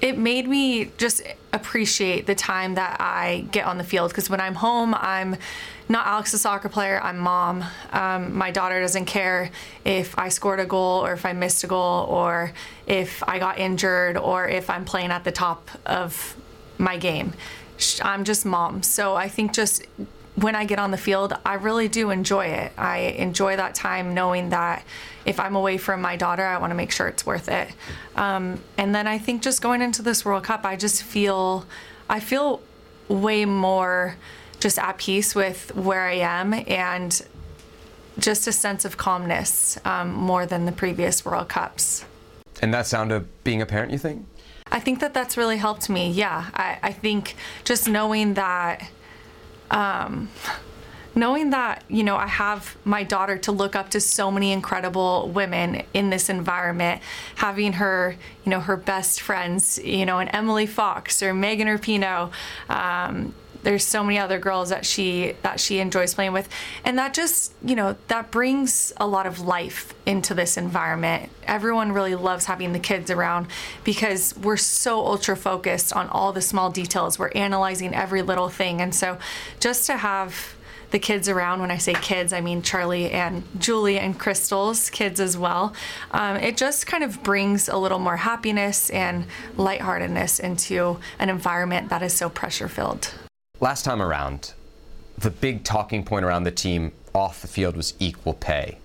it 0.02 0.18
made 0.18 0.48
me 0.48 0.92
just 0.98 1.24
appreciate 1.54 2.28
the 2.28 2.36
time 2.36 2.76
that 2.76 2.98
I 3.00 3.48
get 3.52 3.66
on 3.66 3.78
the 3.78 3.84
field 3.84 4.12
because 4.12 4.30
when 4.30 4.40
I'm 4.40 4.56
home, 4.56 4.94
I'm 4.94 5.38
not 5.90 6.06
Alex, 6.06 6.32
the 6.32 6.38
soccer 6.38 6.70
player. 6.70 7.00
I'm 7.02 7.18
mom. 7.18 7.64
Um, 7.92 8.38
my 8.38 8.52
daughter 8.52 8.80
doesn't 8.80 9.06
care 9.06 9.50
if 9.86 10.18
I 10.20 10.30
scored 10.30 10.60
a 10.60 10.66
goal 10.66 11.04
or 11.06 11.14
if 11.14 11.26
I 11.26 11.34
missed 11.34 11.64
a 11.64 11.68
goal 11.68 12.06
or 12.06 12.52
if 12.86 13.24
I 13.28 13.40
got 13.40 13.58
injured 13.58 14.18
or 14.18 14.48
if 14.48 14.70
I'm 14.70 14.86
playing 14.86 15.12
at 15.12 15.24
the 15.24 15.32
top 15.32 15.70
of 15.86 16.36
my 16.78 16.98
game. 16.98 17.34
I'm 18.02 18.24
just 18.24 18.46
mom. 18.46 18.84
So 18.84 19.16
I 19.16 19.30
think 19.30 19.54
just 19.54 19.86
when 20.38 20.56
I 20.56 20.66
get 20.66 20.78
on 20.78 20.92
the 20.92 20.98
field, 20.98 21.34
I 21.44 21.56
really 21.56 21.88
do 21.88 22.12
enjoy 22.12 22.46
it. 22.46 22.72
I 22.78 22.98
enjoy 22.98 23.56
that 23.56 23.74
time 23.74 24.14
knowing 24.14 24.50
that 24.50 24.84
if 25.26 25.40
I'm 25.40 25.56
away 25.56 25.80
from 25.80 26.00
my 26.00 26.16
daughter, 26.16 26.46
I 26.46 26.60
want 26.60 26.70
to 26.70 26.76
make 26.76 26.92
sure 26.92 27.08
it's 27.08 27.26
worth 27.26 27.50
it. 27.50 27.70
Um, 28.16 28.60
and 28.78 28.94
then 28.94 29.08
I 29.08 29.18
think 29.18 29.42
just 29.42 29.64
going 29.64 29.82
into 29.82 30.04
this 30.04 30.24
World 30.24 30.44
Cup, 30.44 30.64
I 30.64 30.76
just 30.76 31.02
feel, 31.02 31.66
I 32.08 32.20
feel 32.20 32.62
way 33.08 33.46
more 33.46 34.16
just 34.60 34.78
at 34.78 35.00
peace 35.00 35.34
with 35.34 35.76
where 35.76 36.04
I 36.04 36.18
am 36.18 36.54
and 36.54 37.20
just 38.20 38.48
a 38.48 38.52
sense 38.52 38.86
of 38.86 38.96
calmness 38.96 39.80
um, 39.86 40.14
more 40.14 40.46
than 40.46 40.66
the 40.66 40.72
previous 40.72 41.26
World 41.26 41.50
Cups. 41.50 42.06
And 42.62 42.72
that 42.76 42.86
sound 42.86 43.12
of 43.12 43.44
being 43.44 43.62
a 43.62 43.66
parent, 43.66 43.92
you 43.92 43.98
think? 43.98 44.24
I 44.72 44.80
think 44.80 45.00
that 45.00 45.16
that's 45.16 45.36
really 45.36 45.58
helped 45.58 45.90
me. 45.90 46.12
Yeah, 46.12 46.46
I, 46.54 46.78
I 46.84 46.92
think 46.92 47.36
just 47.64 47.88
knowing 47.88 48.36
that, 48.36 48.88
um, 49.72 50.30
knowing 51.16 51.50
that 51.50 51.84
you 51.90 52.04
know 52.04 52.16
I 52.16 52.28
have 52.28 52.78
my 52.86 53.04
daughter 53.04 53.38
to 53.40 53.52
look 53.52 53.76
up 53.76 53.90
to 53.90 54.00
so 54.00 54.30
many 54.32 54.52
incredible 54.52 55.30
women 55.34 55.84
in 55.94 56.10
this 56.10 56.30
environment, 56.30 57.02
having 57.36 57.74
her, 57.74 58.16
you 58.46 58.50
know, 58.50 58.60
her 58.60 58.78
best 58.78 59.22
friends, 59.22 59.80
you 59.84 60.06
know, 60.06 60.20
an 60.20 60.30
Emily 60.30 60.68
Fox 60.68 61.22
or 61.24 61.34
Megan 61.34 61.68
Rapinoe. 61.68 62.32
Um, 62.70 63.34
there's 63.64 63.86
so 63.86 64.04
many 64.04 64.18
other 64.18 64.40
girls 64.40 64.70
that 64.70 64.86
she 64.86 65.34
that 65.42 65.60
she 65.60 65.80
enjoys 65.80 66.14
playing 66.14 66.34
with 66.34 66.50
and 66.84 66.98
that 66.98 67.14
just 67.14 67.54
you 67.64 67.76
know 67.76 67.96
that 68.08 68.32
brings 68.32 68.94
a 68.98 69.08
lot 69.08 69.26
of 69.26 69.40
life 69.40 69.94
into 70.06 70.34
this 70.34 70.58
environment 70.58 71.30
everyone 71.44 71.92
really 71.92 72.16
loves 72.16 72.46
having 72.46 72.74
the 72.74 72.80
kids 72.80 73.10
around 73.10 73.48
because 73.84 74.36
we're 74.38 74.58
so 74.58 75.00
ultra 75.00 75.36
focused 75.36 75.94
on 75.94 76.08
all 76.10 76.32
the 76.32 76.42
small 76.42 76.70
details 76.70 77.18
we're 77.18 77.30
analyzing 77.30 77.94
every 77.94 78.22
little 78.22 78.50
thing 78.50 78.82
and 78.82 78.94
so 78.94 79.18
just 79.60 79.86
to 79.86 79.98
have 79.98 80.56
the 80.92 81.00
kids 81.00 81.28
around. 81.28 81.60
When 81.60 81.72
I 81.72 81.78
say 81.78 81.94
kids, 81.94 82.34
I 82.34 82.42
mean 82.42 82.62
Charlie 82.62 83.12
and 83.12 83.44
Julie 83.60 84.00
and 84.00 84.18
Crystal's 84.18 84.90
kids 84.90 85.20
as 85.20 85.38
well. 85.38 85.74
Um, 86.12 86.38
it 86.38 86.58
just 86.58 86.88
kind 86.88 87.04
of 87.04 87.24
brings 87.24 87.68
a 87.68 87.78
little 87.78 88.00
more 88.00 88.18
happiness 88.18 88.90
and 88.90 89.26
lightheartedness 89.56 90.40
into 90.40 91.00
an 91.20 91.30
environment 91.30 91.90
that 91.90 92.02
is 92.02 92.14
so 92.14 92.30
pressure 92.30 92.68
filled. 92.68 93.14
Last 93.60 93.86
time 93.86 94.04
around, 94.04 94.54
the 95.18 95.32
big 95.32 95.64
talking 95.64 96.04
point 96.04 96.24
around 96.24 96.44
the 96.44 96.52
team 96.52 96.92
off 97.16 97.42
the 97.42 97.48
field 97.48 97.76
was 97.76 97.96
equal 97.98 98.36
pay. 98.36 98.78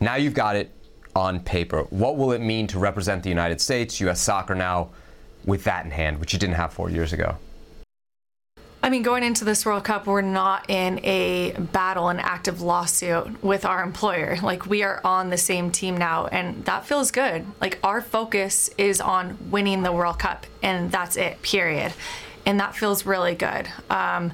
Now 0.00 0.16
you've 0.16 0.34
got 0.34 0.56
it 0.56 0.72
on 1.14 1.38
paper. 1.38 1.82
What 1.90 2.16
will 2.16 2.32
it 2.32 2.40
mean 2.40 2.66
to 2.68 2.80
represent 2.80 3.22
the 3.22 3.28
United 3.28 3.60
States, 3.60 4.00
U.S. 4.00 4.20
soccer 4.20 4.56
now, 4.56 4.90
with 5.44 5.62
that 5.64 5.84
in 5.84 5.92
hand, 5.92 6.18
which 6.18 6.32
you 6.32 6.38
didn't 6.40 6.56
have 6.56 6.72
four 6.72 6.90
years 6.90 7.12
ago? 7.12 7.36
I 8.82 8.90
mean, 8.90 9.02
going 9.02 9.22
into 9.22 9.44
this 9.44 9.64
World 9.64 9.84
Cup, 9.84 10.06
we're 10.06 10.20
not 10.20 10.68
in 10.68 10.98
a 11.04 11.52
battle, 11.52 12.08
an 12.08 12.18
active 12.18 12.60
lawsuit 12.60 13.42
with 13.42 13.64
our 13.64 13.84
employer. 13.84 14.36
Like, 14.42 14.66
we 14.66 14.82
are 14.82 15.00
on 15.04 15.30
the 15.30 15.36
same 15.36 15.70
team 15.70 15.96
now, 15.96 16.26
and 16.26 16.64
that 16.64 16.86
feels 16.86 17.12
good. 17.12 17.44
Like, 17.60 17.78
our 17.84 18.00
focus 18.00 18.68
is 18.78 19.00
on 19.00 19.50
winning 19.50 19.84
the 19.84 19.92
World 19.92 20.18
Cup, 20.18 20.46
and 20.62 20.90
that's 20.90 21.16
it, 21.16 21.40
period. 21.42 21.92
And 22.48 22.58
that 22.60 22.74
feels 22.74 23.04
really 23.04 23.34
good. 23.34 23.68
Um, 23.90 24.32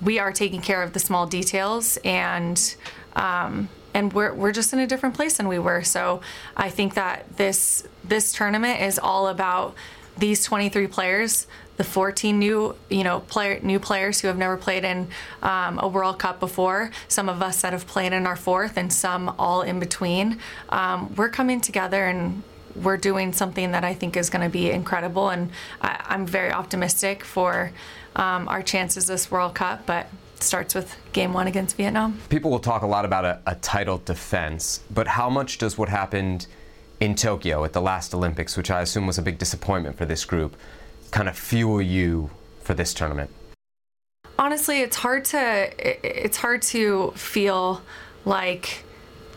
we 0.00 0.20
are 0.20 0.32
taking 0.32 0.60
care 0.60 0.84
of 0.84 0.92
the 0.92 1.00
small 1.00 1.26
details, 1.26 1.98
and 2.04 2.76
um, 3.16 3.68
and 3.92 4.12
we're, 4.12 4.32
we're 4.32 4.52
just 4.52 4.72
in 4.72 4.78
a 4.78 4.86
different 4.86 5.16
place 5.16 5.38
than 5.38 5.48
we 5.48 5.58
were. 5.58 5.82
So 5.82 6.20
I 6.56 6.70
think 6.70 6.94
that 6.94 7.36
this 7.36 7.82
this 8.04 8.32
tournament 8.32 8.82
is 8.82 9.00
all 9.00 9.26
about 9.26 9.74
these 10.16 10.44
23 10.44 10.86
players 10.86 11.48
the 11.76 11.84
14 11.84 12.38
new 12.38 12.74
you 12.88 13.04
know 13.04 13.20
player 13.20 13.60
new 13.62 13.78
players 13.78 14.20
who 14.20 14.28
have 14.28 14.38
never 14.38 14.56
played 14.56 14.84
in 14.84 15.08
um, 15.42 15.78
a 15.78 15.88
World 15.88 16.18
Cup 16.18 16.40
before. 16.40 16.90
Some 17.08 17.28
of 17.28 17.42
us 17.42 17.62
that 17.62 17.72
have 17.72 17.86
played 17.86 18.12
in 18.12 18.26
our 18.26 18.36
fourth, 18.36 18.76
and 18.76 18.92
some 18.92 19.34
all 19.38 19.62
in 19.62 19.78
between. 19.78 20.38
Um, 20.68 21.14
we're 21.16 21.28
coming 21.28 21.60
together 21.60 22.06
and 22.06 22.42
we're 22.82 22.96
doing 22.96 23.32
something 23.32 23.72
that 23.72 23.84
I 23.84 23.94
think 23.94 24.16
is 24.16 24.30
going 24.30 24.42
to 24.42 24.50
be 24.50 24.70
incredible, 24.70 25.30
and 25.30 25.50
I, 25.80 26.14
am 26.14 26.26
very 26.26 26.52
optimistic 26.52 27.24
for 27.24 27.72
um, 28.14 28.48
our 28.48 28.62
chances 28.62 29.06
this 29.06 29.30
World 29.30 29.54
Cup. 29.54 29.86
But 29.86 30.08
starts 30.40 30.74
with 30.74 30.96
game 31.12 31.32
one 31.32 31.46
against 31.46 31.76
Vietnam. 31.76 32.18
People 32.28 32.50
will 32.50 32.58
talk 32.58 32.82
a 32.82 32.86
lot 32.86 33.04
about 33.04 33.24
a, 33.24 33.40
a 33.46 33.54
title 33.56 33.98
defense, 34.04 34.80
but 34.90 35.06
how 35.06 35.30
much 35.30 35.58
does 35.58 35.78
what 35.78 35.88
happened 35.88 36.46
in 37.00 37.14
Tokyo 37.14 37.64
at 37.64 37.72
the 37.72 37.80
last 37.80 38.14
Olympics, 38.14 38.56
which 38.56 38.70
I 38.70 38.80
assume 38.82 39.06
was 39.06 39.18
a 39.18 39.22
big 39.22 39.38
disappointment 39.38 39.96
for 39.96 40.04
this 40.04 40.24
group, 40.24 40.56
kind 41.10 41.28
of 41.28 41.36
fuel 41.36 41.80
you 41.80 42.30
for 42.62 42.74
this 42.74 42.94
tournament? 42.94 43.30
Honestly, 44.38 44.80
it's 44.80 44.96
hard 44.96 45.24
to 45.26 45.70
it's 45.78 46.36
hard 46.36 46.62
to 46.62 47.12
feel 47.12 47.80
like 48.24 48.84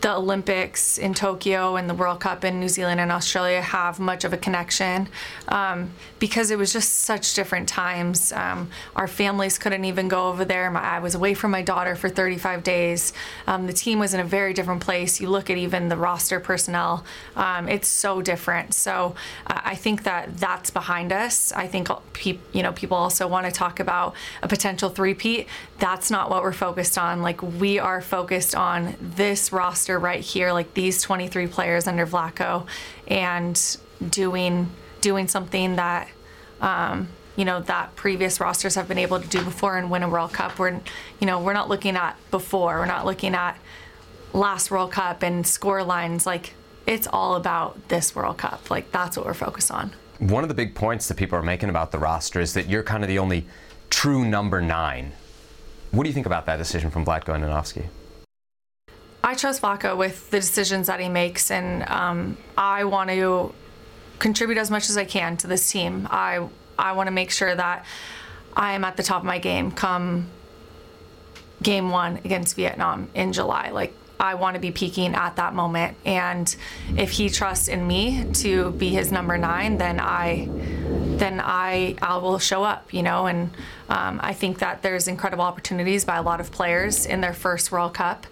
the 0.00 0.16
Olympics 0.16 0.96
in 0.96 1.12
Tokyo 1.12 1.76
and 1.76 1.88
the 1.88 1.94
World 1.94 2.20
Cup 2.20 2.44
in 2.44 2.58
New 2.58 2.68
Zealand 2.68 3.00
and 3.00 3.12
Australia 3.12 3.60
have 3.60 4.00
much 4.00 4.24
of 4.24 4.32
a 4.32 4.36
connection 4.36 5.08
um, 5.48 5.90
because 6.18 6.50
it 6.50 6.56
was 6.56 6.72
just 6.72 7.00
such 7.00 7.34
different 7.34 7.68
times. 7.68 8.32
Um, 8.32 8.70
our 8.96 9.06
families 9.06 9.58
couldn't 9.58 9.84
even 9.84 10.08
go 10.08 10.28
over 10.28 10.44
there. 10.44 10.70
My, 10.70 10.80
I 10.80 10.98
was 11.00 11.14
away 11.14 11.34
from 11.34 11.50
my 11.50 11.60
daughter 11.62 11.96
for 11.96 12.08
35 12.08 12.62
days. 12.62 13.12
Um, 13.46 13.66
the 13.66 13.72
team 13.72 13.98
was 13.98 14.14
in 14.14 14.20
a 14.20 14.24
very 14.24 14.54
different 14.54 14.80
place. 14.80 15.20
You 15.20 15.28
look 15.28 15.50
at 15.50 15.58
even 15.58 15.88
the 15.88 15.96
roster 15.96 16.40
personnel, 16.40 17.04
um, 17.36 17.68
it's 17.68 17.88
so 17.88 18.22
different. 18.22 18.72
So 18.74 19.14
uh, 19.46 19.60
I 19.64 19.74
think 19.74 20.04
that 20.04 20.38
that's 20.38 20.70
behind 20.70 21.12
us. 21.12 21.52
I 21.52 21.66
think 21.66 21.88
pe- 22.14 22.38
you 22.52 22.62
know 22.62 22.72
people 22.72 22.96
also 22.96 23.28
want 23.28 23.46
to 23.46 23.52
talk 23.52 23.80
about 23.80 24.14
a 24.42 24.48
potential 24.48 24.88
three-peat. 24.88 25.46
That's 25.80 26.10
not 26.10 26.30
what 26.30 26.42
we're 26.42 26.52
focused 26.52 26.96
on. 26.96 27.22
Like 27.22 27.42
we 27.42 27.78
are 27.78 28.00
focused 28.00 28.54
on 28.54 28.94
this 29.00 29.52
roster 29.52 29.98
right 29.98 30.20
here, 30.20 30.52
like 30.52 30.74
these 30.74 31.02
23 31.02 31.48
players 31.48 31.86
under 31.86 32.06
Vlatko, 32.06 32.66
and 33.08 33.76
doing 34.08 34.70
doing 35.00 35.26
something 35.26 35.76
that 35.76 36.08
um, 36.60 37.08
you 37.36 37.44
know 37.44 37.60
that 37.62 37.96
previous 37.96 38.40
rosters 38.40 38.74
have 38.74 38.88
been 38.88 38.98
able 38.98 39.20
to 39.20 39.28
do 39.28 39.42
before 39.42 39.78
and 39.78 39.90
win 39.90 40.02
a 40.02 40.08
World 40.08 40.32
Cup. 40.32 40.58
We're 40.58 40.80
you 41.18 41.26
know 41.26 41.40
we're 41.40 41.54
not 41.54 41.68
looking 41.68 41.96
at 41.96 42.16
before. 42.30 42.78
We're 42.78 42.86
not 42.86 43.06
looking 43.06 43.34
at 43.34 43.58
last 44.32 44.70
World 44.70 44.92
Cup 44.92 45.22
and 45.22 45.46
score 45.46 45.82
lines. 45.82 46.26
Like 46.26 46.54
it's 46.86 47.06
all 47.06 47.36
about 47.36 47.88
this 47.88 48.14
World 48.14 48.38
Cup. 48.38 48.70
Like 48.70 48.92
that's 48.92 49.16
what 49.16 49.26
we're 49.26 49.34
focused 49.34 49.70
on. 49.70 49.92
One 50.18 50.44
of 50.44 50.48
the 50.48 50.54
big 50.54 50.74
points 50.74 51.08
that 51.08 51.16
people 51.16 51.38
are 51.38 51.42
making 51.42 51.70
about 51.70 51.92
the 51.92 51.98
roster 51.98 52.40
is 52.40 52.52
that 52.54 52.68
you're 52.68 52.82
kind 52.82 53.02
of 53.02 53.08
the 53.08 53.18
only 53.18 53.46
true 53.88 54.24
number 54.24 54.60
nine. 54.60 55.12
What 55.90 56.04
do 56.04 56.08
you 56.08 56.14
think 56.14 56.26
about 56.26 56.46
that 56.46 56.56
decision 56.56 56.90
from 56.90 57.04
Vlatko 57.04 57.34
Andonovski? 57.34 57.86
I 59.24 59.34
trust 59.34 59.62
Vlatko 59.62 59.96
with 59.96 60.30
the 60.30 60.38
decisions 60.38 60.86
that 60.86 61.00
he 61.00 61.08
makes, 61.08 61.50
and 61.50 61.88
um, 61.88 62.36
I 62.56 62.84
want 62.84 63.10
to 63.10 63.52
contribute 64.18 64.58
as 64.58 64.70
much 64.70 64.88
as 64.88 64.96
I 64.96 65.04
can 65.04 65.36
to 65.38 65.46
this 65.46 65.70
team. 65.70 66.06
I 66.10 66.48
I 66.78 66.92
want 66.92 67.08
to 67.08 67.10
make 67.10 67.30
sure 67.30 67.54
that 67.54 67.84
I 68.56 68.72
am 68.72 68.84
at 68.84 68.96
the 68.96 69.02
top 69.02 69.22
of 69.22 69.26
my 69.26 69.38
game 69.38 69.70
come 69.70 70.28
game 71.62 71.90
one 71.90 72.16
against 72.24 72.56
Vietnam 72.56 73.08
in 73.14 73.32
July. 73.32 73.70
Like 73.70 73.94
I 74.20 74.34
want 74.34 74.54
to 74.54 74.60
be 74.60 74.70
peaking 74.70 75.14
at 75.14 75.36
that 75.36 75.54
moment, 75.54 75.96
and 76.04 76.54
if 76.96 77.10
he 77.10 77.30
trusts 77.30 77.68
in 77.68 77.86
me 77.86 78.26
to 78.34 78.72
be 78.72 78.90
his 78.90 79.10
number 79.10 79.38
nine, 79.38 79.78
then 79.78 79.98
I 79.98 80.48
then 80.50 81.40
I 81.42 81.96
I 82.02 82.18
will 82.18 82.38
show 82.38 82.62
up. 82.62 82.92
You 82.92 83.02
know, 83.02 83.26
and 83.26 83.50
um, 83.88 84.20
I 84.22 84.34
think 84.34 84.58
that 84.58 84.82
there's 84.82 85.08
incredible 85.08 85.44
opportunities 85.44 86.04
by 86.04 86.16
a 86.16 86.22
lot 86.22 86.40
of 86.40 86.52
players 86.52 87.06
in 87.06 87.20
their 87.20 87.32
first 87.32 87.72
World 87.72 87.94
Cup. 87.94 88.26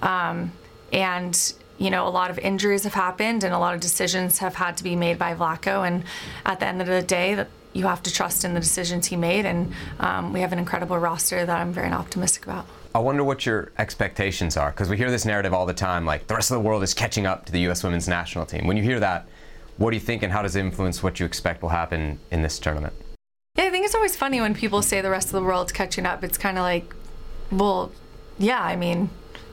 Um, 0.00 0.52
and 0.92 1.54
you 1.78 1.90
know, 1.90 2.06
a 2.06 2.10
lot 2.10 2.30
of 2.30 2.38
injuries 2.38 2.84
have 2.84 2.94
happened 2.94 3.42
and 3.42 3.52
a 3.52 3.58
lot 3.58 3.74
of 3.74 3.80
decisions 3.80 4.38
have 4.38 4.54
had 4.54 4.76
to 4.76 4.84
be 4.84 4.94
made 4.94 5.18
by 5.18 5.34
Vlatko. 5.34 5.84
And 5.84 6.04
at 6.46 6.60
the 6.60 6.66
end 6.66 6.80
of 6.80 6.86
the 6.86 7.02
day, 7.02 7.34
that 7.34 7.48
you 7.72 7.86
have 7.86 8.02
to 8.04 8.12
trust 8.12 8.44
in 8.44 8.54
the 8.54 8.60
decisions 8.60 9.06
he 9.06 9.16
made. 9.16 9.44
And 9.44 9.72
um, 9.98 10.32
we 10.32 10.40
have 10.40 10.52
an 10.52 10.60
incredible 10.60 10.98
roster 10.98 11.44
that 11.44 11.60
I'm 11.60 11.72
very 11.72 11.90
optimistic 11.90 12.44
about. 12.44 12.66
I 12.94 12.98
wonder 12.98 13.24
what 13.24 13.46
your 13.46 13.72
expectations 13.78 14.56
are 14.58 14.70
because 14.70 14.90
we 14.90 14.98
hear 14.98 15.10
this 15.10 15.24
narrative 15.24 15.54
all 15.54 15.64
the 15.64 15.72
time 15.72 16.04
like 16.04 16.26
the 16.26 16.34
rest 16.34 16.50
of 16.50 16.56
the 16.56 16.68
world 16.68 16.82
is 16.82 16.92
catching 16.92 17.24
up 17.24 17.46
to 17.46 17.52
the 17.52 17.60
U.S. 17.60 17.82
women's 17.82 18.06
national 18.06 18.44
team. 18.44 18.66
When 18.66 18.76
you 18.76 18.82
hear 18.82 19.00
that, 19.00 19.26
what 19.78 19.90
do 19.90 19.96
you 19.96 20.00
think 20.00 20.22
and 20.22 20.30
how 20.30 20.42
does 20.42 20.56
it 20.56 20.60
influence 20.60 21.02
what 21.02 21.18
you 21.18 21.24
expect 21.24 21.62
will 21.62 21.70
happen 21.70 22.18
in 22.30 22.42
this 22.42 22.58
tournament? 22.58 22.92
Yeah, 23.56 23.64
I 23.64 23.70
think 23.70 23.86
it's 23.86 23.94
always 23.94 24.14
funny 24.14 24.42
when 24.42 24.54
people 24.54 24.82
say 24.82 25.00
the 25.00 25.08
rest 25.08 25.28
of 25.28 25.32
the 25.32 25.42
world's 25.42 25.72
catching 25.72 26.04
up. 26.04 26.22
It's 26.22 26.36
kind 26.36 26.58
of 26.58 26.62
like, 26.62 26.94
well, 27.50 27.92
yeah, 28.38 28.62
I 28.62 28.76
mean, 28.76 29.08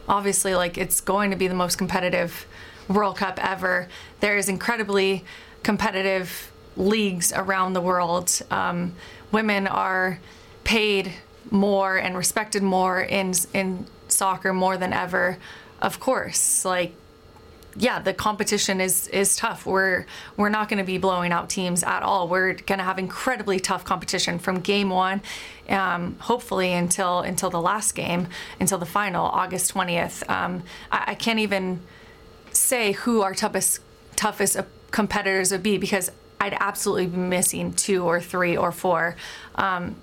obviously 0.10 0.54
like 0.54 0.78
it's 0.78 1.00
going 1.00 1.32
to 1.32 1.38
be 1.38 1.48
the 1.48 1.56
most 1.56 1.78
competitive 1.78 2.46
World 2.90 3.18
Cup 3.18 3.40
ever. 3.42 3.88
There's 4.20 4.50
incredibly 4.50 5.24
competitive 5.64 6.52
leagues 6.76 7.32
around 7.32 7.74
the 7.74 7.82
world. 7.82 8.42
Um, 8.52 8.96
women 9.32 9.66
are 9.68 10.20
paid 10.66 11.14
more 11.52 11.98
and 11.98 12.16
respected 12.16 12.64
more 12.64 13.02
in 13.02 13.34
in 13.54 13.86
soccer 14.08 14.54
more 14.54 14.78
than 14.78 14.94
ever. 14.94 15.38
Of 15.82 16.00
course, 16.00 16.66
like 16.66 16.94
yeah, 17.76 18.00
the 18.00 18.14
competition 18.14 18.82
is 18.82 19.08
is 19.08 19.36
tough. 19.36 19.66
We're 19.66 20.06
we're 20.38 20.50
not 20.50 20.70
going 20.70 20.80
to 20.80 20.84
be 20.84 20.98
blowing 20.98 21.32
out 21.32 21.50
teams 21.50 21.84
at 21.84 22.04
all. 22.04 22.28
We're 22.28 22.54
going 22.54 22.80
to 22.80 22.84
have 22.84 23.00
incredibly 23.00 23.60
tough 23.60 23.86
competition 23.86 24.40
from 24.40 24.60
game 24.60 24.90
one, 24.90 25.22
um, 25.70 26.18
hopefully 26.20 26.74
until 26.74 27.20
until 27.20 27.50
the 27.50 27.62
last 27.62 27.94
game, 27.94 28.28
until 28.60 28.78
the 28.78 28.86
final, 28.86 29.26
August 29.26 29.72
twentieth. 29.72 30.28
Um, 30.30 30.64
I, 30.92 31.04
I, 31.08 31.16
can't 31.16 31.40
even 31.40 31.82
say 32.52 32.94
who 32.94 33.22
our 33.22 33.34
toughest 33.34 33.80
toughest 34.16 34.58
competitors 34.92 35.52
would 35.52 35.64
be 35.64 35.78
because 35.78 36.12
I'd 36.40 36.58
absolutely 36.60 37.08
be 37.08 37.18
missing 37.18 37.74
two 37.74 38.04
or 38.04 38.20
three 38.20 38.58
or 38.58 38.72
four. 38.72 39.16
Um, 39.56 39.98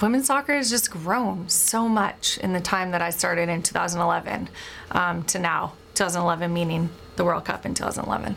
women's 0.00 0.26
soccer 0.26 0.54
has 0.54 0.70
just 0.70 0.90
grown 0.90 1.48
so 1.48 1.88
much 1.88 2.38
in 2.38 2.52
the 2.52 2.60
time 2.60 2.90
that 2.92 3.02
I 3.02 3.10
started 3.10 3.48
in 3.48 3.62
2011 3.62 4.48
um, 4.92 5.22
to 5.24 5.38
now. 5.38 5.72
2011 5.94 6.52
meaning 6.52 6.90
the 7.16 7.24
World 7.24 7.44
Cup 7.44 7.66
in 7.66 7.74
2011. 7.74 8.36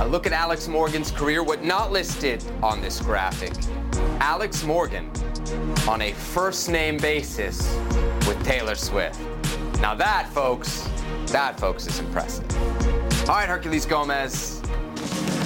A 0.00 0.06
look 0.06 0.26
at 0.26 0.32
Alex 0.32 0.68
Morgan's 0.68 1.10
career, 1.10 1.42
what 1.42 1.64
not 1.64 1.90
listed 1.90 2.44
on 2.62 2.80
this 2.80 3.00
graphic. 3.00 3.52
Alex 4.20 4.62
Morgan 4.62 5.10
on 5.88 6.02
a 6.02 6.12
first 6.12 6.68
name 6.68 6.96
basis 6.98 7.76
with 8.26 8.40
Taylor 8.44 8.76
Swift. 8.76 9.18
Now 9.80 9.94
that, 9.96 10.28
folks, 10.32 10.88
that, 11.26 11.58
folks, 11.58 11.86
is 11.88 11.98
impressive. 11.98 12.46
All 13.28 13.34
right, 13.34 13.48
Herculez 13.48 13.88
Gomez. 13.88 14.62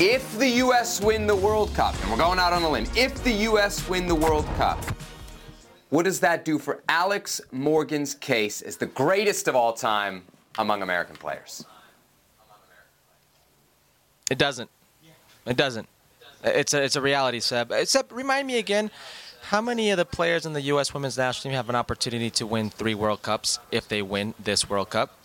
If 0.04 0.36
the 0.36 0.48
U.S. 0.48 1.00
win 1.00 1.28
the 1.28 1.36
World 1.36 1.72
Cup, 1.76 1.94
and 2.02 2.10
we're 2.10 2.16
going 2.16 2.40
out 2.40 2.52
on 2.52 2.64
a 2.64 2.68
limb, 2.68 2.86
if 2.96 3.22
the 3.22 3.30
U.S. 3.44 3.88
win 3.88 4.08
the 4.08 4.14
World 4.16 4.44
Cup, 4.56 4.84
what 5.90 6.02
does 6.02 6.18
that 6.18 6.44
do 6.44 6.58
for 6.58 6.82
Alex 6.88 7.40
Morgan's 7.52 8.12
case 8.12 8.62
as 8.62 8.76
the 8.76 8.86
greatest 8.86 9.46
of 9.46 9.54
all 9.54 9.72
time 9.72 10.24
among 10.58 10.82
American 10.82 11.14
players? 11.14 11.64
It 14.28 14.38
doesn't. 14.38 14.68
It 15.46 15.56
doesn't. 15.56 15.88
It's 16.42 16.74
a, 16.74 16.82
it's 16.82 16.96
a 16.96 17.00
reality, 17.00 17.38
Seb. 17.38 17.70
Uh, 17.70 17.76
Except, 17.76 18.10
remind 18.10 18.48
me 18.48 18.58
again, 18.58 18.90
how 19.42 19.60
many 19.60 19.92
of 19.92 19.98
the 19.98 20.04
players 20.04 20.46
in 20.46 20.52
the 20.52 20.62
U.S. 20.62 20.92
women's 20.92 21.16
national 21.16 21.52
team 21.52 21.56
have 21.56 21.68
an 21.68 21.76
opportunity 21.76 22.30
to 22.30 22.44
win 22.44 22.70
three 22.70 22.96
World 22.96 23.22
Cups 23.22 23.60
if 23.70 23.86
they 23.86 24.02
win 24.02 24.34
this 24.42 24.68
World 24.68 24.90
Cup? 24.90 25.16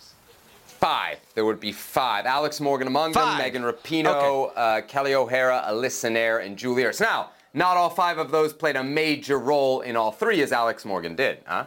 Five. 0.78 1.18
There 1.34 1.44
would 1.44 1.60
be 1.60 1.72
five. 1.72 2.24
Alex 2.24 2.60
Morgan 2.60 2.86
among 2.86 3.12
five. 3.12 3.38
them, 3.38 3.38
Megan 3.38 3.62
Rapinoe, 3.62 4.50
okay. 4.50 4.52
uh, 4.56 4.80
Kelly 4.82 5.14
O'Hara, 5.14 5.64
Alyssa 5.68 6.10
Naeher, 6.10 6.44
and 6.44 6.56
Julie 6.56 6.84
Ertz. 6.84 7.00
Now, 7.00 7.30
not 7.52 7.76
all 7.76 7.90
five 7.90 8.18
of 8.18 8.30
those 8.30 8.52
played 8.52 8.76
a 8.76 8.84
major 8.84 9.38
role 9.38 9.80
in 9.80 9.96
all 9.96 10.12
three, 10.12 10.40
as 10.42 10.52
Alex 10.52 10.84
Morgan 10.84 11.16
did, 11.16 11.38
huh? 11.46 11.64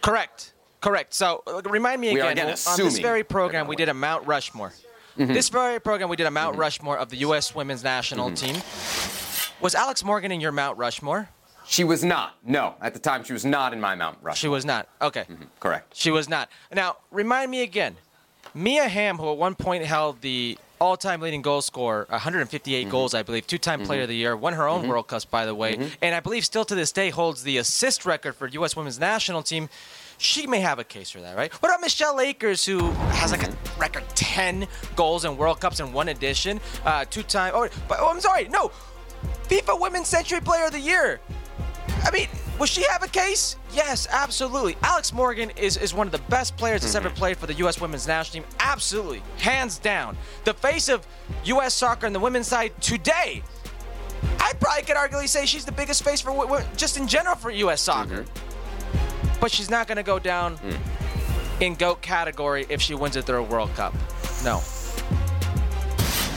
Correct. 0.00 0.54
Correct. 0.80 1.14
So 1.14 1.42
remind 1.64 2.00
me 2.00 2.10
again. 2.10 2.32
again 2.32 2.56
on 2.66 2.76
this 2.78 2.98
very 2.98 3.24
program, 3.24 3.66
we 3.66 3.76
did 3.76 3.88
a 3.88 3.94
Mount 3.94 4.26
Rushmore. 4.26 4.72
Mm-hmm. 5.18 5.32
This 5.32 5.48
very 5.48 5.80
program, 5.80 6.08
we 6.08 6.16
did 6.16 6.26
a 6.26 6.30
Mount 6.30 6.56
Rushmore 6.56 6.98
of 6.98 7.08
the 7.08 7.16
U.S. 7.18 7.54
Women's 7.54 7.84
National 7.84 8.30
Team. 8.32 8.56
Was 9.60 9.74
Alex 9.74 10.04
Morgan 10.04 10.32
in 10.32 10.40
your 10.40 10.52
Mount 10.52 10.76
Rushmore? 10.76 11.28
She 11.66 11.84
was 11.84 12.04
not. 12.04 12.34
No, 12.44 12.74
at 12.80 12.92
the 12.92 13.00
time 13.00 13.24
she 13.24 13.32
was 13.32 13.44
not 13.44 13.72
in 13.72 13.80
my 13.80 13.94
Mount 13.94 14.18
Rushmore. 14.20 14.36
She 14.36 14.48
was 14.48 14.64
not. 14.64 14.88
Okay. 15.00 15.24
Correct. 15.60 15.96
She 15.96 16.10
was 16.10 16.28
not. 16.28 16.50
Now, 16.72 16.96
remind 17.10 17.50
me 17.50 17.62
again. 17.62 17.96
Mia 18.54 18.88
Hamm, 18.88 19.18
who 19.18 19.30
at 19.30 19.36
one 19.36 19.54
point 19.54 19.84
held 19.84 20.20
the 20.20 20.56
all-time 20.80 21.20
leading 21.20 21.42
goal 21.42 21.62
scorer, 21.62 22.06
158 22.10 22.82
Mm-hmm. 22.82 22.90
goals, 22.90 23.14
I 23.14 23.22
believe, 23.22 23.46
two-time 23.46 23.82
Player 23.84 24.02
of 24.02 24.08
the 24.08 24.16
Year, 24.16 24.36
won 24.36 24.52
her 24.52 24.68
own 24.68 24.86
World 24.86 25.06
Cups, 25.08 25.24
by 25.24 25.46
the 25.46 25.54
way, 25.54 25.74
Mm-hmm. 25.76 25.88
and 26.02 26.14
I 26.14 26.20
believe 26.20 26.44
still 26.44 26.64
to 26.66 26.74
this 26.74 26.92
day 26.92 27.10
holds 27.10 27.42
the 27.42 27.58
assist 27.58 28.04
record 28.04 28.34
for 28.34 28.46
U.S. 28.48 28.76
Women's 28.76 28.98
National 29.00 29.42
Team. 29.42 29.68
She 30.18 30.46
may 30.46 30.60
have 30.60 30.78
a 30.78 30.84
case 30.84 31.10
for 31.10 31.20
that, 31.20 31.36
right? 31.36 31.52
What 31.54 31.68
about 31.70 31.80
Michelle 31.80 32.20
Akers, 32.20 32.64
who 32.64 32.90
has 32.90 33.30
like 33.32 33.42
a 33.42 33.46
Mm-hmm. 33.46 33.80
record 33.80 34.04
10 34.14 34.66
goals 34.94 35.24
in 35.24 35.36
World 35.36 35.60
Cups 35.60 35.80
in 35.80 35.92
one 35.92 36.08
edition, 36.08 36.60
uh, 36.84 37.04
two-time? 37.10 37.52
Oh, 37.54 37.68
but 37.88 37.98
oh, 38.00 38.08
I'm 38.08 38.20
sorry, 38.20 38.48
no, 38.48 38.70
FIFA 39.48 39.80
Women's 39.80 40.08
Century 40.08 40.40
Player 40.40 40.66
of 40.66 40.72
the 40.72 40.80
Year. 40.80 41.20
I 42.04 42.10
mean, 42.10 42.28
will 42.58 42.66
she 42.66 42.82
have 42.84 43.02
a 43.02 43.08
case? 43.08 43.56
Yes, 43.72 44.06
absolutely. 44.10 44.76
Alex 44.82 45.12
Morgan 45.12 45.50
is, 45.50 45.76
is 45.76 45.94
one 45.94 46.06
of 46.06 46.12
the 46.12 46.22
best 46.30 46.56
players 46.56 46.82
that's 46.82 46.94
ever 46.94 47.08
mm-hmm. 47.08 47.18
played 47.18 47.36
for 47.36 47.46
the 47.46 47.54
U.S. 47.54 47.80
women's 47.80 48.06
national 48.06 48.44
team. 48.44 48.56
Absolutely. 48.60 49.22
Hands 49.38 49.76
down. 49.78 50.16
The 50.44 50.54
face 50.54 50.88
of 50.88 51.06
U.S. 51.44 51.74
soccer 51.74 52.06
on 52.06 52.12
the 52.12 52.20
women's 52.20 52.46
side 52.46 52.72
today. 52.80 53.42
I 54.40 54.52
probably 54.54 54.82
could 54.84 54.96
arguably 54.96 55.28
say 55.28 55.46
she's 55.46 55.64
the 55.64 55.72
biggest 55.72 56.02
face 56.02 56.20
for 56.20 56.64
just 56.76 56.96
in 56.96 57.06
general 57.06 57.36
for 57.36 57.50
U.S. 57.50 57.80
soccer. 57.80 58.22
Mm-hmm. 58.22 59.40
But 59.40 59.50
she's 59.50 59.70
not 59.70 59.86
going 59.86 59.96
to 59.96 60.02
go 60.02 60.18
down 60.18 60.56
mm. 60.58 60.76
in 61.60 61.74
GOAT 61.74 62.00
category 62.00 62.66
if 62.68 62.80
she 62.80 62.94
wins 62.94 63.16
a 63.16 63.22
third 63.22 63.42
World 63.42 63.74
Cup. 63.74 63.94
No. 64.44 64.62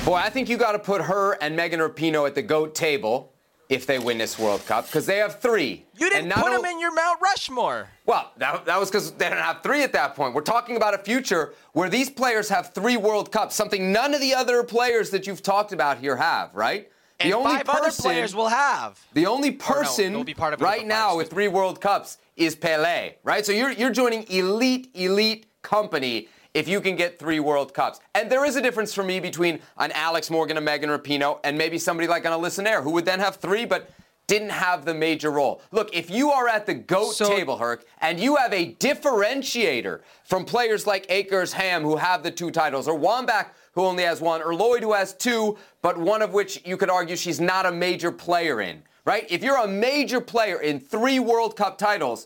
Boy, 0.04 0.16
I 0.16 0.30
think 0.30 0.50
you 0.50 0.58
got 0.58 0.72
to 0.72 0.80
put 0.80 1.02
her 1.02 1.34
and 1.42 1.56
Megan 1.56 1.80
Rapinoe 1.80 2.28
at 2.28 2.36
the 2.36 2.42
GOAT 2.42 2.74
table 2.74 3.34
if 3.70 3.86
they 3.86 4.00
win 4.00 4.18
this 4.18 4.40
World 4.40 4.66
Cup 4.66 4.86
because 4.86 5.06
they 5.06 5.18
have 5.18 5.40
three. 5.40 5.86
You 5.98 6.10
didn't 6.10 6.32
put 6.32 6.48
o- 6.48 6.56
them 6.56 6.66
in 6.66 6.80
your 6.80 6.94
Mount 6.94 7.20
Rushmore. 7.22 7.90
Well, 8.06 8.32
that, 8.38 8.66
that 8.66 8.80
was 8.80 8.90
because 8.90 9.12
they 9.12 9.30
didn't 9.30 9.44
have 9.44 9.62
three 9.62 9.84
at 9.84 9.92
that 9.94 10.16
point. 10.16 10.34
We're 10.34 10.42
talking 10.42 10.78
about 10.78 10.94
a 10.94 10.98
future 11.00 11.54
where 11.74 11.90
these 11.90 12.10
players 12.10 12.50
have 12.50 12.74
three 12.74 12.98
World 12.98 13.32
Cups, 13.32 13.56
something 13.56 13.92
none 13.92 14.14
of 14.14 14.22
the 14.22 14.34
other 14.34 14.64
players 14.64 15.10
that 15.10 15.28
you've 15.28 15.44
talked 15.44 15.74
about 15.74 15.98
here 15.98 16.16
have, 16.16 16.54
right? 16.56 16.90
And 17.20 17.32
the 17.32 17.36
only 17.36 17.56
five 17.56 17.70
other 17.70 17.92
players 17.92 18.36
will 18.36 18.48
have. 18.48 19.00
the 19.14 19.26
only 19.26 19.52
person 19.52 20.14
they'll 20.14 20.24
be 20.24 20.36
part 20.36 20.54
of 20.54 20.62
right 20.62 20.86
now 20.86 21.10
five, 21.10 21.18
with 21.18 21.30
three 21.32 21.48
World 21.48 21.82
Cups 21.82 22.20
is 22.36 22.56
Pele, 22.56 23.16
right? 23.24 23.44
So 23.46 23.52
you're 23.52 23.72
you're 23.72 23.90
joining 23.92 24.24
elite, 24.30 24.92
elite 24.94 25.48
company 25.64 26.30
if 26.58 26.68
you 26.68 26.82
can 26.82 26.96
get 26.96 27.20
three 27.20 27.40
World 27.40 27.72
Cups. 27.72 28.00
And 28.16 28.32
there 28.32 28.44
is 28.44 28.56
a 28.56 28.62
difference 28.62 28.92
for 28.92 29.04
me 29.04 29.20
between 29.20 29.60
an 29.78 29.92
Alex 29.92 30.32
Morgan, 30.32 30.58
a 30.58 30.62
Megan 30.62 30.90
Rapinoe, 30.90 31.40
and 31.44 31.56
maybe 31.56 31.78
somebody 31.78 32.08
like 32.08 32.26
an 32.26 32.32
Alyssa 32.32 32.66
Naeher, 32.66 32.82
who 32.82 32.90
would 32.92 33.06
then 33.06 33.20
have 33.20 33.36
three, 33.36 33.64
but 33.64 33.92
didn't 34.26 34.50
have 34.50 34.84
the 34.84 34.94
major 34.94 35.30
role. 35.30 35.62
Look, 35.72 35.96
if 35.96 36.10
you 36.10 36.32
are 36.32 36.48
at 36.50 36.66
the 36.66 36.74
GOAT 36.74 37.14
So- 37.14 37.30
table, 37.30 37.58
Herc, 37.58 37.86
and 38.02 38.20
you 38.20 38.38
have 38.38 38.52
a 38.54 38.74
differentiator 38.74 40.00
from 40.26 40.46
players 40.46 40.88
like 40.88 41.06
Akers 41.10 41.54
Hamm, 41.54 41.84
who 41.84 41.98
have 41.98 42.24
the 42.24 42.32
two 42.32 42.50
titles, 42.50 42.88
or 42.88 42.98
Wambach, 43.00 43.50
who 43.74 43.84
only 43.84 44.04
has 44.04 44.20
one, 44.20 44.42
or 44.42 44.56
Lloyd, 44.56 44.82
who 44.82 44.94
has 44.94 45.14
two, 45.14 45.60
but 45.84 45.96
one 46.00 46.24
of 46.24 46.34
which 46.34 46.60
you 46.66 46.76
could 46.76 46.90
argue 46.90 47.16
she's 47.16 47.40
not 47.40 47.68
a 47.68 47.72
major 47.72 48.12
player 48.12 48.60
in, 48.62 48.82
right? 49.06 49.28
If 49.30 49.44
you're 49.44 49.58
a 49.64 49.68
major 49.68 50.20
player 50.20 50.60
in 50.60 50.80
three 50.80 51.20
World 51.20 51.56
Cup 51.56 51.78
titles, 51.78 52.26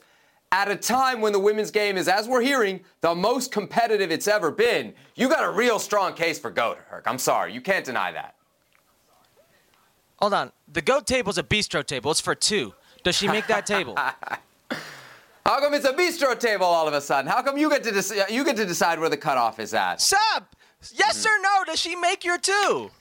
at 0.52 0.70
a 0.70 0.76
time 0.76 1.22
when 1.22 1.32
the 1.32 1.40
women's 1.40 1.72
game 1.72 1.98
is, 1.98 2.08
as 2.08 2.28
we're 2.28 2.42
hearing, 2.42 2.82
the 3.00 3.16
most 3.16 3.52
competitive 3.52 4.12
it's 4.12 4.28
ever 4.28 4.52
been, 4.52 4.94
you 5.16 5.30
got 5.30 5.44
a 5.44 5.50
real 5.50 5.80
strong 5.80 6.14
case 6.14 6.38
for 6.38 6.52
GOAT, 6.52 6.78
Herc. 6.90 7.04
I'm 7.08 7.18
sorry. 7.18 7.54
You 7.54 7.62
can't 7.62 7.86
deny 7.86 8.12
that. 8.12 8.36
Hold 10.20 10.34
on. 10.34 10.52
The 10.72 10.82
GOAT 10.82 11.08
table's 11.08 11.38
a 11.38 11.44
bistro 11.44 11.86
table. 11.86 12.12
It's 12.12 12.20
for 12.20 12.36
two. 12.36 12.74
Does 13.04 13.16
she 13.16 13.28
make 13.28 13.48
that 13.48 13.66
table? 13.66 13.96
How 15.46 15.60
come 15.60 15.74
it's 15.74 15.86
a 15.86 15.94
bistro 15.94 16.40
table 16.40 16.66
all 16.66 16.88
of 16.88 16.94
a 16.94 17.02
sudden? 17.02 17.30
How 17.30 17.42
come 17.42 17.58
you 17.58 17.70
get 17.70 17.84
to 17.86 17.92
dec- 17.92 18.30
you 18.30 18.46
get 18.46 18.56
to 18.58 18.66
decide 18.66 19.00
where 19.00 19.10
the 19.10 19.18
cutoff 19.18 19.60
is 19.60 19.74
at? 19.74 20.00
Seb, 20.00 20.44
yes 20.94 21.26
mm-hmm. 21.26 21.28
or 21.28 21.42
no? 21.42 21.64
Does 21.66 21.80
she 21.80 21.96
make 21.96 22.24
your 22.24 22.38
two? 22.38 22.92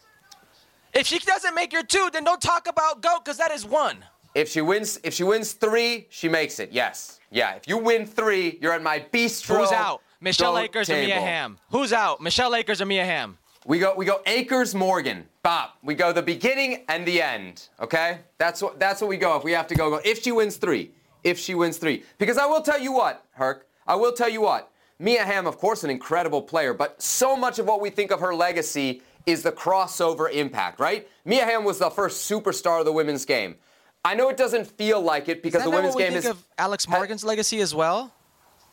If 0.94 1.06
she 1.06 1.18
doesn't 1.18 1.54
make 1.54 1.72
your 1.72 1.82
two, 1.82 2.08
then 2.12 2.24
don't 2.24 2.40
talk 2.40 2.66
about 2.66 3.02
GOAT 3.02 3.24
because 3.24 3.36
that 3.36 3.50
is 3.50 3.66
one. 3.66 3.98
If 4.34 4.48
she 4.48 4.60
wins, 4.60 5.00
if 5.02 5.14
she 5.14 5.24
wins 5.24 5.52
three, 5.52 6.06
she 6.08 6.28
makes 6.28 6.60
it. 6.60 6.70
Yes, 6.72 7.20
yeah. 7.30 7.54
If 7.54 7.66
you 7.66 7.78
win 7.78 8.06
three, 8.06 8.58
you're 8.62 8.72
at 8.72 8.82
my 8.82 9.04
bistro. 9.12 9.58
Who's 9.60 9.72
out? 9.72 10.02
Michelle 10.20 10.58
Akers 10.58 10.88
or 10.90 10.94
Mia 10.94 11.06
table. 11.08 11.26
Hamm? 11.26 11.58
Who's 11.70 11.92
out? 11.92 12.20
Michelle 12.20 12.54
Akers 12.54 12.80
or 12.80 12.86
Mia 12.86 13.04
Hamm? 13.04 13.38
We 13.66 13.78
go, 13.78 13.94
we 13.94 14.04
go 14.04 14.20
Akers 14.26 14.74
Morgan, 14.74 15.26
Bob. 15.42 15.70
We 15.82 15.94
go 15.94 16.12
the 16.12 16.22
beginning 16.22 16.84
and 16.88 17.06
the 17.06 17.20
end. 17.20 17.68
Okay, 17.80 18.20
that's 18.38 18.62
what 18.62 18.78
that's 18.78 19.00
what 19.00 19.08
we 19.08 19.16
go. 19.16 19.36
If 19.36 19.44
we 19.44 19.52
have 19.52 19.66
to 19.68 19.74
go, 19.74 19.90
go. 19.90 20.00
If 20.04 20.22
she 20.22 20.32
wins 20.32 20.56
three, 20.56 20.92
if 21.24 21.38
she 21.38 21.54
wins 21.54 21.78
three, 21.78 22.04
because 22.18 22.38
I 22.38 22.46
will 22.46 22.62
tell 22.62 22.80
you 22.80 22.92
what, 22.92 23.24
Herc. 23.32 23.66
I 23.86 23.96
will 23.96 24.12
tell 24.12 24.28
you 24.28 24.42
what. 24.42 24.70
Mia 24.98 25.24
Hamm, 25.24 25.46
of 25.46 25.58
course, 25.58 25.82
an 25.82 25.90
incredible 25.90 26.42
player, 26.42 26.74
but 26.74 27.00
so 27.02 27.34
much 27.34 27.58
of 27.58 27.66
what 27.66 27.80
we 27.80 27.90
think 27.90 28.10
of 28.10 28.20
her 28.20 28.34
legacy 28.34 29.02
is 29.26 29.42
the 29.42 29.52
crossover 29.52 30.30
impact, 30.30 30.78
right? 30.78 31.08
Mia 31.24 31.44
Hamm 31.44 31.64
was 31.64 31.78
the 31.78 31.90
first 31.90 32.30
superstar 32.30 32.80
of 32.80 32.84
the 32.84 32.92
women's 32.92 33.24
game. 33.24 33.56
I 34.04 34.14
know 34.14 34.28
it 34.28 34.36
doesn't 34.36 34.66
feel 34.66 35.00
like 35.00 35.28
it 35.28 35.42
because 35.42 35.62
the 35.62 35.70
women's 35.70 35.94
game 35.94 36.12
think 36.12 36.24
is. 36.24 36.30
of 36.30 36.44
Alex 36.58 36.88
Morgan's 36.88 37.24
legacy 37.24 37.60
as 37.60 37.74
well? 37.74 38.12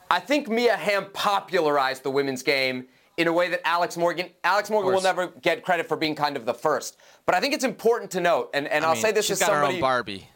I 0.09 0.19
think 0.19 0.47
Mia 0.47 0.75
Hamm 0.77 1.07
popularized 1.11 2.03
the 2.03 2.11
women's 2.11 2.41
game 2.41 2.87
in 3.17 3.27
a 3.27 3.33
way 3.33 3.49
that 3.49 3.67
Alex 3.67 3.97
Morgan 3.97 4.29
Alex 4.43 4.69
Morgan 4.69 4.93
will 4.93 5.01
never 5.01 5.27
get 5.27 5.63
credit 5.63 5.87
for 5.87 5.97
being 5.97 6.15
kind 6.15 6.37
of 6.37 6.45
the 6.45 6.53
first. 6.53 6.97
But 7.25 7.35
I 7.35 7.41
think 7.41 7.53
it's 7.53 7.65
important 7.65 8.11
to 8.11 8.21
note, 8.21 8.49
and, 8.53 8.67
and 8.67 8.85
I 8.85 8.89
will 8.89 8.95
say 8.95 9.11
this 9.11 9.25
she's 9.25 9.41
as 9.41 9.47
got 9.47 9.55
her 9.55 9.63
own 9.63 9.81
Barbie. 9.81 10.27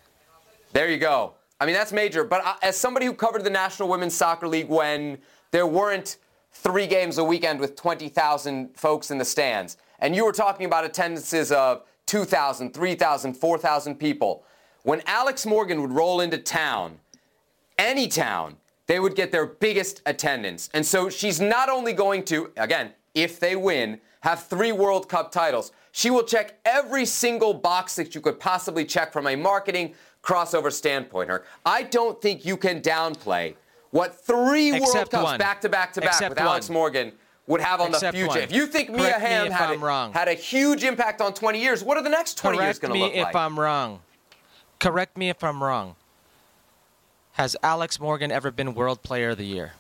There 0.74 0.90
you 0.90 0.98
go. 0.98 1.36
I 1.60 1.66
mean, 1.66 1.76
that's 1.76 1.94
major. 1.94 2.24
But 2.24 2.42
I, 2.44 2.56
as 2.64 2.76
somebody 2.76 3.06
who 3.06 3.14
covered 3.14 3.44
the 3.44 3.50
National 3.50 3.88
Women's 3.88 4.16
Soccer 4.16 4.48
League 4.48 4.68
when 4.68 5.20
there 5.52 5.68
weren't 5.68 6.18
three 6.54 6.88
games 6.88 7.18
a 7.18 7.24
weekend 7.24 7.60
with 7.60 7.76
20,000 7.76 8.76
folks 8.76 9.12
in 9.12 9.18
the 9.18 9.26
stands, 9.26 9.78
and 10.00 10.16
you 10.16 10.26
were 10.26 10.34
talking 10.34 10.66
about 10.66 10.84
attendances 10.84 11.52
of 11.52 11.84
2,000, 12.08 12.74
3,000, 12.74 13.34
4,000 13.34 13.96
people, 13.96 14.44
when 14.84 15.02
Alex 15.06 15.46
Morgan 15.46 15.82
would 15.82 15.92
roll 15.92 16.22
into 16.22 16.38
town, 16.38 17.00
any 17.78 18.08
town, 18.08 18.58
they 18.88 19.00
would 19.00 19.16
get 19.16 19.32
their 19.32 19.46
biggest 19.46 20.02
attendance. 20.06 20.70
And 20.74 20.86
so 20.86 21.10
she's 21.10 21.40
not 21.40 21.70
only 21.70 21.94
going 21.94 22.24
to, 22.26 22.52
again, 22.58 22.92
if 23.14 23.40
they 23.40 23.56
win, 23.56 24.00
have 24.22 24.44
three 24.44 24.72
World 24.72 25.10
Cup 25.10 25.32
titles, 25.32 25.72
she 25.92 26.10
will 26.10 26.24
check 26.24 26.60
every 26.66 27.06
single 27.06 27.54
box 27.54 27.96
that 27.96 28.16
you 28.16 28.22
could 28.22 28.40
possibly 28.40 28.86
check 28.86 29.12
from 29.12 29.28
a 29.28 29.36
marketing 29.36 29.94
crossover 30.24 30.72
standpoint. 30.72 31.30
Her, 31.30 31.44
I 31.66 31.84
don't 31.84 32.22
think 32.22 32.46
you 32.46 32.58
can 32.58 32.82
downplay 32.82 33.56
what 33.92 34.16
three 34.16 34.72
World 34.72 34.84
Except 34.84 35.12
Cups 35.12 35.24
one. 35.24 35.38
back 35.40 35.62
to 35.62 35.70
back 35.70 35.94
to 35.94 36.02
back 36.02 36.12
Except 36.12 36.30
with 36.32 36.40
Alex. 36.40 36.70
Morgan 36.70 37.12
would 37.48 37.60
have 37.62 37.82
on 37.82 37.90
Except 37.90 38.14
the 38.14 38.20
future. 38.20 38.30
one. 38.30 38.40
If 38.40 38.52
you 38.54 38.68
think 38.68 38.90
Mia 38.90 39.00
Correct 39.00 39.22
me 39.22 39.28
Hamm 39.28 39.48
if 39.48 39.54
had, 39.54 39.72
a, 39.72 40.12
had 40.14 40.28
a 40.28 40.34
huge 40.34 40.84
impact 40.84 41.20
on 41.22 41.34
20 41.34 41.60
years, 41.60 41.84
what 41.84 41.98
are 41.98 42.04
the 42.04 42.10
next 42.10 42.38
20 42.38 42.58
years 42.58 42.80
Correct 42.80 42.82
going 42.82 42.94
to 42.94 43.00
look 43.00 43.16
like? 43.16 43.26
me 43.26 43.30
if? 43.30 43.36
I'm 43.36 43.60
wrong. 43.60 44.00
Correct 44.82 45.16
me 45.16 45.30
if 45.30 45.44
I'm 45.44 45.64
wrong. 45.64 45.96
Has 47.34 47.56
Alex 47.62 48.00
Morgan 48.00 48.32
ever 48.32 48.50
been 48.50 48.74
World 48.74 49.04
Player 49.04 49.30
of 49.30 49.38
the 49.38 49.46
Year? 49.46 49.74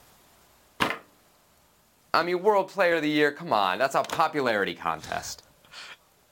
I 2.13 2.23
mean, 2.23 2.43
World 2.43 2.69
Player 2.69 2.95
of 2.95 3.01
the 3.01 3.09
Year, 3.09 3.31
come 3.31 3.51
on, 3.51 3.79
that's 3.79 3.95
a 3.95 4.03
popularity 4.03 4.75
contest. 4.75 5.43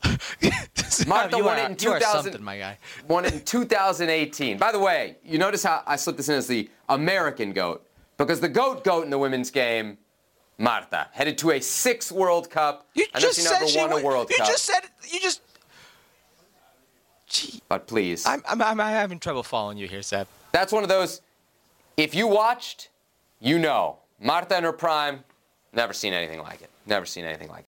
Marta 1.07 1.37
you 1.37 1.43
won 1.43 1.57
are, 1.57 1.63
it 1.63 1.71
in 1.71 1.77
you 1.81 1.91
are 1.91 1.99
2000 1.99 2.23
something, 2.23 2.43
my 2.43 2.59
guy. 2.59 2.77
won 3.07 3.25
it 3.25 3.33
in 3.33 3.41
2018. 3.41 4.59
By 4.59 4.71
the 4.71 4.79
way, 4.79 5.15
you 5.25 5.39
notice 5.39 5.63
how 5.63 5.81
I 5.87 5.95
slipped 5.95 6.17
this 6.17 6.29
in 6.29 6.35
as 6.35 6.45
the 6.45 6.69
American 6.89 7.53
GOAT 7.53 7.83
because 8.17 8.39
the 8.39 8.49
GOAT 8.49 8.83
GOAT 8.83 9.03
in 9.03 9.09
the 9.09 9.17
women's 9.17 9.49
game, 9.49 9.97
Marta, 10.59 11.07
headed 11.11 11.39
to 11.39 11.51
a 11.51 11.59
sixth 11.59 12.11
World 12.11 12.51
Cup. 12.51 12.87
You 12.93 13.05
know 13.15 13.19
just 13.19 13.35
she 13.35 13.41
said 13.41 13.53
never 13.53 13.67
she 13.67 13.79
won 13.79 13.93
a 13.93 14.03
World 14.03 14.29
You 14.29 14.37
Cup. 14.37 14.47
just 14.47 14.65
said 14.65 14.81
you 15.11 15.19
just. 15.19 15.41
Gee, 17.29 17.61
but 17.69 17.87
please, 17.87 18.25
I'm, 18.25 18.41
I'm 18.47 18.61
I'm 18.61 18.79
having 18.79 19.19
trouble 19.19 19.43
following 19.43 19.77
you 19.77 19.87
here, 19.87 20.01
Seb. 20.01 20.27
that's 20.51 20.73
one 20.73 20.83
of 20.83 20.89
those. 20.89 21.21
If 21.95 22.15
you 22.15 22.27
watched, 22.27 22.89
you 23.39 23.59
know. 23.59 23.97
Marta 24.21 24.57
in 24.57 24.63
her 24.65 24.73
prime, 24.73 25.23
never 25.71 25.93
seen 25.93 26.13
anything 26.13 26.39
like 26.39 26.61
it. 26.61 26.69
Never 26.85 27.05
seen 27.05 27.23
anything 27.23 27.47
like 27.47 27.61
it. 27.61 27.65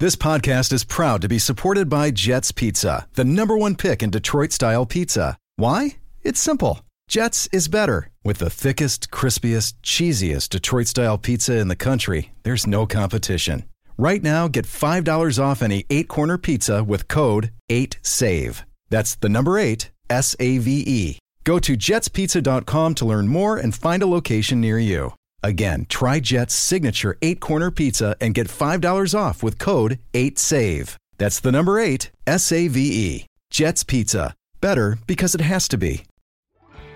This 0.00 0.16
podcast 0.16 0.72
is 0.72 0.82
proud 0.82 1.22
to 1.22 1.28
be 1.28 1.38
supported 1.38 1.88
by 1.88 2.10
Jets 2.10 2.50
Pizza, 2.50 3.06
the 3.14 3.24
number 3.24 3.56
one 3.56 3.76
pick 3.76 4.02
in 4.02 4.10
Detroit 4.10 4.50
style 4.50 4.84
pizza. 4.86 5.38
Why? 5.56 5.98
It's 6.22 6.40
simple. 6.40 6.80
Jets 7.06 7.48
is 7.52 7.68
better. 7.68 8.10
With 8.24 8.38
the 8.38 8.50
thickest, 8.50 9.10
crispiest, 9.10 9.74
cheesiest 9.82 10.48
Detroit 10.48 10.88
style 10.88 11.18
pizza 11.18 11.56
in 11.58 11.68
the 11.68 11.76
country, 11.76 12.32
there's 12.42 12.66
no 12.66 12.86
competition. 12.86 13.64
Right 13.96 14.22
now, 14.22 14.48
get 14.48 14.64
$5 14.66 15.38
off 15.42 15.62
any 15.62 15.84
eight 15.88 16.08
corner 16.08 16.36
pizza 16.36 16.82
with 16.82 17.06
code 17.06 17.52
8SAVE. 17.70 18.64
That's 18.90 19.14
the 19.14 19.28
number 19.28 19.58
eight, 19.58 19.90
S 20.10 20.34
A 20.40 20.58
V 20.58 20.84
E. 20.86 21.18
Go 21.44 21.58
to 21.60 21.76
jetspizza.com 21.76 22.94
to 22.96 23.04
learn 23.04 23.28
more 23.28 23.56
and 23.56 23.74
find 23.74 24.02
a 24.02 24.06
location 24.06 24.60
near 24.60 24.78
you. 24.78 25.12
Again, 25.42 25.86
try 25.88 26.20
Jet's 26.20 26.54
signature 26.54 27.18
eight 27.22 27.38
corner 27.38 27.70
pizza 27.70 28.16
and 28.20 28.34
get 28.34 28.48
$5 28.48 29.18
off 29.18 29.42
with 29.42 29.58
code 29.58 29.98
8SAVE. 30.12 30.96
That's 31.18 31.38
the 31.40 31.52
number 31.52 31.78
eight, 31.78 32.10
S 32.26 32.50
A 32.50 32.66
V 32.68 32.80
E. 32.80 33.26
Jet's 33.50 33.84
Pizza. 33.84 34.34
Better 34.60 34.98
because 35.06 35.34
it 35.34 35.40
has 35.40 35.68
to 35.68 35.78
be. 35.78 36.02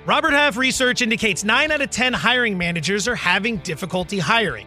Robert 0.07 0.33
Half 0.33 0.57
research 0.57 1.03
indicates 1.03 1.45
9 1.45 1.71
out 1.71 1.83
of 1.83 1.91
10 1.91 2.15
hiring 2.15 2.59
managers 2.59 3.07
are 3.07 3.15
having 3.15 3.59
difficulty 3.59 4.19
hiring. 4.19 4.67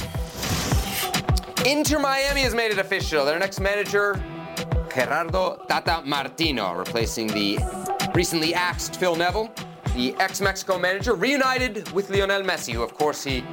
Inter 1.65 1.99
Miami 1.99 2.41
has 2.41 2.55
made 2.55 2.71
it 2.71 2.79
official. 2.79 3.23
Their 3.23 3.37
next 3.37 3.59
manager, 3.59 4.19
Gerardo 4.91 5.63
Tata 5.67 6.01
Martino, 6.03 6.73
replacing 6.73 7.27
the 7.27 7.59
recently 8.15 8.55
axed 8.55 8.95
Phil 8.95 9.15
Neville, 9.15 9.51
the 9.95 10.15
ex-Mexico 10.15 10.79
manager, 10.79 11.13
reunited 11.13 11.91
with 11.91 12.09
Lionel 12.09 12.41
Messi, 12.41 12.73
who 12.73 12.81
of 12.81 12.95
course 12.95 13.23
he 13.23 13.43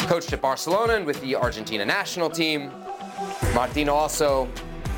coached 0.00 0.32
at 0.32 0.40
Barcelona 0.40 0.94
and 0.94 1.06
with 1.06 1.20
the 1.20 1.36
Argentina 1.36 1.84
national 1.84 2.28
team. 2.28 2.72
Martino 3.54 3.94
also, 3.94 4.48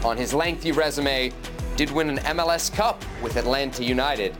on 0.02 0.16
his 0.16 0.32
lengthy 0.32 0.72
resume, 0.72 1.30
did 1.76 1.90
win 1.90 2.08
an 2.08 2.18
MLS 2.36 2.72
Cup 2.72 3.04
with 3.22 3.36
Atlanta 3.36 3.84
United 3.84 4.34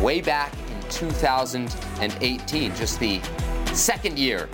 way 0.00 0.20
back 0.20 0.52
in 0.70 0.88
2018, 0.90 2.76
just 2.76 3.00
the 3.00 3.20
second 3.74 4.16
year 4.16 4.48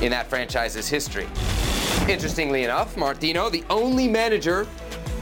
in 0.00 0.10
that 0.10 0.26
franchise's 0.30 0.88
history. 0.88 1.28
Interestingly 2.08 2.64
enough, 2.64 2.98
Martino, 2.98 3.48
the 3.48 3.64
only 3.70 4.06
manager 4.06 4.66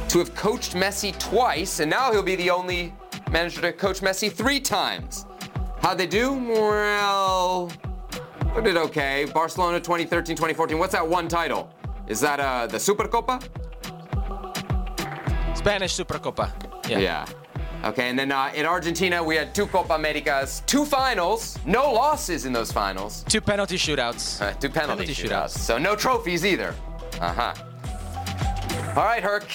to 0.09 0.19
have 0.19 0.35
coached 0.35 0.75
Messi 0.75 1.17
twice, 1.17 1.79
and 1.79 1.89
now 1.89 2.11
he'll 2.11 2.25
be 2.25 2.35
the 2.35 2.51
only 2.51 2.93
manager 3.31 3.61
to 3.61 3.73
coach 3.73 4.01
Messi 4.01 4.31
three 4.31 4.59
times. 4.59 5.25
How'd 5.81 5.97
they 5.97 6.09
do? 6.09 6.33
Well, 6.33 7.71
they 8.57 8.63
did 8.63 8.77
okay. 8.77 9.27
Barcelona 9.33 9.79
2013 9.79 10.35
2014. 10.35 10.77
What's 10.77 10.93
that 10.93 11.07
one 11.07 11.29
title? 11.29 11.73
Is 12.09 12.21
that 12.21 12.41
uh, 12.41 12.67
the 12.67 12.79
Supercopa? 12.79 13.41
Spanish 15.57 15.97
Supercopa. 15.97 16.51
Yeah. 16.89 16.99
Yeah. 16.99 17.27
Okay, 17.85 18.09
and 18.09 18.17
then 18.19 18.31
uh, 18.31 18.53
in 18.55 18.65
Argentina, 18.65 19.23
we 19.23 19.35
had 19.35 19.55
two 19.55 19.67
Copa 19.67 19.95
Americas, 19.95 20.63
two 20.67 20.85
finals, 20.85 21.59
no 21.67 21.93
losses 21.93 22.45
in 22.45 22.53
those 22.53 22.71
finals. 22.71 23.25
Two 23.29 23.41
penalty 23.41 23.77
shootouts. 23.77 24.41
Uh, 24.41 24.53
two 24.55 24.69
penalty, 24.69 25.05
Penalty 25.05 25.15
shootouts. 25.15 25.57
shootouts. 25.57 25.59
So 25.59 25.79
no 25.79 25.97
trophies 25.97 26.45
either. 26.45 26.75
Uh 27.21 27.33
huh. 27.33 27.55
All 28.97 29.05
right, 29.05 29.23
Herc. 29.23 29.49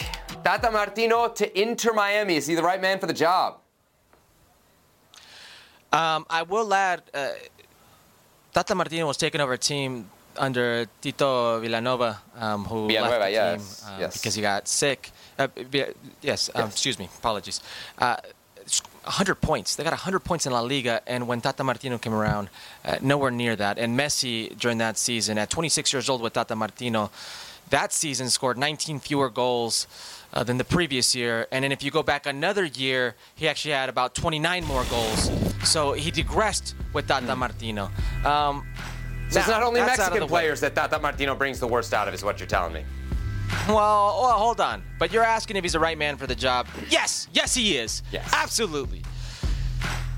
Tata 0.44 0.70
Martino 0.72 1.30
to 1.30 1.60
Inter 1.60 1.94
Miami. 1.94 2.36
Is 2.36 2.48
he 2.48 2.56
the 2.56 2.64
right 2.64 2.82
man 2.82 3.00
for 3.00 3.06
the 3.08 3.14
job? 3.14 3.60
Um, 5.92 6.26
I 6.30 6.44
will 6.44 6.74
add, 6.74 7.04
uh, 7.14 7.30
Tata 8.54 8.76
Martino 8.76 9.08
was 9.08 9.18
taking 9.18 9.40
over 9.40 9.54
a 9.54 9.58
team 9.58 10.10
under 10.38 10.86
Tito 11.02 11.62
Vilanova, 11.62 12.18
um, 12.36 12.66
who 12.66 12.88
Villanueva, 12.88 13.10
left 13.10 13.24
the 13.24 13.32
yes, 13.32 13.80
team 13.82 13.94
um, 13.94 14.02
yes. 14.02 14.18
because 14.18 14.36
he 14.36 14.42
got 14.42 14.68
sick. 14.68 15.12
Uh, 15.40 15.48
yes, 16.22 16.50
um, 16.56 16.62
Yes. 16.66 16.72
excuse 16.74 16.98
me, 17.00 17.10
apologies. 17.20 17.62
Uh, 17.98 18.18
100 19.04 19.36
points. 19.36 19.76
They 19.76 19.84
got 19.84 19.94
100 19.94 20.20
points 20.20 20.46
in 20.46 20.52
La 20.52 20.60
Liga, 20.60 21.02
and 21.08 21.28
when 21.28 21.40
Tata 21.42 21.64
Martino 21.64 21.98
came 21.98 22.14
around, 22.14 22.50
uh, 22.84 22.98
nowhere 23.02 23.32
near 23.32 23.56
that. 23.56 23.78
And 23.78 23.98
Messi, 23.98 24.58
during 24.58 24.78
that 24.80 24.98
season, 24.98 25.38
at 25.38 25.50
26 25.50 25.94
years 25.94 26.10
old 26.10 26.22
with 26.22 26.34
Tata 26.34 26.56
Martino, 26.56 27.10
that 27.70 27.94
season 27.94 28.30
scored 28.30 28.58
19 28.58 29.00
fewer 29.00 29.30
goals 29.30 29.88
uh, 30.34 30.44
than 30.44 30.58
the 30.58 30.64
previous 30.66 31.16
year. 31.16 31.48
And 31.52 31.64
then 31.64 31.72
if 31.72 31.82
you 31.84 31.92
go 31.92 32.04
back 32.04 32.26
another 32.26 32.66
year, 32.66 33.16
he 33.36 33.48
actually 33.48 33.74
had 33.74 33.88
about 33.90 34.14
29 34.16 34.66
more 34.66 34.84
goals. 34.86 35.32
So 35.64 35.94
he 35.94 36.12
digressed 36.12 36.76
with 36.94 37.08
Tata 37.08 37.36
Martino. 37.36 37.90
Um, 38.26 38.66
So 39.30 39.40
it's 39.40 39.50
not 39.50 39.64
only 39.64 39.82
that's 39.82 40.00
out 40.00 40.08
of 40.08 40.14
Mexican 40.14 40.20
the 40.20 40.26
way. 40.34 40.42
players 40.42 40.60
that 40.62 40.74
Tata 40.76 41.00
Martino 41.00 41.36
brings 41.36 41.60
the 41.60 41.68
worst 41.68 41.94
out 41.94 42.08
of, 42.08 42.14
is 42.14 42.24
what 42.24 42.40
you're 42.40 42.48
telling 42.48 42.74
me. 42.74 42.84
Well, 43.68 44.20
well, 44.22 44.38
hold 44.38 44.62
on. 44.62 44.82
But 44.98 45.12
you're 45.12 45.24
asking 45.24 45.58
if 45.58 45.64
he's 45.64 45.74
the 45.74 45.80
right 45.80 45.98
man 45.98 46.16
for 46.16 46.26
the 46.26 46.36
job. 46.36 46.68
Yes, 46.90 47.28
yes, 47.34 47.54
he 47.54 47.78
is. 47.78 48.02
Yes. 48.14 48.30
Absolutely. 48.34 49.04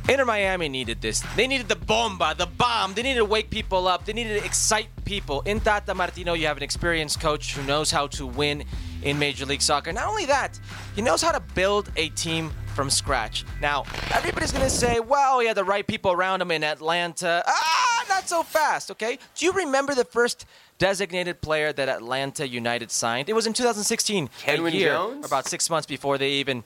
Inter 0.07 0.25
Miami 0.25 0.69
needed 0.69 1.01
this. 1.01 1.23
They 1.35 1.45
needed 1.45 1.67
the 1.67 1.75
bomba, 1.75 2.33
the 2.35 2.47
bomb. 2.47 2.95
They 2.95 3.03
needed 3.03 3.19
to 3.19 3.25
wake 3.25 3.51
people 3.51 3.87
up. 3.87 4.05
They 4.05 4.13
needed 4.13 4.39
to 4.39 4.45
excite 4.45 4.89
people. 5.05 5.41
In 5.41 5.59
Tata 5.59 5.93
Martino, 5.93 6.33
you 6.33 6.47
have 6.47 6.57
an 6.57 6.63
experienced 6.63 7.19
coach 7.19 7.53
who 7.55 7.63
knows 7.63 7.91
how 7.91 8.07
to 8.07 8.25
win 8.25 8.63
in 9.03 9.19
Major 9.19 9.45
League 9.45 9.61
Soccer. 9.61 9.91
Not 9.91 10.07
only 10.07 10.25
that, 10.25 10.59
he 10.95 11.01
knows 11.03 11.21
how 11.21 11.31
to 11.31 11.39
build 11.39 11.91
a 11.95 12.09
team 12.09 12.51
from 12.73 12.89
scratch. 12.89 13.45
Now, 13.61 13.83
everybody's 14.11 14.51
going 14.51 14.63
to 14.63 14.69
say, 14.69 14.99
well, 14.99 15.39
he 15.41 15.47
had 15.47 15.57
the 15.57 15.63
right 15.63 15.85
people 15.85 16.11
around 16.11 16.41
him 16.41 16.49
in 16.49 16.63
Atlanta. 16.63 17.43
Ah, 17.45 18.05
not 18.09 18.27
so 18.27 18.41
fast, 18.41 18.89
okay? 18.91 19.19
Do 19.35 19.45
you 19.45 19.51
remember 19.51 19.93
the 19.93 20.05
first 20.05 20.45
designated 20.79 21.41
player 21.41 21.71
that 21.71 21.87
Atlanta 21.87 22.47
United 22.47 22.89
signed? 22.89 23.29
It 23.29 23.33
was 23.33 23.45
in 23.45 23.53
2016. 23.53 24.29
Kenwyne 24.41 24.73
year, 24.73 24.93
Jones? 24.93 25.25
About 25.25 25.45
six 25.47 25.69
months 25.69 25.85
before 25.85 26.17
they 26.17 26.31
even. 26.31 26.63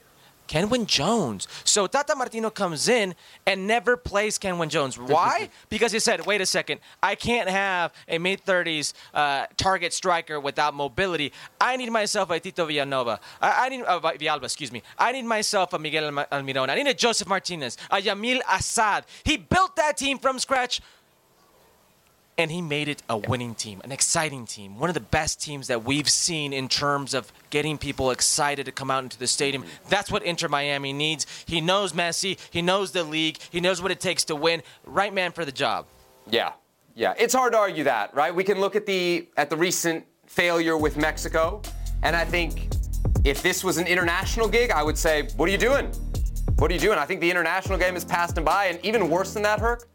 Kenwyne 0.47 0.86
Jones. 0.86 1.47
So 1.64 1.88
Tata 1.88 2.16
Martino 2.16 2.49
comes 2.49 2.88
in 2.88 3.16
and 3.45 3.66
never 3.68 3.95
plays 3.97 4.38
Kenwyne 4.38 4.70
Jones. 4.70 4.97
Why? 4.99 5.49
because 5.70 5.91
he 5.91 5.99
said, 5.99 6.26
wait 6.26 6.41
a 6.41 6.45
second, 6.45 6.80
I 7.01 7.16
can't 7.16 7.49
have 7.49 7.93
a 8.07 8.18
mid 8.18 8.43
30s 8.45 8.93
uh, 9.14 9.45
target 9.57 9.93
striker 9.93 10.39
without 10.39 10.74
mobility. 10.74 11.32
I 11.59 11.78
need 11.78 11.91
myself 11.91 12.30
a 12.30 12.39
Tito 12.39 12.68
Vilanova. 12.68 13.20
I, 13.41 13.66
I 13.66 13.70
need 13.70 13.84
uh, 13.84 13.99
Villalba, 13.99 14.43
excuse 14.43 14.72
me. 14.72 14.84
I 14.97 15.11
need 15.11 15.26
myself 15.26 15.74
a 15.74 15.80
Miguel 15.80 16.11
Almiron. 16.11 16.70
I 16.70 16.76
need 16.76 16.88
a 16.88 16.93
Josef 16.93 17.28
Martinez, 17.28 17.78
a 17.89 17.97
Yamil 17.97 18.41
Asad. 18.47 19.05
He 19.24 19.38
built 19.38 19.76
that 19.78 19.97
team 19.97 20.18
from 20.20 20.39
scratch 20.39 20.82
and 22.38 22.49
he 22.51 22.61
made 22.61 22.88
it 22.88 23.03
a 23.09 23.17
winning 23.17 23.55
team, 23.55 23.81
an 23.84 23.91
exciting 23.91 24.45
team, 24.45 24.79
one 24.79 24.89
of 24.89 24.93
the 24.93 24.99
best 24.99 25.41
teams 25.41 25.67
that 25.67 25.84
we've 25.84 26.09
seen 26.09 26.53
in 26.53 26.67
terms 26.67 27.13
of 27.13 27.31
getting 27.49 27.77
people 27.77 28.11
excited 28.11 28.65
to 28.65 28.71
come 28.71 28.89
out 28.89 29.03
into 29.03 29.19
the 29.19 29.27
stadium. 29.27 29.63
That's 29.89 30.11
what 30.11 30.23
Inter 30.23 30.47
Miami 30.47 30.93
needs. 30.93 31.25
He 31.45 31.61
knows 31.61 31.93
Messi, 31.93 32.39
he 32.49 32.61
knows 32.61 32.91
the 32.91 33.03
league, 33.03 33.38
he 33.51 33.59
knows 33.59 33.81
what 33.81 33.91
it 33.91 33.99
takes 33.99 34.23
to 34.25 34.36
win. 34.36 34.63
Right 34.86 35.13
man 35.13 35.31
for 35.31 35.45
the 35.45 35.51
job. 35.51 35.86
Yeah, 36.29 36.53
yeah. 36.95 37.13
It's 37.17 37.34
hard 37.34 37.53
to 37.53 37.59
argue 37.59 37.84
that, 37.84 38.13
right? 38.15 38.34
We 38.34 38.43
can 38.43 38.59
look 38.59 38.75
at 38.75 38.86
the 38.86 39.27
at 39.38 39.49
the 39.49 39.57
recent 39.57 40.05
failure 40.25 40.77
with 40.77 40.97
Mexico, 40.97 41.61
and 42.01 42.15
I 42.15 42.25
think 42.25 42.69
if 43.23 43.43
this 43.43 43.63
was 43.63 43.77
an 43.77 43.88
international 43.88 44.47
gig, 44.47 44.71
I 44.71 44.81
would 44.84 44.97
say, 44.97 45.27
"What 45.36 45.47
are 45.49 45.51
you 45.51 45.57
doing? 45.57 45.91
What 46.57 46.71
are 46.71 46.73
you 46.73 46.79
doing?" 46.79 46.97
I 46.97 47.05
think 47.05 47.21
the 47.21 47.29
international 47.29 47.77
game 47.77 47.93
has 47.93 48.05
passed 48.05 48.43
by, 48.43 48.65
and 48.65 48.84
even 48.84 49.09
worse 49.09 49.34
than 49.34 49.43
that, 49.43 49.59
Herc, 49.59 49.88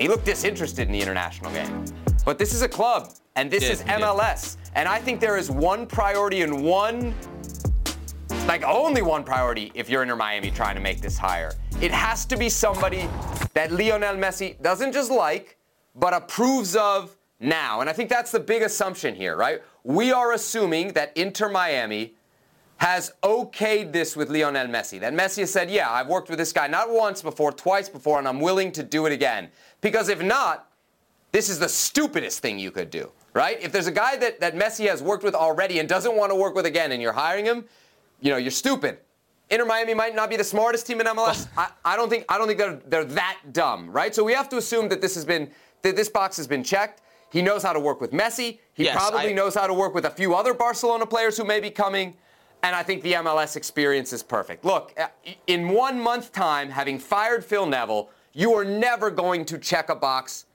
he 0.00 0.08
looked 0.08 0.24
disinterested 0.24 0.86
in 0.86 0.92
the 0.92 1.00
international 1.00 1.52
game. 1.52 1.84
But 2.24 2.38
this 2.38 2.54
is 2.54 2.62
a 2.62 2.68
club, 2.68 3.12
and 3.36 3.50
this 3.50 3.62
is. 3.62 3.82
MLS, 3.82 4.56
and 4.74 4.88
I 4.88 4.98
think 4.98 5.20
there 5.20 5.36
is 5.36 5.50
one 5.50 5.86
priority 5.86 6.42
and 6.42 6.64
one 6.64 7.14
like 8.46 8.64
only 8.64 9.02
one 9.02 9.22
priority 9.22 9.70
if 9.74 9.88
you're 9.88 10.02
Inter 10.02 10.16
Miami 10.16 10.50
trying 10.50 10.74
to 10.74 10.80
make 10.80 11.00
this 11.00 11.18
hire. 11.18 11.52
It 11.80 11.92
has 11.92 12.24
to 12.26 12.36
be 12.36 12.48
somebody 12.48 13.08
that 13.54 13.70
Lionel 13.70 14.16
Messi 14.16 14.60
doesn't 14.62 14.92
just 14.92 15.10
like, 15.10 15.58
but 15.94 16.14
approves 16.14 16.74
of 16.74 17.16
now. 17.38 17.80
And 17.80 17.88
I 17.88 17.92
think 17.92 18.08
that's 18.08 18.32
the 18.32 18.40
big 18.40 18.62
assumption 18.62 19.14
here, 19.14 19.36
right? 19.36 19.62
We 19.84 20.10
are 20.12 20.32
assuming 20.32 20.94
that 20.94 21.16
Inter 21.16 21.48
Miami 21.48 22.14
has 22.80 23.12
okayed 23.22 23.92
this 23.92 24.16
with 24.16 24.30
Lionel 24.30 24.66
Messi. 24.66 24.98
That 24.98 25.12
Messi 25.12 25.40
has 25.40 25.52
said, 25.52 25.70
yeah, 25.70 25.90
I've 25.90 26.08
worked 26.08 26.30
with 26.30 26.38
this 26.38 26.52
guy 26.52 26.66
not 26.66 26.90
once 26.90 27.20
before, 27.20 27.52
twice 27.52 27.90
before, 27.90 28.18
and 28.18 28.26
I'm 28.26 28.40
willing 28.40 28.72
to 28.72 28.82
do 28.82 29.04
it 29.04 29.12
again. 29.12 29.50
Because 29.80 30.08
if 30.08 30.22
not, 30.22 30.68
this 31.32 31.48
is 31.48 31.58
the 31.58 31.68
stupidest 31.68 32.40
thing 32.40 32.58
you 32.58 32.70
could 32.70 32.90
do, 32.90 33.10
right? 33.34 33.58
If 33.60 33.72
there's 33.72 33.86
a 33.86 33.92
guy 33.92 34.16
that, 34.16 34.40
that 34.40 34.54
Messi 34.54 34.88
has 34.88 35.02
worked 35.02 35.22
with 35.24 35.34
already 35.34 35.78
and 35.78 35.88
doesn't 35.88 36.16
want 36.16 36.30
to 36.30 36.36
work 36.36 36.54
with 36.54 36.66
again 36.66 36.92
and 36.92 37.00
you're 37.00 37.12
hiring 37.12 37.44
him, 37.44 37.64
you 38.20 38.30
know, 38.30 38.36
you're 38.36 38.50
stupid. 38.50 38.98
Inter 39.48 39.64
Miami 39.64 39.94
might 39.94 40.14
not 40.14 40.30
be 40.30 40.36
the 40.36 40.44
smartest 40.44 40.86
team 40.86 41.00
in 41.00 41.06
MLS. 41.08 41.48
I, 41.56 41.68
I 41.84 41.96
don't 41.96 42.08
think 42.08 42.24
I 42.28 42.38
don't 42.38 42.46
think 42.46 42.58
they're 42.58 42.80
they're 42.86 43.04
that 43.04 43.38
dumb, 43.52 43.90
right? 43.90 44.14
So 44.14 44.22
we 44.22 44.32
have 44.32 44.48
to 44.50 44.58
assume 44.58 44.88
that 44.90 45.00
this 45.00 45.14
has 45.16 45.24
been 45.24 45.50
that 45.82 45.96
this 45.96 46.08
box 46.08 46.36
has 46.36 46.46
been 46.46 46.62
checked. 46.62 47.02
He 47.32 47.42
knows 47.42 47.62
how 47.62 47.72
to 47.72 47.80
work 47.80 48.00
with 48.00 48.12
Messi. 48.12 48.58
He 48.74 48.84
Yes, 48.84 48.94
probably 48.94 49.30
I- 49.30 49.32
knows 49.32 49.54
how 49.54 49.66
to 49.66 49.74
work 49.74 49.94
with 49.94 50.04
a 50.04 50.10
few 50.10 50.34
other 50.34 50.52
Barcelona 50.54 51.06
players 51.06 51.36
who 51.36 51.44
may 51.44 51.58
be 51.60 51.70
coming. 51.70 52.16
and 52.62 52.76
I 52.76 52.82
think 52.82 53.02
the 53.02 53.14
MLS 53.14 53.56
experience 53.56 54.12
is 54.12 54.22
perfect. 54.22 54.64
Look, 54.66 54.92
uh, 54.98 55.06
in 55.46 55.70
one 55.70 55.98
month 55.98 56.30
time, 56.30 56.68
having 56.70 56.98
fired 56.98 57.42
Phil 57.42 57.64
Neville, 57.64 58.10
you 58.32 58.54
are 58.54 58.64
never 58.64 59.10
going 59.10 59.44
to 59.46 59.58
check 59.58 59.88
a 59.88 59.94
box, 59.94 60.46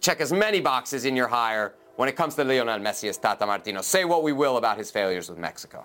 check 0.00 0.20
as 0.20 0.32
many 0.32 0.60
boxes 0.60 1.04
in 1.04 1.16
your 1.16 1.28
hire 1.28 1.74
when 1.96 2.08
it 2.08 2.16
comes 2.16 2.34
to 2.36 2.44
Lionel 2.44 2.78
Messi 2.78 3.08
as 3.08 3.18
Tata 3.18 3.46
Martino. 3.46 3.82
Say 3.82 4.04
what 4.04 4.22
we 4.22 4.32
will 4.32 4.56
about 4.56 4.78
his 4.78 4.90
failures 4.90 5.28
with 5.28 5.38
Mexico. 5.38 5.84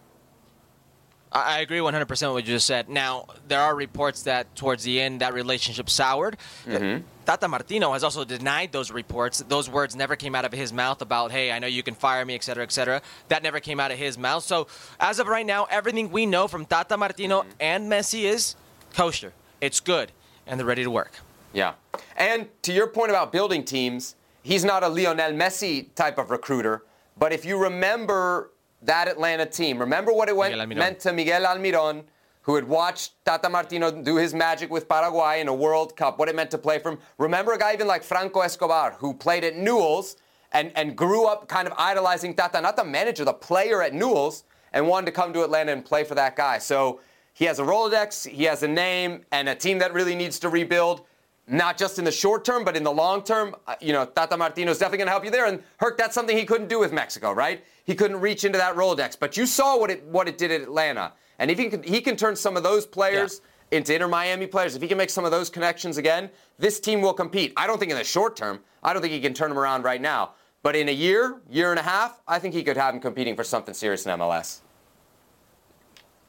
I 1.30 1.60
agree 1.60 1.80
100% 1.80 2.10
with 2.10 2.22
what 2.22 2.46
you 2.46 2.54
just 2.54 2.66
said. 2.66 2.88
Now, 2.88 3.26
there 3.50 3.60
are 3.60 3.76
reports 3.76 4.24
that 4.24 4.56
towards 4.56 4.84
the 4.84 5.02
end 5.02 5.20
that 5.20 5.34
relationship 5.34 5.90
soured. 5.90 6.38
Mm-hmm. 6.66 7.04
Tata 7.26 7.50
Martino 7.50 7.92
has 7.92 8.04
also 8.06 8.24
denied 8.24 8.72
those 8.72 8.92
reports. 8.92 9.44
Those 9.50 9.70
words 9.70 9.94
never 9.94 10.16
came 10.16 10.36
out 10.36 10.46
of 10.46 10.54
his 10.54 10.72
mouth 10.72 11.02
about, 11.02 11.32
hey, 11.32 11.52
I 11.52 11.60
know 11.60 11.68
you 11.68 11.84
can 11.84 11.96
fire 11.96 12.24
me, 12.26 12.34
et 12.34 12.44
cetera, 12.44 12.64
et 12.64 12.72
cetera. 12.72 13.02
That 13.28 13.44
never 13.44 13.60
came 13.60 13.80
out 13.80 13.92
of 13.92 13.98
his 13.98 14.18
mouth. 14.18 14.44
So, 14.44 14.68
as 15.02 15.20
of 15.20 15.28
right 15.28 15.46
now, 15.46 15.66
everything 15.70 16.12
we 16.12 16.26
know 16.26 16.48
from 16.48 16.66
Tata 16.66 16.96
Martino 16.96 17.42
mm-hmm. 17.42 17.50
and 17.60 17.92
Messi 17.92 18.24
is 18.24 18.56
kosher. 18.94 19.34
It's 19.60 19.82
good, 19.82 20.14
and 20.48 20.60
they're 20.60 20.68
ready 20.68 20.84
to 20.84 20.92
work. 20.92 21.14
Yeah. 21.54 21.74
And 22.18 22.48
to 22.64 22.74
your 22.74 22.88
point 22.88 23.10
about 23.10 23.32
building 23.32 23.64
teams, 23.64 24.16
he's 24.44 24.64
not 24.66 24.84
a 24.84 24.88
Lionel 24.88 25.32
Messi 25.32 25.94
type 25.96 26.18
of 26.18 26.32
recruiter. 26.32 26.84
But 27.18 27.34
if 27.34 27.46
you 27.46 27.58
remember 27.58 28.52
that 28.82 29.08
Atlanta 29.08 29.46
team. 29.46 29.80
Remember 29.80 30.14
what 30.14 30.30
it 30.30 30.36
went, 30.36 30.76
meant 30.76 31.00
to 31.02 31.14
Miguel 31.14 31.44
Almiron, 31.44 32.04
who 32.42 32.56
had 32.56 32.68
watched 32.68 33.14
Tata 33.26 33.50
Martino 33.50 33.92
do 33.92 34.16
his 34.16 34.34
magic 34.34 34.70
with 34.70 34.88
Paraguay 34.88 35.42
in 35.42 35.48
a 35.48 35.54
World 35.54 35.96
Cup, 35.96 36.20
what 36.20 36.30
it 36.30 36.36
meant 36.36 36.52
to 36.52 36.58
play 36.58 36.80
for 36.80 36.92
him. 36.94 37.00
Remember 37.18 37.54
a 37.54 37.58
guy 37.58 37.74
even 37.74 37.88
like 37.88 38.04
Franco 38.04 38.42
Escobar, 38.42 38.96
who 39.00 39.14
played 39.14 39.44
at 39.44 39.56
Newell's 39.56 40.18
and, 40.54 40.72
and 40.76 40.96
grew 40.96 41.26
up 41.26 41.48
kind 41.48 41.68
of 41.68 41.74
idolizing 41.78 42.34
Tata, 42.34 42.62
not 42.62 42.78
the 42.78 42.86
manager, 42.86 43.26
the 43.26 43.34
player 43.34 43.82
at 43.82 43.94
Newell's, 43.94 44.44
and 44.72 44.88
wanted 44.88 45.08
to 45.08 45.12
come 45.12 45.34
to 45.34 45.44
Atlanta 45.44 45.72
and 45.72 45.84
play 45.84 46.04
for 46.04 46.16
that 46.16 46.36
guy. 46.36 46.58
So 46.58 47.02
he 47.38 47.46
has 47.46 47.60
a 47.60 47.64
Rolodex, 47.64 48.28
he 48.28 48.46
has 48.46 48.64
a 48.64 48.68
name, 48.68 49.24
and 49.32 49.48
a 49.48 49.54
team 49.54 49.78
that 49.78 49.94
really 49.94 50.16
needs 50.16 50.40
to 50.40 50.50
rebuild 50.50 51.06
not 51.46 51.78
just 51.78 52.00
in 52.00 52.04
the 52.04 52.12
short 52.12 52.44
term, 52.44 52.66
but 52.66 52.76
in 52.76 52.84
the 52.84 52.92
long 52.92 53.24
term, 53.24 53.56
uh, 53.68 53.76
you 53.80 53.94
know, 53.94 54.06
Tata 54.06 54.36
Martino 54.36 54.72
is 54.72 54.80
definitely 54.80 54.98
going 54.98 55.06
to 55.06 55.12
help 55.12 55.24
you 55.24 55.30
there. 55.30 55.46
And 55.46 55.62
Herc, 55.78 56.00
that's 56.00 56.16
something 56.16 56.36
he 56.36 56.46
couldn't 56.46 56.68
do 56.68 56.80
with 56.80 56.92
Mexico, 56.92 57.32
right? 57.32 57.64
He 57.84 57.94
couldn't 57.94 58.22
reach 58.22 58.44
into 58.44 58.58
that 58.58 58.76
Rolodex. 58.76 59.20
But 59.20 59.38
you 59.38 59.46
saw 59.46 59.78
what 59.78 59.92
it 59.92 60.04
what 60.06 60.28
it 60.28 60.40
did 60.40 60.50
at 60.50 60.62
Atlanta, 60.62 61.14
and 61.38 61.52
if 61.52 61.60
he 61.60 61.70
can 61.70 61.84
he 61.84 62.02
can 62.02 62.18
turn 62.18 62.36
some 62.36 62.58
of 62.58 62.64
those 62.64 62.88
players 62.88 63.40
yeah. 63.72 63.78
into 63.78 63.94
Inter 63.94 64.08
Miami 64.08 64.48
players, 64.48 64.76
if 64.76 64.82
he 64.82 64.88
can 64.88 64.98
make 64.98 65.12
some 65.12 65.24
of 65.24 65.30
those 65.30 65.48
connections 65.52 66.00
again, 66.00 66.32
this 66.58 66.80
team 66.80 67.02
will 67.02 67.14
compete. 67.14 67.54
I 67.56 67.68
don't 67.68 67.78
think 67.78 67.92
in 67.92 68.00
the 68.00 68.04
short 68.04 68.36
term, 68.36 68.62
I 68.82 68.94
don't 68.94 69.04
think 69.04 69.14
he 69.14 69.22
can 69.22 69.36
turn 69.36 69.50
them 69.50 69.60
around 69.60 69.84
right 69.84 70.02
now. 70.02 70.32
But 70.64 70.76
in 70.76 70.90
a 70.90 70.94
year, 70.94 71.40
year 71.48 71.70
and 71.70 71.80
a 71.80 71.84
half, 71.84 72.20
I 72.28 72.40
think 72.40 72.56
he 72.56 72.64
could 72.64 72.78
have 72.78 72.96
him 72.96 73.00
competing 73.00 73.36
for 73.36 73.44
something 73.44 73.76
serious 73.76 74.08
in 74.08 74.20
MLS. 74.20 74.62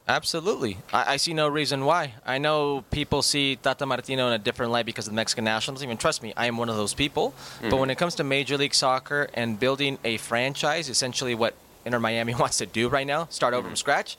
Absolutely. 0.09 0.79
I, 0.93 1.15
I, 1.15 1.17
see 1.19 1.35
no 1.35 1.49
reason 1.49 1.85
why. 1.85 2.15
I 2.25 2.39
know 2.39 2.83
people 2.91 3.21
see 3.21 3.57
Tata 3.57 3.85
Martino 3.85 4.27
in 4.29 4.33
a 4.33 4.39
different 4.39 4.73
light 4.73 4.87
because 4.87 5.07
of 5.07 5.13
the 5.13 5.17
Mexican 5.17 5.45
national 5.45 5.77
team, 5.77 5.91
and 5.91 6.01
trust 6.01 6.23
me, 6.23 6.33
I 6.35 6.47
am 6.47 6.57
one 6.57 6.71
of 6.71 6.77
those 6.77 6.95
people. 6.95 7.31
Mm-hmm. 7.33 7.69
But 7.69 7.77
when 7.77 7.91
it 7.91 7.99
comes 7.99 8.15
to 8.15 8.25
Major 8.25 8.57
League 8.57 8.75
Soccer 8.75 9.29
and 9.35 9.61
building 9.61 9.99
a 10.05 10.17
franchise, 10.17 10.89
essentially 10.89 11.35
what 11.35 11.55
Inter 11.85 12.01
Miami 12.01 12.35
wants 12.43 12.59
to 12.59 12.67
do 12.67 12.89
right 12.89 13.07
now, 13.07 13.27
start 13.27 13.53
over 13.53 13.63
mm-hmm. 13.63 13.71
from 13.71 13.77
scratch, 13.77 14.17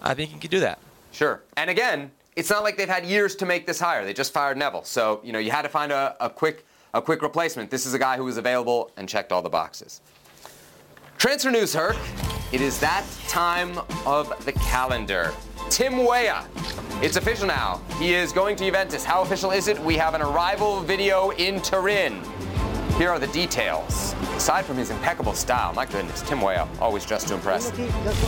I 0.00 0.14
think 0.14 0.32
you 0.32 0.38
could 0.38 0.52
do 0.52 0.60
that. 0.60 0.78
Sure. 1.10 1.42
And 1.56 1.68
again, 1.68 2.12
it's 2.36 2.50
not 2.50 2.62
like 2.62 2.76
they've 2.76 2.88
had 2.88 3.04
years 3.04 3.34
to 3.36 3.46
make 3.46 3.66
this 3.66 3.80
hire. 3.80 4.04
They 4.04 4.14
just 4.14 4.32
fired 4.32 4.56
Neville. 4.56 4.84
So, 4.84 5.20
you 5.24 5.32
know, 5.32 5.40
you 5.40 5.50
had 5.50 5.62
to 5.62 5.68
find 5.68 5.90
a, 5.90 6.16
a 6.20 6.30
quick 6.30 6.64
a 6.94 7.02
quick 7.02 7.20
replacement. 7.20 7.70
This 7.70 7.84
is 7.84 7.92
a 7.92 7.98
guy 7.98 8.16
who 8.16 8.24
was 8.24 8.38
available 8.38 8.90
and 8.96 9.08
checked 9.08 9.30
all 9.30 9.42
the 9.42 9.50
boxes. 9.50 10.00
Transfer 11.18 11.50
news, 11.50 11.74
Herc. 11.74 11.96
It 12.50 12.62
is 12.62 12.80
that 12.80 13.04
time 13.28 13.78
of 14.06 14.44
the 14.46 14.52
calendar. 14.52 15.34
Tim 15.68 15.98
Weah. 15.98 16.46
It's 17.02 17.16
official 17.16 17.46
now. 17.46 17.82
He 17.98 18.14
is 18.14 18.32
going 18.32 18.56
to 18.56 18.64
Juventus. 18.64 19.04
How 19.04 19.20
official 19.20 19.50
is 19.50 19.68
it? 19.68 19.78
We 19.78 19.96
have 19.96 20.14
an 20.14 20.22
arrival 20.22 20.80
video 20.80 21.28
in 21.32 21.60
Turin. 21.60 22.22
Here 22.96 23.10
are 23.10 23.18
the 23.18 23.26
details. 23.28 24.14
Aside 24.34 24.64
from 24.64 24.78
his 24.78 24.88
impeccable 24.88 25.34
style, 25.34 25.74
my 25.74 25.84
goodness, 25.84 26.22
Tim 26.22 26.40
Weah, 26.40 26.66
always 26.80 27.04
dressed 27.04 27.28
to 27.28 27.34
impress. 27.34 27.70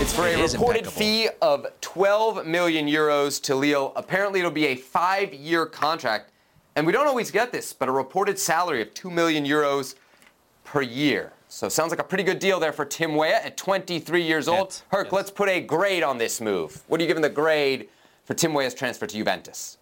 It's 0.02 0.14
for 0.14 0.26
a 0.26 0.36
reported 0.36 0.86
fee 0.86 1.30
of 1.40 1.66
12 1.80 2.46
million 2.46 2.86
euros 2.86 3.42
to 3.44 3.54
Lille. 3.54 3.94
Apparently, 3.96 4.40
it'll 4.40 4.50
be 4.50 4.66
a 4.66 4.76
five 4.76 5.32
year 5.32 5.64
contract. 5.64 6.30
And 6.76 6.86
we 6.86 6.92
don't 6.92 7.06
always 7.06 7.30
get 7.30 7.52
this, 7.52 7.72
but 7.72 7.88
a 7.88 7.92
reported 7.92 8.38
salary 8.38 8.82
of 8.82 8.92
2 8.92 9.10
million 9.10 9.46
euros 9.46 9.94
per 10.64 10.82
year. 10.82 11.32
So 11.53 11.68
sounds 11.68 11.90
like 11.90 11.98
a 11.98 12.05
pretty 12.05 12.22
good 12.22 12.38
deal 12.38 12.61
there 12.61 12.72
for 12.72 12.84
Tim 12.84 13.16
Weah 13.16 13.40
at 13.42 13.57
23 13.57 14.22
years 14.22 14.46
old. 14.46 14.68
Yes. 14.68 14.82
Herc, 14.92 15.07
yes. 15.07 15.12
let's 15.12 15.30
put 15.32 15.48
a 15.48 15.61
grade 15.61 16.05
on 16.05 16.16
this 16.16 16.40
move. 16.40 16.80
What 16.86 17.01
are 17.01 17.03
you 17.03 17.09
giving 17.09 17.24
the 17.24 17.28
grade 17.28 17.88
for 18.24 18.34
Tim 18.34 18.55
Weah's 18.55 18.72
transfer 18.72 19.05
to 19.05 19.16
Juventus? 19.16 19.76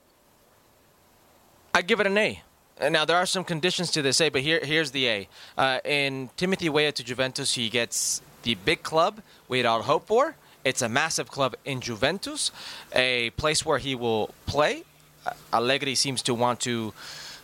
I 1.75 1.83
give 1.83 2.01
it 2.01 2.07
an 2.07 2.17
A. 2.17 2.43
Now 2.91 3.05
there 3.05 3.19
are 3.19 3.27
some 3.27 3.45
conditions 3.45 3.91
to 3.91 4.01
this 4.01 4.19
A, 4.23 4.31
but 4.31 4.41
here 4.41 4.61
here's 4.65 4.93
the 4.93 5.09
A. 5.09 5.29
Uh, 5.59 5.81
in 5.85 6.31
Timothy 6.39 6.71
Weah 6.71 6.91
to 6.91 7.05
Juventus, 7.05 7.55
he 7.55 7.69
gets 7.69 8.23
the 8.45 8.55
big 8.55 8.83
club 8.83 9.21
we 9.47 9.59
had 9.59 9.67
all 9.67 9.83
hoped 9.83 10.09
for. 10.09 10.37
It's 10.65 10.81
a 10.81 10.89
massive 10.89 11.31
club 11.31 11.55
in 11.67 11.83
Juventus, 11.83 12.51
a 12.95 13.29
place 13.31 13.67
where 13.67 13.79
he 13.79 13.95
will 13.95 14.35
play. 14.47 14.85
Uh, 15.27 15.33
Allegri 15.53 15.95
seems 15.97 16.23
to 16.23 16.35
want 16.35 16.61
to 16.61 16.95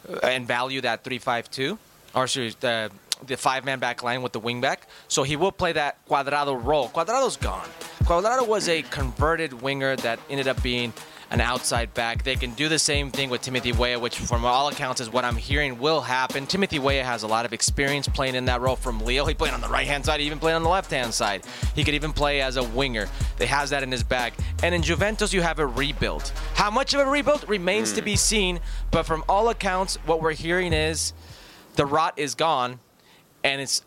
uh, 0.09 0.27
and 0.27 0.47
value 0.47 0.81
that 0.81 1.05
three-five-two, 1.05 1.79
or 2.15 2.27
sorry, 2.27 2.55
the 2.61 2.91
the 3.27 3.37
five 3.37 3.65
man 3.65 3.79
back 3.79 4.03
line 4.03 4.23
with 4.23 4.33
the 4.33 4.41
wing 4.41 4.61
back. 4.61 4.89
So 5.09 5.23
he 5.23 5.37
will 5.37 5.53
play 5.53 5.73
that 5.73 6.05
Cuadrado 6.07 6.63
role. 6.63 6.89
Cuadrado's 6.89 7.37
gone. 7.37 7.69
Cuadrado 8.05 8.47
was 8.47 8.69
a 8.69 8.83
converted 8.83 9.53
winger 9.63 9.97
that 9.97 10.19
ended 10.29 10.49
up 10.49 10.63
being 10.63 10.93
an 11.31 11.41
outside 11.41 11.93
back. 11.95 12.23
They 12.23 12.37
can 12.37 12.53
do 12.55 12.69
the 12.69 12.79
same 12.79 13.11
thing 13.11 13.31
with 13.31 13.43
Timothy 13.43 13.73
Weah, 13.73 13.99
which 13.99 14.19
from 14.19 14.45
all 14.45 14.69
accounts 14.69 15.01
is 15.01 15.11
what 15.11 15.25
I'm 15.25 15.37
hearing 15.37 15.79
will 15.79 16.01
happen. 16.01 16.47
Timothy 16.47 16.79
Weah 16.79 17.03
has 17.03 17.23
a 17.23 17.27
lot 17.27 17.45
of 17.45 17.53
experience 17.53 18.07
playing 18.07 18.35
in 18.35 18.45
that 18.45 18.61
role 18.61 18.77
from 18.77 19.01
Lille. 19.01 19.27
He 19.27 19.35
played 19.35 19.53
on 19.53 19.61
the 19.61 19.69
right 19.69 19.87
hand 19.87 20.05
side, 20.05 20.21
he 20.21 20.27
even 20.27 20.39
played 20.39 20.55
on 20.55 20.63
the 20.63 20.69
left 20.69 20.91
hand 20.91 21.13
side. 21.13 21.45
He 21.75 21.83
could 21.83 21.95
even 21.95 22.13
play 22.13 22.41
as 22.41 22.57
a 22.57 22.63
winger. 22.63 23.09
They 23.37 23.47
has 23.47 23.71
that 23.71 23.83
in 23.83 23.91
his 23.91 24.05
bag. 24.05 24.35
And 24.63 24.75
in 24.75 24.83
Juventus, 24.83 25.33
you 25.33 25.43
have 25.43 25.59
a 25.59 25.67
rebuild. 25.67 26.31
How 26.55 26.71
much 26.71 26.95
of 26.95 27.01
a 27.01 27.07
rebuild 27.07 27.49
remains 27.49 27.93
mm. 27.93 27.97
to 27.97 28.03
be 28.03 28.17
seen, 28.17 28.61
but 28.91 29.05
from 29.05 29.25
all 29.29 29.49
accounts, 29.49 29.97
what 30.07 30.21
we're 30.21 30.33
hearing 30.33 30.73
is 30.73 31.15
the 31.75 31.87
rot 31.87 32.15
is 32.17 32.35
gone 32.35 32.79
and 33.45 33.61
it's 33.61 33.83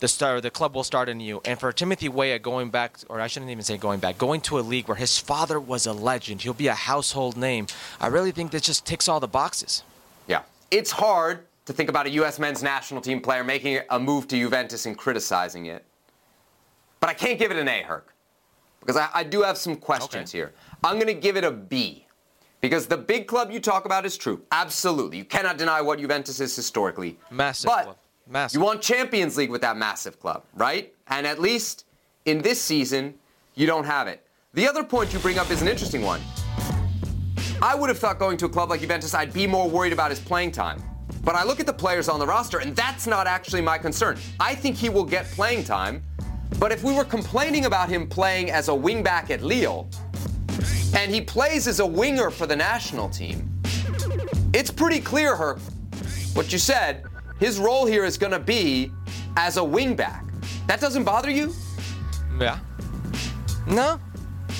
the 0.00 0.06
start 0.06 0.42
the 0.42 0.50
club 0.50 0.76
will 0.76 0.84
start 0.84 1.08
anew. 1.08 1.40
And 1.44 1.58
for 1.58 1.72
Timothy 1.72 2.08
Weah 2.08 2.38
going 2.38 2.70
back, 2.70 2.98
or 3.08 3.20
I 3.20 3.26
shouldn't 3.26 3.50
even 3.50 3.64
say 3.64 3.76
going 3.76 3.98
back, 3.98 4.18
going 4.18 4.40
to 4.42 4.58
a 4.58 4.60
league 4.60 4.86
where 4.86 4.96
his 4.96 5.18
father 5.18 5.58
was 5.58 5.86
a 5.86 5.92
legend, 5.92 6.42
he'll 6.42 6.54
be 6.54 6.68
a 6.68 6.74
household 6.74 7.36
name. 7.36 7.66
I 8.00 8.06
really 8.06 8.30
think 8.30 8.52
that 8.52 8.62
just 8.62 8.86
ticks 8.86 9.08
all 9.08 9.18
the 9.18 9.26
boxes. 9.26 9.82
Yeah, 10.28 10.42
it's 10.70 10.92
hard 10.92 11.40
to 11.66 11.72
think 11.72 11.88
about 11.88 12.06
a 12.06 12.10
U.S. 12.10 12.38
men's 12.38 12.62
national 12.62 13.00
team 13.00 13.20
player 13.20 13.42
making 13.42 13.80
a 13.90 13.98
move 13.98 14.28
to 14.28 14.38
Juventus 14.38 14.86
and 14.86 14.96
criticizing 14.96 15.66
it, 15.66 15.84
but 17.00 17.10
I 17.10 17.14
can't 17.14 17.38
give 17.38 17.50
it 17.50 17.56
an 17.56 17.68
A, 17.68 17.82
Herc, 17.82 18.14
because 18.80 18.96
I, 18.96 19.08
I 19.12 19.24
do 19.24 19.42
have 19.42 19.58
some 19.58 19.76
questions 19.76 20.30
okay. 20.30 20.38
here. 20.38 20.52
I'm 20.84 20.94
going 20.94 21.08
to 21.08 21.14
give 21.14 21.36
it 21.36 21.44
a 21.44 21.50
B. 21.50 22.04
Because 22.60 22.88
the 22.88 22.96
big 22.96 23.28
club 23.28 23.52
you 23.52 23.60
talk 23.60 23.84
about 23.84 24.04
is 24.04 24.16
true. 24.16 24.42
Absolutely. 24.50 25.18
You 25.18 25.24
cannot 25.24 25.58
deny 25.58 25.80
what 25.80 26.00
Juventus 26.00 26.40
is 26.40 26.56
historically. 26.56 27.16
Massive 27.30 27.68
but 27.68 27.84
club 27.84 27.96
Massive. 28.30 28.58
You 28.58 28.64
want 28.64 28.82
Champions 28.82 29.36
League 29.36 29.50
with 29.50 29.62
that 29.62 29.76
massive 29.76 30.20
club, 30.20 30.44
right? 30.54 30.92
And 31.06 31.26
at 31.26 31.40
least 31.40 31.86
in 32.26 32.42
this 32.42 32.60
season, 32.60 33.14
you 33.54 33.66
don't 33.66 33.84
have 33.84 34.06
it. 34.06 34.24
The 34.52 34.68
other 34.68 34.84
point 34.84 35.12
you 35.12 35.18
bring 35.18 35.38
up 35.38 35.50
is 35.50 35.62
an 35.62 35.68
interesting 35.68 36.02
one. 36.02 36.20
I 37.62 37.74
would 37.74 37.88
have 37.88 37.98
thought 37.98 38.18
going 38.18 38.36
to 38.38 38.46
a 38.46 38.48
club 38.48 38.70
like 38.70 38.80
Juventus, 38.80 39.14
I'd 39.14 39.32
be 39.32 39.46
more 39.46 39.68
worried 39.68 39.92
about 39.92 40.10
his 40.10 40.20
playing 40.20 40.52
time. 40.52 40.82
But 41.24 41.34
I 41.34 41.44
look 41.44 41.58
at 41.58 41.66
the 41.66 41.72
players 41.72 42.08
on 42.08 42.20
the 42.20 42.26
roster, 42.26 42.58
and 42.58 42.76
that's 42.76 43.06
not 43.06 43.26
actually 43.26 43.62
my 43.62 43.78
concern. 43.78 44.18
I 44.38 44.54
think 44.54 44.76
he 44.76 44.88
will 44.88 45.04
get 45.04 45.26
playing 45.26 45.64
time. 45.64 46.04
But 46.58 46.72
if 46.72 46.82
we 46.82 46.94
were 46.94 47.04
complaining 47.04 47.64
about 47.64 47.88
him 47.88 48.06
playing 48.06 48.50
as 48.50 48.68
a 48.68 48.72
wingback 48.72 49.30
at 49.30 49.42
Lille, 49.42 49.88
and 50.94 51.12
he 51.12 51.20
plays 51.20 51.66
as 51.66 51.80
a 51.80 51.86
winger 51.86 52.30
for 52.30 52.46
the 52.46 52.56
national 52.56 53.08
team, 53.08 53.50
it's 54.54 54.70
pretty 54.70 55.00
clear, 55.00 55.36
Herc, 55.36 55.60
what 56.34 56.52
you 56.52 56.58
said, 56.58 57.04
his 57.38 57.58
role 57.58 57.86
here 57.86 58.04
is 58.04 58.18
going 58.18 58.32
to 58.32 58.38
be 58.38 58.92
as 59.36 59.56
a 59.56 59.60
wingback. 59.60 60.24
That 60.66 60.80
doesn't 60.80 61.04
bother 61.04 61.30
you? 61.30 61.52
Yeah. 62.40 62.58
No. 63.66 64.00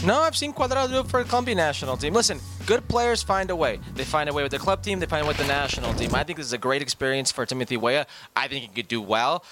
No, 0.04 0.20
I've 0.20 0.36
seen 0.36 0.52
Cuadrado 0.52 0.88
do 0.88 1.00
it 1.00 1.08
for 1.08 1.22
the 1.22 1.28
Colombian 1.28 1.56
national 1.56 1.96
team. 1.96 2.14
Listen, 2.14 2.38
good 2.66 2.86
players 2.86 3.22
find 3.22 3.50
a 3.50 3.56
way. 3.56 3.80
They 3.94 4.04
find 4.04 4.28
a 4.28 4.32
way 4.32 4.42
with 4.42 4.52
the 4.52 4.58
club 4.58 4.82
team, 4.82 5.00
they 5.00 5.06
find 5.06 5.22
a 5.22 5.24
way 5.24 5.30
with 5.30 5.38
the 5.38 5.46
national 5.46 5.92
team. 5.94 6.14
I 6.14 6.22
think 6.22 6.36
this 6.36 6.46
is 6.46 6.52
a 6.52 6.58
great 6.58 6.82
experience 6.82 7.32
for 7.32 7.44
Timothy 7.44 7.76
Weah. 7.76 8.06
I 8.36 8.46
think 8.46 8.62
he 8.62 8.68
could 8.68 8.88
do 8.88 9.00
well. 9.00 9.44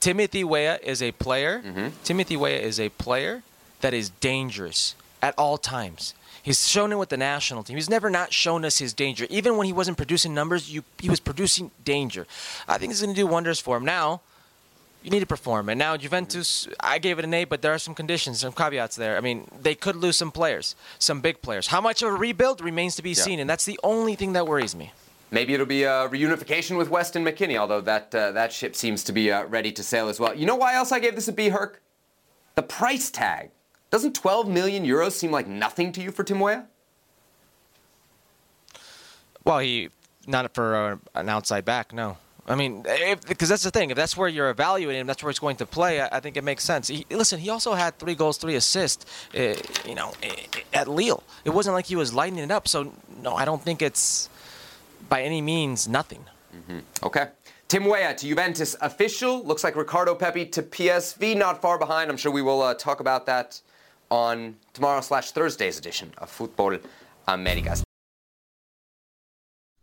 Timothy 0.00 0.44
Weah 0.44 0.78
is 0.82 1.02
a 1.02 1.12
player. 1.12 1.62
Mm-hmm. 1.64 1.88
Timothy 2.02 2.36
Weah 2.36 2.60
is 2.60 2.80
a 2.80 2.88
player 2.90 3.42
that 3.80 3.92
is 3.92 4.08
dangerous 4.08 4.94
at 5.20 5.34
all 5.36 5.58
times. 5.58 6.14
He's 6.44 6.68
shown 6.68 6.92
it 6.92 6.98
with 6.98 7.08
the 7.08 7.16
national 7.16 7.62
team. 7.62 7.76
He's 7.76 7.88
never 7.88 8.10
not 8.10 8.30
shown 8.30 8.66
us 8.66 8.76
his 8.76 8.92
danger. 8.92 9.26
Even 9.30 9.56
when 9.56 9.66
he 9.66 9.72
wasn't 9.72 9.96
producing 9.96 10.34
numbers, 10.34 10.70
you, 10.70 10.84
he 10.98 11.08
was 11.08 11.18
producing 11.18 11.70
danger. 11.82 12.26
I 12.68 12.76
think 12.76 12.92
it's 12.92 13.00
going 13.00 13.14
to 13.14 13.18
do 13.18 13.26
wonders 13.26 13.58
for 13.58 13.78
him. 13.78 13.84
Now, 13.86 14.20
you 15.02 15.10
need 15.10 15.20
to 15.20 15.26
perform. 15.26 15.70
And 15.70 15.78
now 15.78 15.96
Juventus, 15.96 16.68
I 16.78 16.98
gave 16.98 17.18
it 17.18 17.24
an 17.24 17.32
eight, 17.32 17.48
but 17.48 17.62
there 17.62 17.72
are 17.72 17.78
some 17.78 17.94
conditions, 17.94 18.40
some 18.40 18.52
caveats 18.52 18.94
there. 18.94 19.16
I 19.16 19.20
mean, 19.20 19.48
they 19.62 19.74
could 19.74 19.96
lose 19.96 20.18
some 20.18 20.30
players, 20.30 20.76
some 20.98 21.22
big 21.22 21.40
players. 21.40 21.68
How 21.68 21.80
much 21.80 22.02
of 22.02 22.10
a 22.10 22.12
rebuild 22.12 22.60
remains 22.60 22.94
to 22.96 23.02
be 23.02 23.14
seen, 23.14 23.40
and 23.40 23.48
that's 23.48 23.64
the 23.64 23.80
only 23.82 24.14
thing 24.14 24.34
that 24.34 24.46
worries 24.46 24.76
me. 24.76 24.92
Maybe 25.30 25.54
it'll 25.54 25.64
be 25.64 25.84
a 25.84 26.08
reunification 26.10 26.76
with 26.76 26.90
Weston 26.90 27.24
McKennie, 27.24 27.56
although 27.56 27.80
that 27.80 28.14
uh, 28.14 28.32
that 28.32 28.52
ship 28.52 28.76
seems 28.76 29.02
to 29.04 29.12
be 29.12 29.32
uh, 29.32 29.46
ready 29.46 29.72
to 29.72 29.82
sail 29.82 30.08
as 30.10 30.20
well. 30.20 30.34
You 30.34 30.44
know 30.44 30.56
why 30.56 30.74
else 30.74 30.92
I 30.92 31.00
gave 31.00 31.14
this 31.14 31.26
a 31.26 31.32
B, 31.32 31.48
Herc? 31.48 31.80
The 32.54 32.62
price 32.62 33.10
tag. 33.10 33.50
Doesn't 33.94 34.16
12 34.16 34.48
million 34.48 34.84
euros 34.84 35.12
seem 35.12 35.30
like 35.30 35.46
nothing 35.46 35.92
to 35.92 36.02
you 36.02 36.10
for 36.10 36.24
Tim 36.24 36.40
Weah? 36.40 36.66
Well, 39.44 39.60
he 39.60 39.88
not 40.26 40.52
for 40.52 40.74
uh, 40.74 40.96
an 41.14 41.28
outside 41.28 41.64
back, 41.64 41.92
no. 41.92 42.16
I 42.48 42.56
mean, 42.56 42.84
because 43.28 43.48
that's 43.48 43.62
the 43.62 43.70
thing. 43.70 43.90
If 43.90 43.96
that's 43.96 44.16
where 44.16 44.26
you're 44.26 44.50
evaluating 44.50 45.02
him, 45.02 45.06
that's 45.06 45.22
where 45.22 45.30
he's 45.30 45.38
going 45.38 45.54
to 45.58 45.66
play. 45.66 46.00
I, 46.00 46.08
I 46.16 46.18
think 46.18 46.36
it 46.36 46.42
makes 46.42 46.64
sense. 46.64 46.88
He, 46.88 47.06
listen, 47.08 47.38
he 47.38 47.50
also 47.50 47.74
had 47.74 47.96
three 48.00 48.16
goals, 48.16 48.36
three 48.36 48.56
assists. 48.56 49.06
Uh, 49.32 49.54
you 49.86 49.94
know, 49.94 50.12
at 50.72 50.88
Lille, 50.88 51.22
it 51.44 51.50
wasn't 51.50 51.74
like 51.74 51.86
he 51.86 51.94
was 51.94 52.12
lighting 52.12 52.40
it 52.40 52.50
up. 52.50 52.66
So 52.66 52.92
no, 53.22 53.36
I 53.36 53.44
don't 53.44 53.62
think 53.62 53.80
it's 53.80 54.28
by 55.08 55.22
any 55.22 55.40
means 55.40 55.86
nothing. 55.86 56.24
Mm-hmm. 56.52 56.80
Okay. 57.04 57.28
Tim 57.68 57.84
Weah 57.84 58.12
to 58.12 58.26
Juventus 58.26 58.74
official. 58.80 59.44
Looks 59.44 59.62
like 59.62 59.76
Ricardo 59.76 60.16
Pepi 60.16 60.46
to 60.46 60.64
PSV, 60.64 61.36
not 61.36 61.62
far 61.62 61.78
behind. 61.78 62.10
I'm 62.10 62.16
sure 62.16 62.32
we 62.32 62.42
will 62.42 62.60
uh, 62.60 62.74
talk 62.74 62.98
about 62.98 63.26
that 63.26 63.60
on 64.14 64.56
tomorrow 64.72 65.00
slash 65.00 65.32
Thursday's 65.32 65.78
edition 65.78 66.12
of 66.18 66.30
Futbol 66.30 66.80
Americas. 67.26 67.82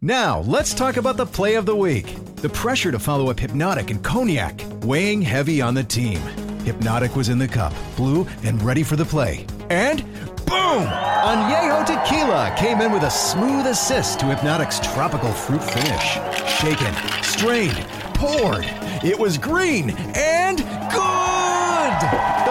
Now, 0.01 0.39
let's 0.41 0.73
talk 0.73 0.97
about 0.97 1.17
the 1.17 1.25
play 1.25 1.55
of 1.55 1.65
the 1.65 1.75
week. 1.75 2.15
The 2.37 2.49
pressure 2.49 2.91
to 2.91 2.97
follow 2.97 3.29
up 3.29 3.39
Hypnotic 3.39 3.91
and 3.91 4.03
Cognac, 4.03 4.63
weighing 4.83 5.21
heavy 5.21 5.61
on 5.61 5.75
the 5.75 5.83
team. 5.83 6.19
Hypnotic 6.63 7.15
was 7.15 7.29
in 7.29 7.37
the 7.37 7.47
cup, 7.47 7.73
blue, 7.95 8.25
and 8.43 8.61
ready 8.63 8.83
for 8.83 8.95
the 8.95 9.05
play. 9.05 9.45
And 9.69 10.03
boom! 10.47 10.87
Añejo 11.31 11.85
Tequila 11.85 12.55
came 12.57 12.81
in 12.81 12.91
with 12.91 13.03
a 13.03 13.11
smooth 13.11 13.67
assist 13.67 14.19
to 14.21 14.25
Hypnotic's 14.27 14.79
tropical 14.79 15.31
fruit 15.31 15.63
finish. 15.63 16.17
Shaken, 16.59 16.93
strained, 17.21 17.85
poured. 18.15 18.65
It 19.03 19.19
was 19.19 19.37
green 19.37 19.91
and 20.15 20.57
good! 20.91 22.50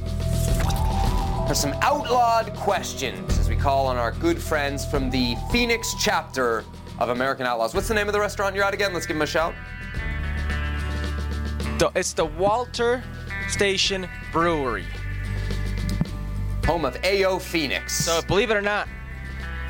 for 1.51 1.55
some 1.55 1.75
outlawed 1.81 2.55
questions, 2.55 3.37
as 3.37 3.49
we 3.49 3.57
call 3.57 3.85
on 3.85 3.97
our 3.97 4.13
good 4.13 4.41
friends 4.41 4.85
from 4.85 5.09
the 5.09 5.35
Phoenix 5.51 5.93
chapter 5.99 6.63
of 6.97 7.09
American 7.09 7.45
Outlaws. 7.45 7.73
What's 7.73 7.89
the 7.89 7.93
name 7.93 8.07
of 8.07 8.13
the 8.13 8.21
restaurant 8.21 8.55
you're 8.55 8.63
at 8.63 8.73
again? 8.73 8.93
Let's 8.93 9.05
give 9.05 9.17
them 9.17 9.23
a 9.23 9.27
shout. 9.27 9.53
It's 11.93 12.13
the 12.13 12.23
Walter 12.23 13.03
Station 13.49 14.07
Brewery. 14.31 14.85
Home 16.67 16.85
of 16.85 16.97
AO 17.03 17.37
Phoenix. 17.39 18.05
So 18.05 18.21
believe 18.21 18.49
it 18.49 18.55
or 18.55 18.61
not, 18.61 18.87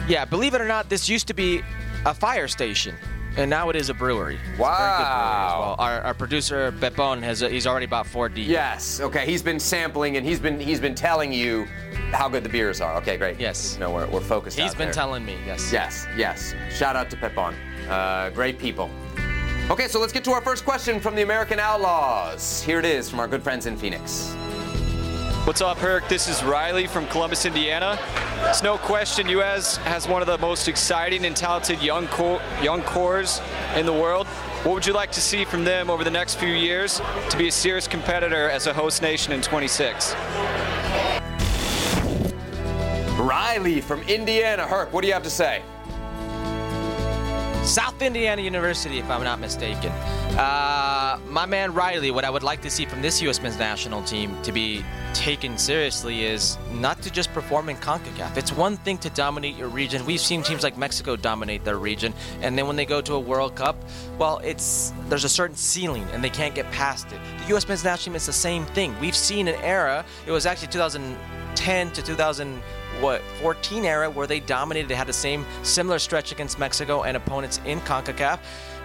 yeah, 0.07 0.23
believe 0.23 0.53
it 0.53 0.61
or 0.61 0.67
not, 0.67 0.88
this 0.88 1.09
used 1.09 1.25
to 1.29 1.34
be 1.34 1.63
a 2.05 2.13
fire 2.13 2.47
station. 2.47 2.95
And 3.38 3.49
now 3.49 3.69
it 3.69 3.75
is 3.75 3.89
a 3.89 3.93
brewery. 3.93 4.39
Wow. 4.57 4.67
A 4.67 5.59
well. 5.59 5.75
Our, 5.79 6.01
our, 6.01 6.13
producer 6.13 6.73
Pepon 6.73 7.21
has 7.23 7.41
a, 7.41 7.49
he's 7.49 7.65
already 7.65 7.86
bought 7.86 8.05
four 8.05 8.27
deep. 8.27 8.47
Yes. 8.47 8.99
Okay. 8.99 9.25
He's 9.25 9.41
been 9.41 9.59
sampling 9.59 10.17
and 10.17 10.25
he's 10.25 10.39
been 10.39 10.59
he's 10.59 10.82
been 10.82 10.95
telling 10.95 11.32
you 11.32 11.65
how 12.11 12.27
good 12.27 12.43
the 12.43 12.49
beers 12.49 12.82
are. 12.82 12.95
Okay. 12.97 13.17
Great. 13.17 13.39
Yes. 13.39 13.77
No, 13.79 13.91
we're, 13.91 14.07
we're 14.07 14.19
focused. 14.19 14.59
He's 14.59 14.75
been 14.75 14.88
there. 14.88 14.93
telling 14.93 15.25
me. 15.25 15.38
Yes. 15.45 15.71
Yes. 15.71 16.07
Yes. 16.17 16.53
Shout 16.69 16.95
out 16.95 17.09
to 17.09 17.15
Pepon. 17.15 17.55
Uh, 17.89 18.29
great 18.32 18.59
people. 18.59 18.89
Okay. 19.69 19.88
So 19.88 19.99
let's 19.99 20.13
get 20.13 20.25
to 20.25 20.32
our 20.32 20.41
first 20.41 20.65
question 20.65 20.99
from 20.99 21.15
the 21.15 21.21
American 21.21 21.59
Outlaws. 21.59 22.61
Here 22.61 22.79
it 22.79 22.86
is 22.86 23.09
from 23.09 23.21
our 23.21 23.27
good 23.27 23.43
friends 23.43 23.65
in 23.65 23.77
Phoenix. 23.77 24.36
What's 25.44 25.60
up, 25.60 25.80
Herc? 25.80 26.08
This 26.08 26.28
is 26.28 26.44
Riley 26.44 26.86
from 26.86 27.08
Columbus, 27.08 27.46
Indiana. 27.46 27.98
It's 28.44 28.62
no 28.62 28.78
question 28.78 29.28
US 29.30 29.78
has 29.78 30.08
one 30.08 30.22
of 30.22 30.28
the 30.28 30.38
most 30.38 30.68
exciting 30.68 31.26
and 31.26 31.36
talented 31.36 31.82
young 31.82 32.08
core, 32.10 32.39
young 32.62 32.84
cores 32.84 33.42
in 33.76 33.88
the 33.88 33.92
world. 33.92 34.28
What 34.28 34.76
would 34.76 34.86
you 34.86 34.94
like 34.94 35.12
to 35.14 35.20
see 35.20 35.44
from 35.44 35.64
them 35.64 35.89
over 35.89 36.04
the 36.04 36.12
next 36.12 36.36
few 36.36 36.54
years 36.54 37.02
to 37.32 37.38
be 37.38 37.48
a 37.48 37.52
serious 37.52 37.88
competitor 37.88 38.52
as 38.52 38.68
a 38.68 38.74
host 38.74 39.02
nation 39.02 39.34
in 39.34 39.42
26? 39.42 40.14
Riley 43.20 43.82
from 43.82 44.04
Indiana. 44.04 44.68
Herc, 44.68 44.94
what 44.94 45.02
do 45.02 45.08
you 45.08 45.14
have 45.14 45.24
to 45.24 45.32
say? 45.32 45.64
South 47.64 48.01
Indiana 48.01 48.41
University, 48.41 48.97
if 48.97 49.09
I'm 49.09 49.24
not 49.24 49.39
mistaken. 49.39 49.91
Uh, 50.38 51.20
my 51.28 51.45
man 51.45 51.74
Riley, 51.74 52.09
what 52.09 52.26
I 52.26 52.30
would 52.30 52.41
like 52.41 52.62
to 52.64 52.72
see 52.72 52.86
from 52.86 53.03
this 53.03 53.22
U.S. 53.22 53.39
men's 53.39 53.59
national 53.59 54.01
team 54.03 54.36
to 54.41 54.51
be 54.51 54.84
taken 55.14 55.57
seriously 55.57 56.26
is 56.26 56.57
not 56.72 57.01
to 57.03 57.12
just 57.12 57.32
perform 57.34 57.70
in 57.70 57.78
CONCACAF. 57.78 58.36
It's 58.36 58.51
one 58.51 58.78
thing 58.78 58.97
to 58.99 59.12
dominate 59.12 59.55
your 59.55 59.68
region. 59.68 60.03
We've 60.07 60.20
seen 60.20 60.41
teams 60.41 60.64
like 60.64 60.76
Mexico 60.76 61.16
dominate 61.16 61.64
their 61.64 61.78
region, 61.78 62.14
and 62.41 62.57
then 62.57 62.66
when 62.66 62.76
they 62.76 62.86
go 62.86 62.99
to 62.99 63.14
a 63.14 63.20
World 63.20 63.55
Cup, 63.55 63.76
well, 64.18 64.39
it's 64.43 64.91
there's 65.07 65.24
a 65.24 65.30
certain 65.30 65.55
ceiling, 65.55 66.07
and 66.14 66.24
they 66.24 66.32
can't 66.32 66.55
get 66.55 66.70
past 66.72 67.12
it. 67.12 67.20
The 67.41 67.47
U.S. 67.49 67.68
men's 67.68 67.84
national 67.84 68.05
team 68.05 68.16
is 68.16 68.26
the 68.26 68.34
same 68.34 68.66
thing. 68.66 68.99
We've 68.99 69.16
seen 69.16 69.47
an 69.47 69.55
era. 69.64 70.03
It 70.26 70.32
was 70.32 70.47
actually 70.47 70.70
2010 70.70 71.91
to 71.91 72.01
2000 72.01 72.62
what 73.02 73.22
14 73.41 73.86
era 73.86 74.10
where 74.10 74.28
they 74.28 74.39
dominated. 74.39 74.88
They 74.88 74.95
had 74.95 75.08
the 75.08 75.14
same 75.14 75.45
similar 75.64 75.99
stretch 75.99 76.32
against 76.32 76.60
Mexico 76.60 77.04
and 77.04 77.18
opponents 77.18 77.60
in 77.66 77.80
CONCACAF. 77.82 78.39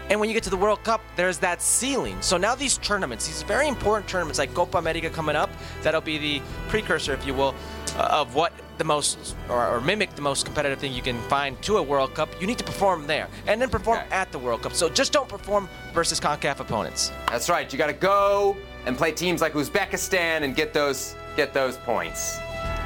And 0.08 0.20
when 0.20 0.28
you 0.28 0.34
get 0.34 0.44
to 0.44 0.50
the 0.50 0.56
World 0.56 0.84
Cup, 0.84 1.00
there's 1.16 1.38
that 1.38 1.60
ceiling. 1.60 2.16
So 2.20 2.36
now 2.36 2.54
these 2.54 2.78
tournaments, 2.78 3.26
these 3.26 3.42
very 3.42 3.66
important 3.66 4.08
tournaments 4.08 4.38
like 4.38 4.54
Copa 4.54 4.78
America 4.78 5.10
coming 5.10 5.34
up, 5.34 5.50
that'll 5.82 6.00
be 6.00 6.16
the 6.16 6.42
precursor, 6.68 7.12
if 7.12 7.26
you 7.26 7.34
will, 7.34 7.56
uh, 7.96 8.08
of 8.10 8.34
what 8.34 8.52
the 8.78 8.84
most 8.84 9.34
or, 9.48 9.66
or, 9.66 9.80
mimic 9.80 10.14
the 10.14 10.22
most 10.22 10.44
competitive 10.44 10.78
thing 10.78 10.92
you 10.92 11.00
can 11.02 11.18
find 11.22 11.60
to 11.62 11.78
a 11.78 11.82
World 11.82 12.14
Cup. 12.14 12.28
You 12.40 12.46
need 12.46 12.58
to 12.58 12.64
perform 12.64 13.06
there 13.06 13.26
and 13.46 13.60
then 13.60 13.70
perform 13.70 13.98
okay. 13.98 14.08
at 14.10 14.30
the 14.30 14.38
World 14.38 14.62
Cup. 14.62 14.74
So 14.74 14.88
just 14.88 15.12
don't 15.12 15.28
perform 15.28 15.68
versus 15.92 16.20
CONCACAF 16.20 16.60
opponents. 16.60 17.10
That's 17.28 17.48
right. 17.48 17.70
You 17.72 17.78
got 17.78 17.86
to 17.86 17.92
go 17.92 18.56
and 18.84 18.96
play 18.96 19.12
teams 19.12 19.40
like 19.40 19.54
Uzbekistan 19.54 20.42
and 20.42 20.54
get 20.54 20.72
those 20.72 21.16
get 21.36 21.52
those 21.52 21.76
points. 21.78 22.38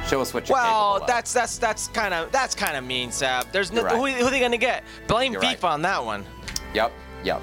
Show 0.07 0.21
us 0.21 0.33
what 0.33 0.49
you're 0.49 0.57
well, 0.57 1.03
that's 1.07 1.31
that's 1.31 1.57
that's 1.57 1.87
kind 1.89 2.13
of 2.13 2.31
that's 2.31 2.55
kind 2.55 2.75
of 2.75 2.83
mean, 2.83 3.11
Seb. 3.11 3.51
There's 3.51 3.71
no, 3.71 3.85
who, 3.85 4.07
who, 4.07 4.25
are 4.25 4.29
they 4.29 4.39
gonna 4.39 4.57
get? 4.57 4.83
Blame 5.07 5.33
you're 5.33 5.41
FIFA 5.41 5.63
right. 5.63 5.63
on 5.63 5.81
that 5.83 6.03
one. 6.03 6.25
Yep, 6.73 6.91
yep. 7.23 7.41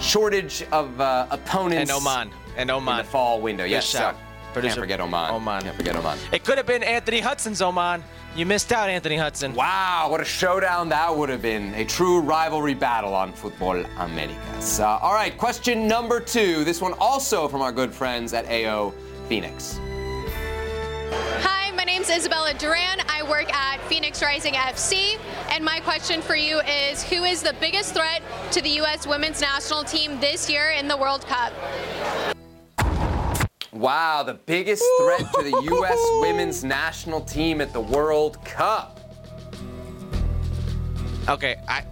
Shortage 0.00 0.64
of 0.72 1.00
uh, 1.00 1.26
opponents. 1.30 1.90
And 1.90 1.90
Oman. 1.90 2.30
And 2.56 2.70
Oman. 2.70 3.00
In 3.00 3.04
the 3.04 3.10
fall 3.10 3.40
window. 3.40 3.64
Yes. 3.64 3.84
Shot. 3.84 4.16
Producer, 4.52 4.74
Can't 4.76 4.84
forget 4.84 5.00
Oman. 5.00 5.30
Oman. 5.30 5.62
Can't 5.62 5.76
forget 5.76 5.96
Oman. 5.96 6.18
It 6.32 6.44
could 6.44 6.56
have 6.56 6.66
been 6.66 6.82
Anthony 6.82 7.20
Hudson's 7.20 7.60
Oman. 7.60 8.02
You 8.34 8.46
missed 8.46 8.72
out, 8.72 8.88
Anthony 8.88 9.16
Hudson. 9.16 9.54
Wow, 9.54 10.08
what 10.10 10.20
a 10.20 10.24
showdown 10.24 10.88
that 10.90 11.14
would 11.14 11.28
have 11.28 11.42
been. 11.42 11.74
A 11.74 11.84
true 11.84 12.20
rivalry 12.20 12.74
battle 12.74 13.14
on 13.14 13.32
Futbol 13.32 13.84
Americas. 13.98 14.80
Uh, 14.80 14.98
all 14.98 15.12
right, 15.12 15.36
question 15.36 15.88
number 15.88 16.20
two. 16.20 16.64
This 16.64 16.80
one 16.80 16.94
also 16.94 17.48
from 17.48 17.62
our 17.62 17.72
good 17.72 17.92
friends 17.92 18.32
at 18.32 18.46
AO 18.46 18.94
Phoenix. 19.28 19.80
Hi, 21.10 21.70
my 21.72 21.84
name 21.84 22.02
is 22.02 22.10
Isabella 22.10 22.54
Duran. 22.54 23.00
I 23.08 23.22
work 23.28 23.52
at 23.52 23.80
Phoenix 23.88 24.22
Rising 24.22 24.54
FC, 24.54 25.18
and 25.50 25.64
my 25.64 25.80
question 25.80 26.20
for 26.20 26.36
you 26.36 26.60
is 26.60 27.02
who 27.02 27.24
is 27.24 27.42
the 27.42 27.54
biggest 27.60 27.94
threat 27.94 28.22
to 28.52 28.60
the 28.60 28.70
U.S. 28.70 29.06
women's 29.06 29.40
national 29.40 29.84
team 29.84 30.20
this 30.20 30.50
year 30.50 30.70
in 30.70 30.88
the 30.88 30.96
World 30.96 31.26
Cup? 31.26 31.52
Wow, 33.72 34.22
the 34.22 34.34
biggest 34.34 34.84
threat 35.00 35.32
to 35.34 35.42
the 35.42 35.60
U.S. 35.62 35.98
women's 36.20 36.64
national 36.64 37.20
team 37.22 37.60
at 37.60 37.72
the 37.72 37.80
World 37.80 38.44
Cup. 38.44 39.00
Okay, 41.28 41.56
I. 41.68 41.84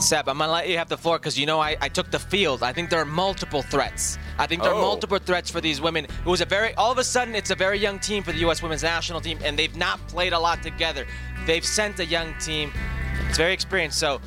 Seb, 0.00 0.28
I'm 0.28 0.38
gonna 0.38 0.52
let 0.52 0.68
you 0.68 0.76
have 0.76 0.88
the 0.88 0.98
floor 0.98 1.18
because 1.18 1.38
you 1.38 1.46
know 1.46 1.60
I, 1.60 1.76
I 1.80 1.88
took 1.88 2.10
the 2.10 2.18
field. 2.18 2.62
I 2.62 2.72
think 2.72 2.90
there 2.90 3.00
are 3.00 3.06
multiple 3.06 3.62
threats. 3.62 4.18
I 4.38 4.46
think 4.46 4.62
there 4.62 4.72
are 4.72 4.74
Oh. 4.76 4.80
multiple 4.82 5.18
threats 5.18 5.50
for 5.50 5.60
these 5.60 5.80
women. 5.80 6.04
It 6.04 6.26
was 6.26 6.40
a 6.40 6.44
very 6.44 6.74
all 6.74 6.90
of 6.90 6.98
a 6.98 7.04
sudden 7.04 7.34
it's 7.34 7.50
a 7.50 7.54
very 7.54 7.78
young 7.78 7.98
team 7.98 8.22
for 8.22 8.32
the 8.32 8.38
U.S. 8.40 8.62
women's 8.62 8.82
national 8.82 9.20
team, 9.20 9.38
and 9.44 9.58
they've 9.58 9.76
not 9.76 10.06
played 10.08 10.32
a 10.32 10.38
lot 10.38 10.62
together. 10.62 11.06
They've 11.46 11.64
sent 11.64 11.98
a 12.00 12.04
young 12.06 12.34
team. 12.38 12.72
It's 13.28 13.38
very 13.38 13.52
experienced. 13.52 13.98
So, 13.98 14.20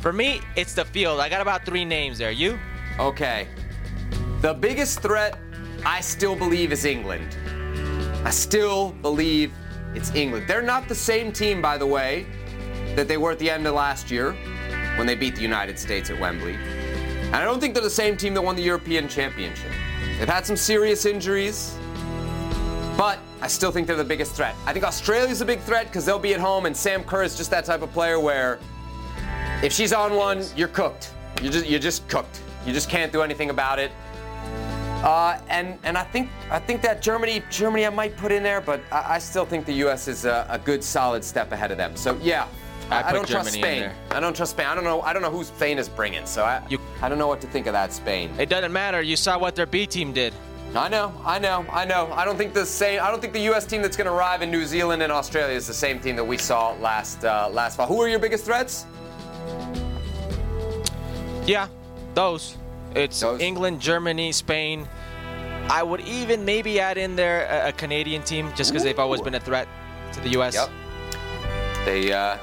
for 0.00 0.12
me, 0.12 0.40
it's 0.56 0.74
the 0.74 0.84
field. 0.84 1.20
I 1.20 1.28
got 1.28 1.40
about 1.40 1.64
three 1.64 1.84
names 1.84 2.18
there. 2.18 2.32
You? 2.32 2.58
Okay. 2.98 3.46
The 4.40 4.54
biggest 4.54 5.00
threat, 5.00 5.38
I 5.86 6.00
still 6.00 6.34
believe, 6.34 6.72
is 6.72 6.84
England. 6.84 7.36
I 8.24 8.30
still 8.30 8.90
believe 9.02 9.52
it's 9.94 10.12
England. 10.14 10.46
They're 10.48 10.62
not 10.62 10.88
the 10.88 10.94
same 10.94 11.32
team, 11.32 11.62
by 11.62 11.78
the 11.78 11.86
way, 11.86 12.26
that 12.96 13.06
they 13.08 13.16
were 13.16 13.30
at 13.30 13.38
the 13.38 13.50
end 13.50 13.66
of 13.66 13.74
last 13.74 14.10
year 14.10 14.32
when 14.96 15.06
they 15.06 15.14
beat 15.14 15.36
the 15.36 15.42
United 15.42 15.78
States 15.78 16.10
at 16.10 16.18
Wembley. 16.18 16.56
And 17.32 17.40
I 17.40 17.44
don't 17.46 17.60
think 17.60 17.72
they're 17.72 17.82
the 17.82 17.88
same 17.88 18.16
team 18.18 18.34
that 18.34 18.42
won 18.42 18.56
the 18.56 18.62
European 18.62 19.08
Championship. 19.08 19.72
They've 20.18 20.28
had 20.28 20.44
some 20.44 20.56
serious 20.56 21.06
injuries, 21.06 21.74
but 22.96 23.18
I 23.40 23.46
still 23.48 23.72
think 23.72 23.86
they're 23.86 23.96
the 23.96 24.04
biggest 24.04 24.34
threat. 24.34 24.54
I 24.66 24.74
think 24.74 24.84
Australia's 24.84 25.40
a 25.40 25.46
big 25.46 25.60
threat 25.60 25.86
because 25.86 26.04
they'll 26.04 26.18
be 26.18 26.34
at 26.34 26.40
home, 26.40 26.66
and 26.66 26.76
Sam 26.76 27.02
Kerr 27.02 27.22
is 27.22 27.34
just 27.34 27.50
that 27.50 27.64
type 27.64 27.80
of 27.80 27.90
player 27.90 28.20
where 28.20 28.58
if 29.62 29.72
she's 29.72 29.94
on 29.94 30.14
one, 30.14 30.44
you're 30.56 30.68
cooked. 30.68 31.14
You're 31.40 31.52
just, 31.52 31.66
you're 31.66 31.80
just 31.80 32.06
cooked. 32.06 32.42
You 32.66 32.74
just 32.74 32.90
can't 32.90 33.10
do 33.10 33.22
anything 33.22 33.48
about 33.48 33.78
it. 33.78 33.92
Uh, 35.02 35.40
and 35.48 35.78
and 35.84 35.96
I 35.96 36.04
think 36.04 36.30
I 36.50 36.58
think 36.58 36.82
that 36.82 37.00
Germany 37.00 37.42
Germany 37.50 37.86
I 37.86 37.90
might 37.90 38.14
put 38.16 38.30
in 38.30 38.42
there, 38.42 38.60
but 38.60 38.80
I, 38.92 39.14
I 39.14 39.18
still 39.18 39.46
think 39.46 39.64
the 39.66 39.72
U.S. 39.84 40.06
is 40.06 40.26
a, 40.26 40.46
a 40.50 40.58
good 40.58 40.84
solid 40.84 41.24
step 41.24 41.50
ahead 41.50 41.72
of 41.72 41.78
them. 41.78 41.96
So 41.96 42.16
yeah, 42.22 42.46
I 42.90 42.98
I, 42.98 43.02
put 43.04 43.12
don't 43.14 43.28
trust 43.28 43.54
Germany 43.54 43.78
in 43.78 43.90
Spain. 43.90 43.96
I 44.12 44.20
don't 44.20 44.36
trust 44.36 44.52
Spain. 44.52 44.66
I 44.66 44.74
don't 44.76 44.84
know 44.84 45.00
I 45.00 45.12
don't 45.12 45.22
know 45.22 45.30
who 45.30 45.42
Spain 45.42 45.78
is 45.78 45.88
bringing. 45.88 46.24
So 46.24 46.44
I 46.44 46.62
You- 46.68 46.78
I 47.02 47.08
don't 47.08 47.18
know 47.18 47.26
what 47.26 47.40
to 47.40 47.48
think 47.48 47.66
of 47.66 47.72
that 47.72 47.92
Spain. 47.92 48.30
It 48.38 48.48
doesn't 48.48 48.72
matter. 48.72 49.02
You 49.02 49.16
saw 49.16 49.36
what 49.36 49.56
their 49.56 49.66
B 49.66 49.86
team 49.86 50.12
did. 50.12 50.32
I 50.74 50.88
know, 50.88 51.12
I 51.24 51.38
know, 51.38 51.66
I 51.70 51.84
know. 51.84 52.10
I 52.12 52.24
don't 52.24 52.38
think 52.38 52.54
the 52.54 52.64
same. 52.64 53.02
I 53.02 53.10
don't 53.10 53.20
think 53.20 53.34
the 53.34 53.40
U.S. 53.40 53.66
team 53.66 53.82
that's 53.82 53.96
going 53.96 54.06
to 54.06 54.12
arrive 54.12 54.40
in 54.40 54.50
New 54.50 54.64
Zealand 54.64 55.02
and 55.02 55.12
Australia 55.12 55.54
is 55.54 55.66
the 55.66 55.74
same 55.74 56.00
team 56.00 56.16
that 56.16 56.24
we 56.24 56.38
saw 56.38 56.72
last 56.74 57.24
uh, 57.24 57.50
last 57.52 57.76
fall. 57.76 57.86
Who 57.86 58.00
are 58.00 58.08
your 58.08 58.20
biggest 58.20 58.44
threats? 58.44 58.86
Yeah, 61.44 61.68
those. 62.14 62.56
It's 62.94 63.20
Those? 63.20 63.40
England, 63.40 63.80
Germany, 63.80 64.32
Spain. 64.32 64.88
I 65.68 65.82
would 65.82 66.00
even 66.02 66.44
maybe 66.44 66.80
add 66.80 66.98
in 66.98 67.16
there 67.16 67.46
a, 67.50 67.68
a 67.68 67.72
Canadian 67.72 68.22
team 68.22 68.52
just 68.54 68.70
because 68.70 68.84
they've 68.84 68.98
always 68.98 69.20
been 69.20 69.34
a 69.34 69.40
threat 69.40 69.68
to 70.12 70.20
the 70.20 70.30
U.S. 70.30 70.54
Yep. 70.54 70.70
They 71.84 72.12
uh, 72.12 72.38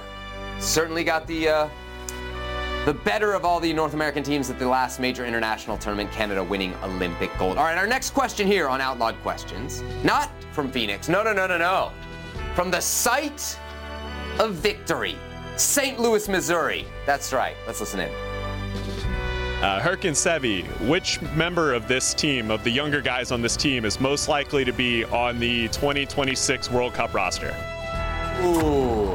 certainly 0.60 1.04
got 1.04 1.28
the 1.28 1.50
uh, 1.50 1.70
the 2.86 2.94
better 2.94 3.34
of 3.34 3.46
all 3.46 3.60
the 3.60 3.74
North 3.74 3.94
American 3.94 4.24
teams 4.24 4.50
at 4.50 4.58
the 4.58 4.68
last 4.68 5.00
major 5.00 5.26
international 5.26 5.78
tournament, 5.78 6.12
Canada 6.12 6.44
winning 6.44 6.74
Olympic 6.84 7.36
gold. 7.38 7.58
All 7.58 7.66
right, 7.66 7.78
our 7.78 7.88
next 7.88 8.12
question 8.12 8.48
here 8.48 8.70
on 8.70 8.82
Outlawed 8.82 9.16
Questions, 9.22 9.82
not 10.04 10.32
from 10.54 10.72
Phoenix. 10.72 11.10
No, 11.10 11.22
no, 11.22 11.34
no, 11.34 11.46
no, 11.46 11.58
no. 11.58 11.92
From 12.56 12.72
the 12.72 12.80
site 12.80 13.60
of 14.40 14.54
victory, 14.54 15.16
St. 15.58 16.00
Louis, 16.00 16.28
Missouri. 16.30 16.86
That's 17.06 17.34
right. 17.34 17.56
Let's 17.68 17.80
listen 17.82 18.00
in. 18.00 18.10
Uh, 19.62 19.78
Herc 19.82 20.06
and 20.06 20.16
Sebi, 20.16 20.64
which 20.88 21.22
member 21.34 21.74
of 21.74 21.86
this 21.90 22.14
team, 22.14 22.50
of 22.50 22.64
the 22.64 22.72
younger 22.72 23.02
guys 23.02 23.30
on 23.34 23.42
this 23.42 23.58
team, 23.58 23.84
is 23.84 24.00
most 24.00 24.30
likely 24.30 24.64
to 24.64 24.72
be 24.72 25.04
on 25.06 25.38
the 25.38 25.68
2026 25.68 26.72
World 26.72 26.94
Cup 26.94 27.14
roster? 27.14 27.54
Ooh. 28.42 29.14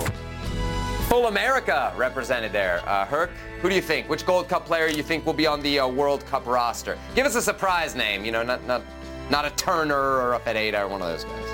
Futbol 1.08 1.28
America 1.28 1.92
represented 1.96 2.52
there. 2.52 2.82
Uh, 2.88 3.04
Herc, 3.06 3.30
who 3.60 3.68
do 3.68 3.74
you 3.74 3.82
think? 3.82 4.08
Which 4.08 4.26
Gold 4.26 4.48
Cup 4.48 4.66
player 4.66 4.88
you 4.88 5.02
think 5.02 5.24
will 5.26 5.32
be 5.34 5.46
on 5.46 5.60
the 5.62 5.78
uh, 5.80 5.86
World 5.88 6.24
Cup 6.26 6.46
roster? 6.46 6.98
Give 7.14 7.26
us 7.26 7.34
a 7.36 7.42
surprise 7.42 7.94
name. 7.94 8.24
You 8.24 8.32
know, 8.32 8.42
not 8.42 8.64
not 8.66 8.82
not 9.30 9.44
a 9.44 9.50
Turner 9.50 9.94
or 9.96 10.34
a 10.34 10.38
Ferreira 10.40 10.84
or 10.84 10.88
one 10.88 11.02
of 11.02 11.08
those 11.08 11.24
guys. 11.24 11.50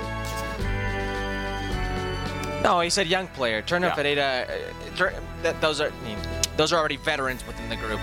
No, 2.63 2.79
he 2.79 2.89
said 2.89 3.07
young 3.07 3.27
player. 3.29 3.61
Turner 3.61 3.87
Yeah. 3.87 3.95
Ferreira. 3.95 4.47
Uh, 4.47 4.95
Tur- 4.95 5.13
that, 5.43 5.59
those 5.61 5.79
are 5.81 5.87
I 5.91 6.05
mean, 6.07 6.17
those 6.57 6.73
are 6.73 6.79
already 6.79 6.97
veterans 6.97 7.45
within 7.45 7.69
the 7.69 7.75
group. 7.75 7.99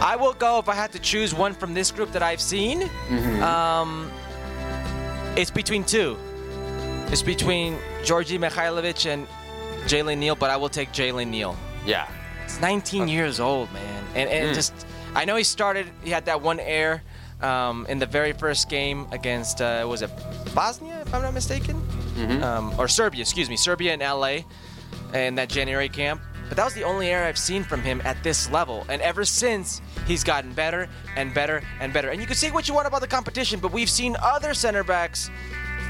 I 0.00 0.16
will 0.16 0.32
go 0.34 0.58
if 0.58 0.68
I 0.68 0.74
had 0.74 0.92
to 0.92 0.98
choose 0.98 1.34
one 1.34 1.54
from 1.54 1.74
this 1.74 1.90
group 1.90 2.12
that 2.12 2.22
I've 2.22 2.40
seen. 2.40 2.82
Mm-hmm. 2.82 3.42
Um, 3.42 4.10
it's 5.36 5.50
between 5.50 5.84
two. 5.84 6.16
It's 7.10 7.22
between 7.22 7.76
Djordje 8.02 8.38
Mihailovic 8.38 9.06
and 9.06 9.26
Jalen 9.88 10.18
Neal, 10.18 10.36
but 10.36 10.50
I 10.50 10.56
will 10.56 10.68
take 10.68 10.92
Jalen 10.92 11.28
Neal. 11.28 11.56
Yeah. 11.86 12.08
He's 12.44 12.60
19 12.60 13.08
years 13.08 13.40
old, 13.40 13.72
man, 13.72 14.04
and 14.14 14.28
and 14.28 14.54
just 14.54 14.86
I 15.14 15.24
know 15.24 15.36
he 15.36 15.44
started. 15.44 15.86
He 16.02 16.10
had 16.10 16.26
that 16.26 16.40
one 16.40 16.60
air 16.60 17.02
um, 17.40 17.86
in 17.88 17.98
the 17.98 18.06
very 18.06 18.32
first 18.32 18.68
game 18.68 19.06
against 19.12 19.60
uh, 19.60 19.86
was 19.88 20.02
it 20.02 20.10
Bosnia, 20.54 21.00
if 21.00 21.14
I'm 21.14 21.22
not 21.22 21.34
mistaken, 21.34 21.76
um, 22.42 22.74
or 22.78 22.88
Serbia, 22.88 23.22
excuse 23.22 23.48
me, 23.48 23.56
Serbia 23.56 23.94
in 23.94 24.00
LA, 24.00 24.40
in 25.14 25.34
that 25.36 25.48
January 25.48 25.88
camp. 25.88 26.20
But 26.48 26.56
that 26.56 26.64
was 26.64 26.72
the 26.72 26.84
only 26.84 27.08
air 27.08 27.24
I've 27.24 27.38
seen 27.38 27.62
from 27.62 27.82
him 27.82 28.00
at 28.04 28.22
this 28.24 28.50
level, 28.50 28.86
and 28.88 29.02
ever 29.02 29.24
since 29.24 29.82
he's 30.06 30.24
gotten 30.24 30.52
better 30.54 30.88
and 31.16 31.34
better 31.34 31.62
and 31.80 31.92
better. 31.92 32.08
And 32.08 32.20
you 32.20 32.26
can 32.26 32.36
say 32.36 32.50
what 32.50 32.68
you 32.68 32.74
want 32.74 32.86
about 32.86 33.02
the 33.02 33.06
competition, 33.06 33.60
but 33.60 33.70
we've 33.70 33.90
seen 33.90 34.16
other 34.22 34.54
center 34.54 34.82
backs 34.82 35.30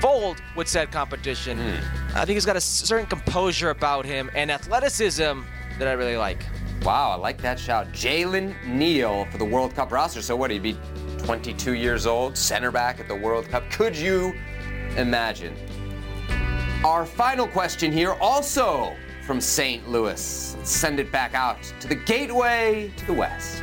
fold 0.00 0.42
with 0.56 0.68
said 0.68 0.90
competition. 0.90 1.58
Hmm. 1.58 2.16
I 2.16 2.24
think 2.24 2.36
he's 2.36 2.46
got 2.46 2.56
a 2.56 2.60
certain 2.60 3.06
composure 3.06 3.70
about 3.70 4.04
him 4.04 4.30
and 4.34 4.50
athleticism 4.50 5.40
that 5.78 5.88
I 5.88 5.92
really 5.92 6.16
like. 6.16 6.44
Wow, 6.82 7.10
I 7.10 7.16
like 7.16 7.40
that 7.42 7.58
shout. 7.58 7.92
Jalen 7.92 8.54
Neal 8.66 9.26
for 9.26 9.38
the 9.38 9.44
World 9.44 9.74
Cup 9.74 9.90
roster. 9.90 10.22
So 10.22 10.36
what? 10.36 10.50
He'd 10.50 10.62
be 10.62 10.76
22 11.18 11.74
years 11.74 12.06
old, 12.06 12.36
center 12.36 12.70
back 12.70 13.00
at 13.00 13.08
the 13.08 13.14
World 13.14 13.48
Cup. 13.48 13.68
Could 13.70 13.96
you 13.96 14.34
imagine? 14.96 15.54
Our 16.84 17.04
final 17.04 17.48
question 17.48 17.90
here, 17.90 18.12
also 18.20 18.94
from 19.22 19.40
St. 19.40 19.88
Louis. 19.88 20.54
Let's 20.56 20.70
send 20.70 21.00
it 21.00 21.10
back 21.10 21.34
out 21.34 21.62
to 21.80 21.88
the 21.88 21.96
gateway 21.96 22.92
to 22.96 23.06
the 23.06 23.12
West. 23.12 23.62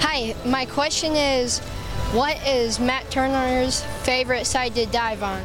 Hi, 0.00 0.36
my 0.44 0.66
question 0.66 1.16
is 1.16 1.60
what 2.14 2.36
is 2.46 2.78
Matt 2.78 3.10
Turner's 3.10 3.82
favorite 4.02 4.46
side 4.46 4.74
to 4.76 4.86
dive 4.86 5.22
on? 5.22 5.42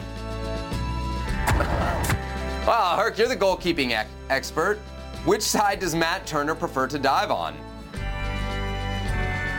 Wow, 2.66 2.96
Herc, 2.98 3.18
you're 3.18 3.28
the 3.28 3.36
goalkeeping 3.36 4.00
ec- 4.00 4.08
expert. 4.30 4.78
Which 5.26 5.42
side 5.42 5.80
does 5.80 5.96
Matt 5.96 6.28
Turner 6.28 6.54
prefer 6.56 6.88
to 6.88 7.00
dive 7.00 7.32
on? 7.32 7.56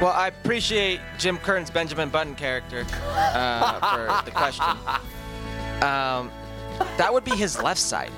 Well, 0.01 0.13
I 0.13 0.29
appreciate 0.29 1.01
Jim 1.19 1.37
Kern's 1.39 1.71
Benjamin 1.71 2.09
Button 2.09 2.35
character 2.35 2.87
uh, 3.03 3.81
for 3.81 4.25
the 4.25 4.31
question. 4.31 4.65
Um, 5.83 6.31
that 6.97 7.13
would 7.13 7.25
be 7.25 7.33
his 7.37 7.61
left 7.63 7.81
side. 7.81 8.11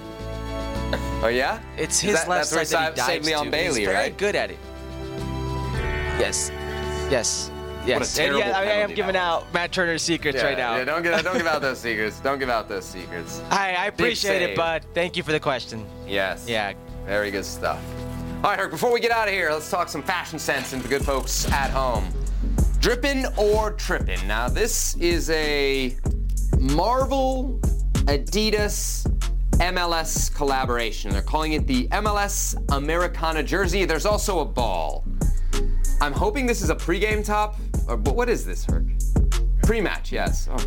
Oh 1.24 1.28
yeah? 1.32 1.61
It's 1.76 1.99
his 2.01 2.14
that- 2.14 2.28
left 2.28 2.51
that's 2.51 2.68
side 2.70 2.80
where 2.80 2.90
that 2.90 2.93
he 2.95 3.01
Sa- 3.01 3.07
dives 3.07 3.07
saved 3.07 3.26
Leon 3.26 3.45
to. 3.47 3.51
Bailey, 3.51 3.80
He's 3.80 3.88
very 3.88 3.97
right? 3.99 4.16
good 4.18 4.36
at 4.36 4.51
it. 4.51 4.59
Yes, 6.20 6.51
yes, 7.11 7.51
yes. 7.87 8.18
And 8.18 8.26
terrible 8.26 8.41
yeah, 8.41 8.59
I, 8.59 8.62
I 8.62 8.72
am 8.76 8.95
giving 8.95 9.16
out 9.16 9.53
Matt 9.53 9.72
Turner's 9.72 10.03
secrets 10.03 10.43
right 10.43 10.57
now. 10.57 10.76
Yeah, 10.76 10.85
don't 10.85 11.03
give, 11.03 11.22
don't 11.22 11.37
give 11.37 11.47
out 11.47 11.62
those 11.62 11.78
secrets. 11.80 12.20
Don't 12.20 12.39
give 12.39 12.49
out 12.49 12.68
those 12.68 12.85
secrets. 12.85 13.43
I, 13.51 13.74
I 13.74 13.87
appreciate 13.87 14.43
it, 14.43 14.57
bud. 14.57 14.85
Thank 14.95 15.16
you 15.16 15.22
for 15.22 15.33
the 15.33 15.41
question. 15.41 15.87
Yes. 16.07 16.47
Yeah. 16.49 16.72
Very 17.07 17.30
good 17.30 17.45
stuff. 17.45 17.83
All 18.45 18.51
right, 18.51 18.59
Herc, 18.59 18.70
before 18.70 18.93
we 18.93 19.01
get 19.01 19.12
out 19.12 19.28
of 19.28 19.35
here, 19.35 19.51
let's 19.53 19.70
talk 19.70 19.89
some 19.89 20.03
fashion 20.03 20.39
sense 20.39 20.72
and 20.72 20.83
the 20.83 20.89
good 20.89 21.05
folks 21.05 21.51
at 21.53 21.70
home. 21.70 22.09
Drippin' 22.80 23.26
or 23.37 23.72
trippin'? 23.72 24.26
Now, 24.26 24.49
this 24.49 24.97
is 24.97 25.30
a 25.30 25.97
Marvel 26.59 27.61
Adidas 28.07 29.07
MLS 29.61 30.35
collaboration. 30.35 31.12
They're 31.12 31.22
calling 31.22 31.53
it 31.53 31.68
the 31.68 31.87
MLS 31.89 32.57
Americana 32.72 33.45
jersey. 33.45 33.85
There's 33.85 34.07
also 34.07 34.41
a 34.41 34.45
ball. 34.45 35.05
I'm 36.01 36.12
hoping 36.12 36.47
this 36.47 36.62
is 36.62 36.70
a 36.70 36.74
pregame 36.74 37.24
top. 37.24 37.57
Or 37.89 37.97
but 37.97 38.14
what 38.16 38.28
is 38.28 38.45
this, 38.45 38.64
Herc? 38.64 38.85
Pre-match, 39.62 40.12
yes. 40.12 40.49
Oh. 40.51 40.64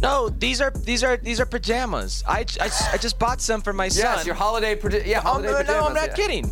No, 0.00 0.28
these 0.28 0.60
are 0.60 0.70
these 0.70 1.04
are 1.04 1.16
these 1.16 1.38
are 1.40 1.46
pajamas. 1.46 2.24
I, 2.26 2.44
I, 2.60 2.70
I 2.92 2.96
just 2.98 3.18
bought 3.18 3.40
some 3.40 3.62
for 3.62 3.72
my 3.72 3.88
son. 3.88 4.16
Yes, 4.16 4.26
your 4.26 4.34
holiday, 4.34 4.74
proje- 4.74 5.06
yeah, 5.06 5.18
Oh, 5.20 5.32
holiday 5.34 5.48
no, 5.48 5.52
no, 5.52 5.58
pajamas. 5.64 5.86
I'm 5.88 5.94
not 5.94 6.08
yeah. 6.08 6.14
kidding. 6.14 6.50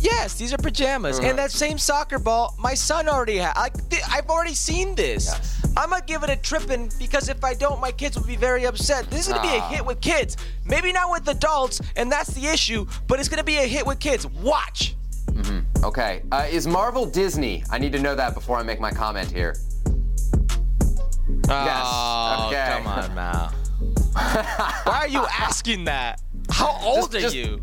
Yes, 0.00 0.34
these 0.34 0.52
are 0.52 0.58
pajamas. 0.58 1.18
Uh-huh. 1.18 1.28
And 1.28 1.38
that 1.38 1.50
same 1.50 1.76
soccer 1.76 2.18
ball, 2.20 2.54
my 2.58 2.74
son 2.74 3.08
already 3.08 3.38
had. 3.38 3.54
I've 4.10 4.28
already 4.30 4.54
seen 4.54 4.94
this. 4.94 5.26
Yes. 5.26 5.54
I'm 5.76 5.90
gonna 5.90 6.04
give 6.06 6.22
it 6.22 6.30
a 6.30 6.36
tripping 6.36 6.90
because 6.98 7.28
if 7.28 7.42
I 7.42 7.54
don't, 7.54 7.80
my 7.80 7.90
kids 7.92 8.16
will 8.16 8.26
be 8.26 8.36
very 8.36 8.64
upset. 8.64 9.10
This 9.10 9.26
is 9.26 9.32
gonna 9.32 9.42
be 9.42 9.56
a 9.56 9.60
Ah. 9.60 9.68
hit 9.70 9.84
with 9.84 10.00
kids. 10.00 10.36
Maybe 10.64 10.92
not 10.92 11.10
with 11.10 11.26
adults, 11.28 11.80
and 11.96 12.10
that's 12.12 12.30
the 12.30 12.46
issue, 12.46 12.86
but 13.06 13.18
it's 13.20 13.28
gonna 13.28 13.42
be 13.44 13.56
a 13.56 13.66
hit 13.66 13.86
with 13.86 13.98
kids. 13.98 14.26
Watch. 14.26 14.94
Okay. 15.84 16.22
Uh, 16.32 16.46
is 16.50 16.66
Marvel 16.66 17.06
Disney? 17.06 17.62
I 17.70 17.78
need 17.78 17.92
to 17.92 17.98
know 17.98 18.14
that 18.14 18.34
before 18.34 18.58
I 18.58 18.62
make 18.62 18.80
my 18.80 18.90
comment 18.90 19.30
here. 19.30 19.54
Oh, 21.50 22.46
Okay. 22.48 22.68
come 22.82 22.86
on 22.86 23.14
now. 23.14 23.50
Why 24.84 24.98
are 25.02 25.08
you 25.08 25.24
asking 25.30 25.84
that? 25.84 26.20
How 26.50 26.78
old 26.82 27.12
Just- 27.12 27.14
are 27.14 27.20
just- 27.20 27.36
you? 27.36 27.62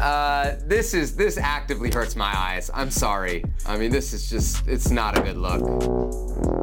Uh, 0.00 0.56
this 0.64 0.94
is 0.94 1.14
this 1.14 1.36
actively 1.36 1.90
hurts 1.90 2.16
my 2.16 2.32
eyes. 2.34 2.70
I'm 2.72 2.90
sorry. 2.90 3.44
I 3.66 3.76
mean, 3.76 3.90
this 3.90 4.14
is 4.14 4.30
just 4.30 4.66
it's 4.66 4.88
not 4.90 5.18
a 5.18 5.20
good 5.20 5.36
look. 5.36 5.60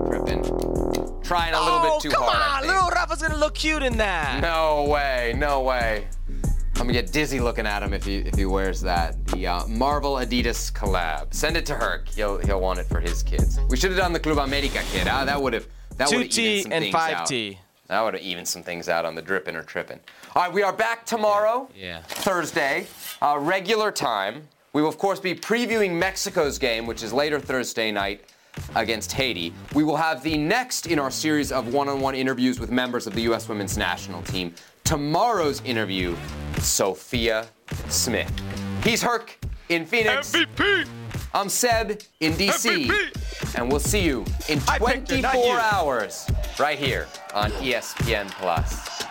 Tripping. 0.09 0.41
Trying 1.21 1.53
a 1.53 1.59
little 1.61 1.79
oh, 1.83 1.99
bit 2.01 2.09
too 2.09 2.15
come 2.15 2.23
hard. 2.23 2.35
I 2.35 2.61
on. 2.61 2.67
Little 2.67 2.89
Rafa's 2.89 3.21
gonna 3.21 3.37
look 3.37 3.53
cute 3.53 3.83
in 3.83 3.97
that. 3.97 4.41
No 4.41 4.85
way, 4.85 5.35
no 5.37 5.61
way. 5.61 6.07
I'm 6.79 6.85
gonna 6.85 6.93
get 6.93 7.11
dizzy 7.11 7.39
looking 7.39 7.65
at 7.65 7.81
him 7.81 7.91
if 7.91 8.05
he 8.05 8.17
if 8.17 8.35
he 8.35 8.45
wears 8.45 8.81
that. 8.81 9.25
The 9.27 9.47
uh, 9.47 9.67
Marvel 9.67 10.13
Adidas 10.13 10.71
collab. 10.71 11.33
Send 11.33 11.57
it 11.57 11.65
to 11.65 11.73
Herc. 11.73 12.07
He'll 12.09 12.37
he'll 12.37 12.61
want 12.61 12.77
it 12.77 12.85
for 12.85 12.99
his 12.99 13.23
kids. 13.23 13.59
We 13.67 13.75
should 13.75 13.89
have 13.89 13.99
done 13.99 14.13
the 14.13 14.19
Club 14.19 14.37
America 14.37 14.81
kid. 14.91 15.07
Huh? 15.07 15.25
That 15.25 15.41
would 15.41 15.53
have 15.53 15.67
that 15.97 16.09
would 16.11 16.21
have 16.21 16.29
2T 16.29 16.61
some 16.63 16.71
and 16.71 16.83
things 16.83 16.95
5T. 16.95 17.53
out. 17.55 17.61
That 17.87 18.01
would 18.03 18.13
have 18.13 18.23
evened 18.23 18.47
some 18.47 18.61
things 18.61 18.89
out 18.89 19.05
on 19.05 19.15
the 19.15 19.23
dripping 19.23 19.55
or 19.55 19.63
tripping. 19.63 19.99
All 20.35 20.43
right, 20.43 20.53
we 20.53 20.61
are 20.61 20.71
back 20.71 21.03
tomorrow. 21.05 21.67
Yeah. 21.75 22.01
Thursday, 22.03 22.85
uh, 23.23 23.37
regular 23.39 23.91
time. 23.91 24.47
We 24.73 24.83
will 24.83 24.89
of 24.89 24.99
course 24.99 25.19
be 25.19 25.33
previewing 25.33 25.93
Mexico's 25.97 26.59
game, 26.59 26.85
which 26.85 27.01
is 27.01 27.11
later 27.11 27.39
Thursday 27.39 27.91
night 27.91 28.23
against 28.75 29.11
Haiti. 29.13 29.51
We 29.73 29.83
will 29.83 29.95
have 29.97 30.21
the 30.21 30.37
next 30.37 30.87
in 30.87 30.99
our 30.99 31.11
series 31.11 31.51
of 31.51 31.73
one-on-one 31.73 32.13
interviews 32.15 32.59
with 32.59 32.69
members 32.71 33.07
of 33.07 33.13
the 33.15 33.21
U.S. 33.23 33.49
Women's 33.49 33.77
National 33.77 34.21
Team. 34.23 34.53
Tomorrow's 34.87 35.61
interview, 35.65 36.15
Sophia 36.59 37.45
Smith. 37.89 38.31
He's 38.85 39.01
Herc 39.01 39.37
in 39.67 39.85
Phoenix. 39.85 40.31
MVP. 40.31 40.87
I'm 41.33 41.49
Seb 41.49 42.01
in 42.21 42.31
DC. 42.31 42.89
And 43.57 43.69
we'll 43.69 43.81
see 43.81 44.05
you 44.05 44.23
in 44.47 44.61
I 44.65 44.79
picked 44.79 45.11
her, 45.11 45.19
24 45.19 45.21
not 45.21 45.35
you. 45.35 45.51
hours 45.51 46.31
right 46.57 46.79
here 46.79 47.05
on 47.33 47.51
ESPN 47.51 48.29
Plus. 48.39 49.03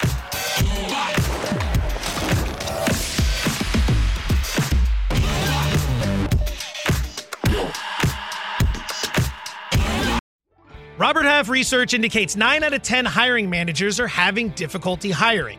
Robert 10.97 11.27
Half 11.27 11.51
research 11.51 11.93
indicates 11.93 12.35
9 12.35 12.64
out 12.64 12.72
of 12.72 12.81
10 12.81 13.05
hiring 13.05 13.51
managers 13.51 14.01
are 14.01 14.09
having 14.09 14.49
difficulty 14.51 15.11
hiring. 15.11 15.59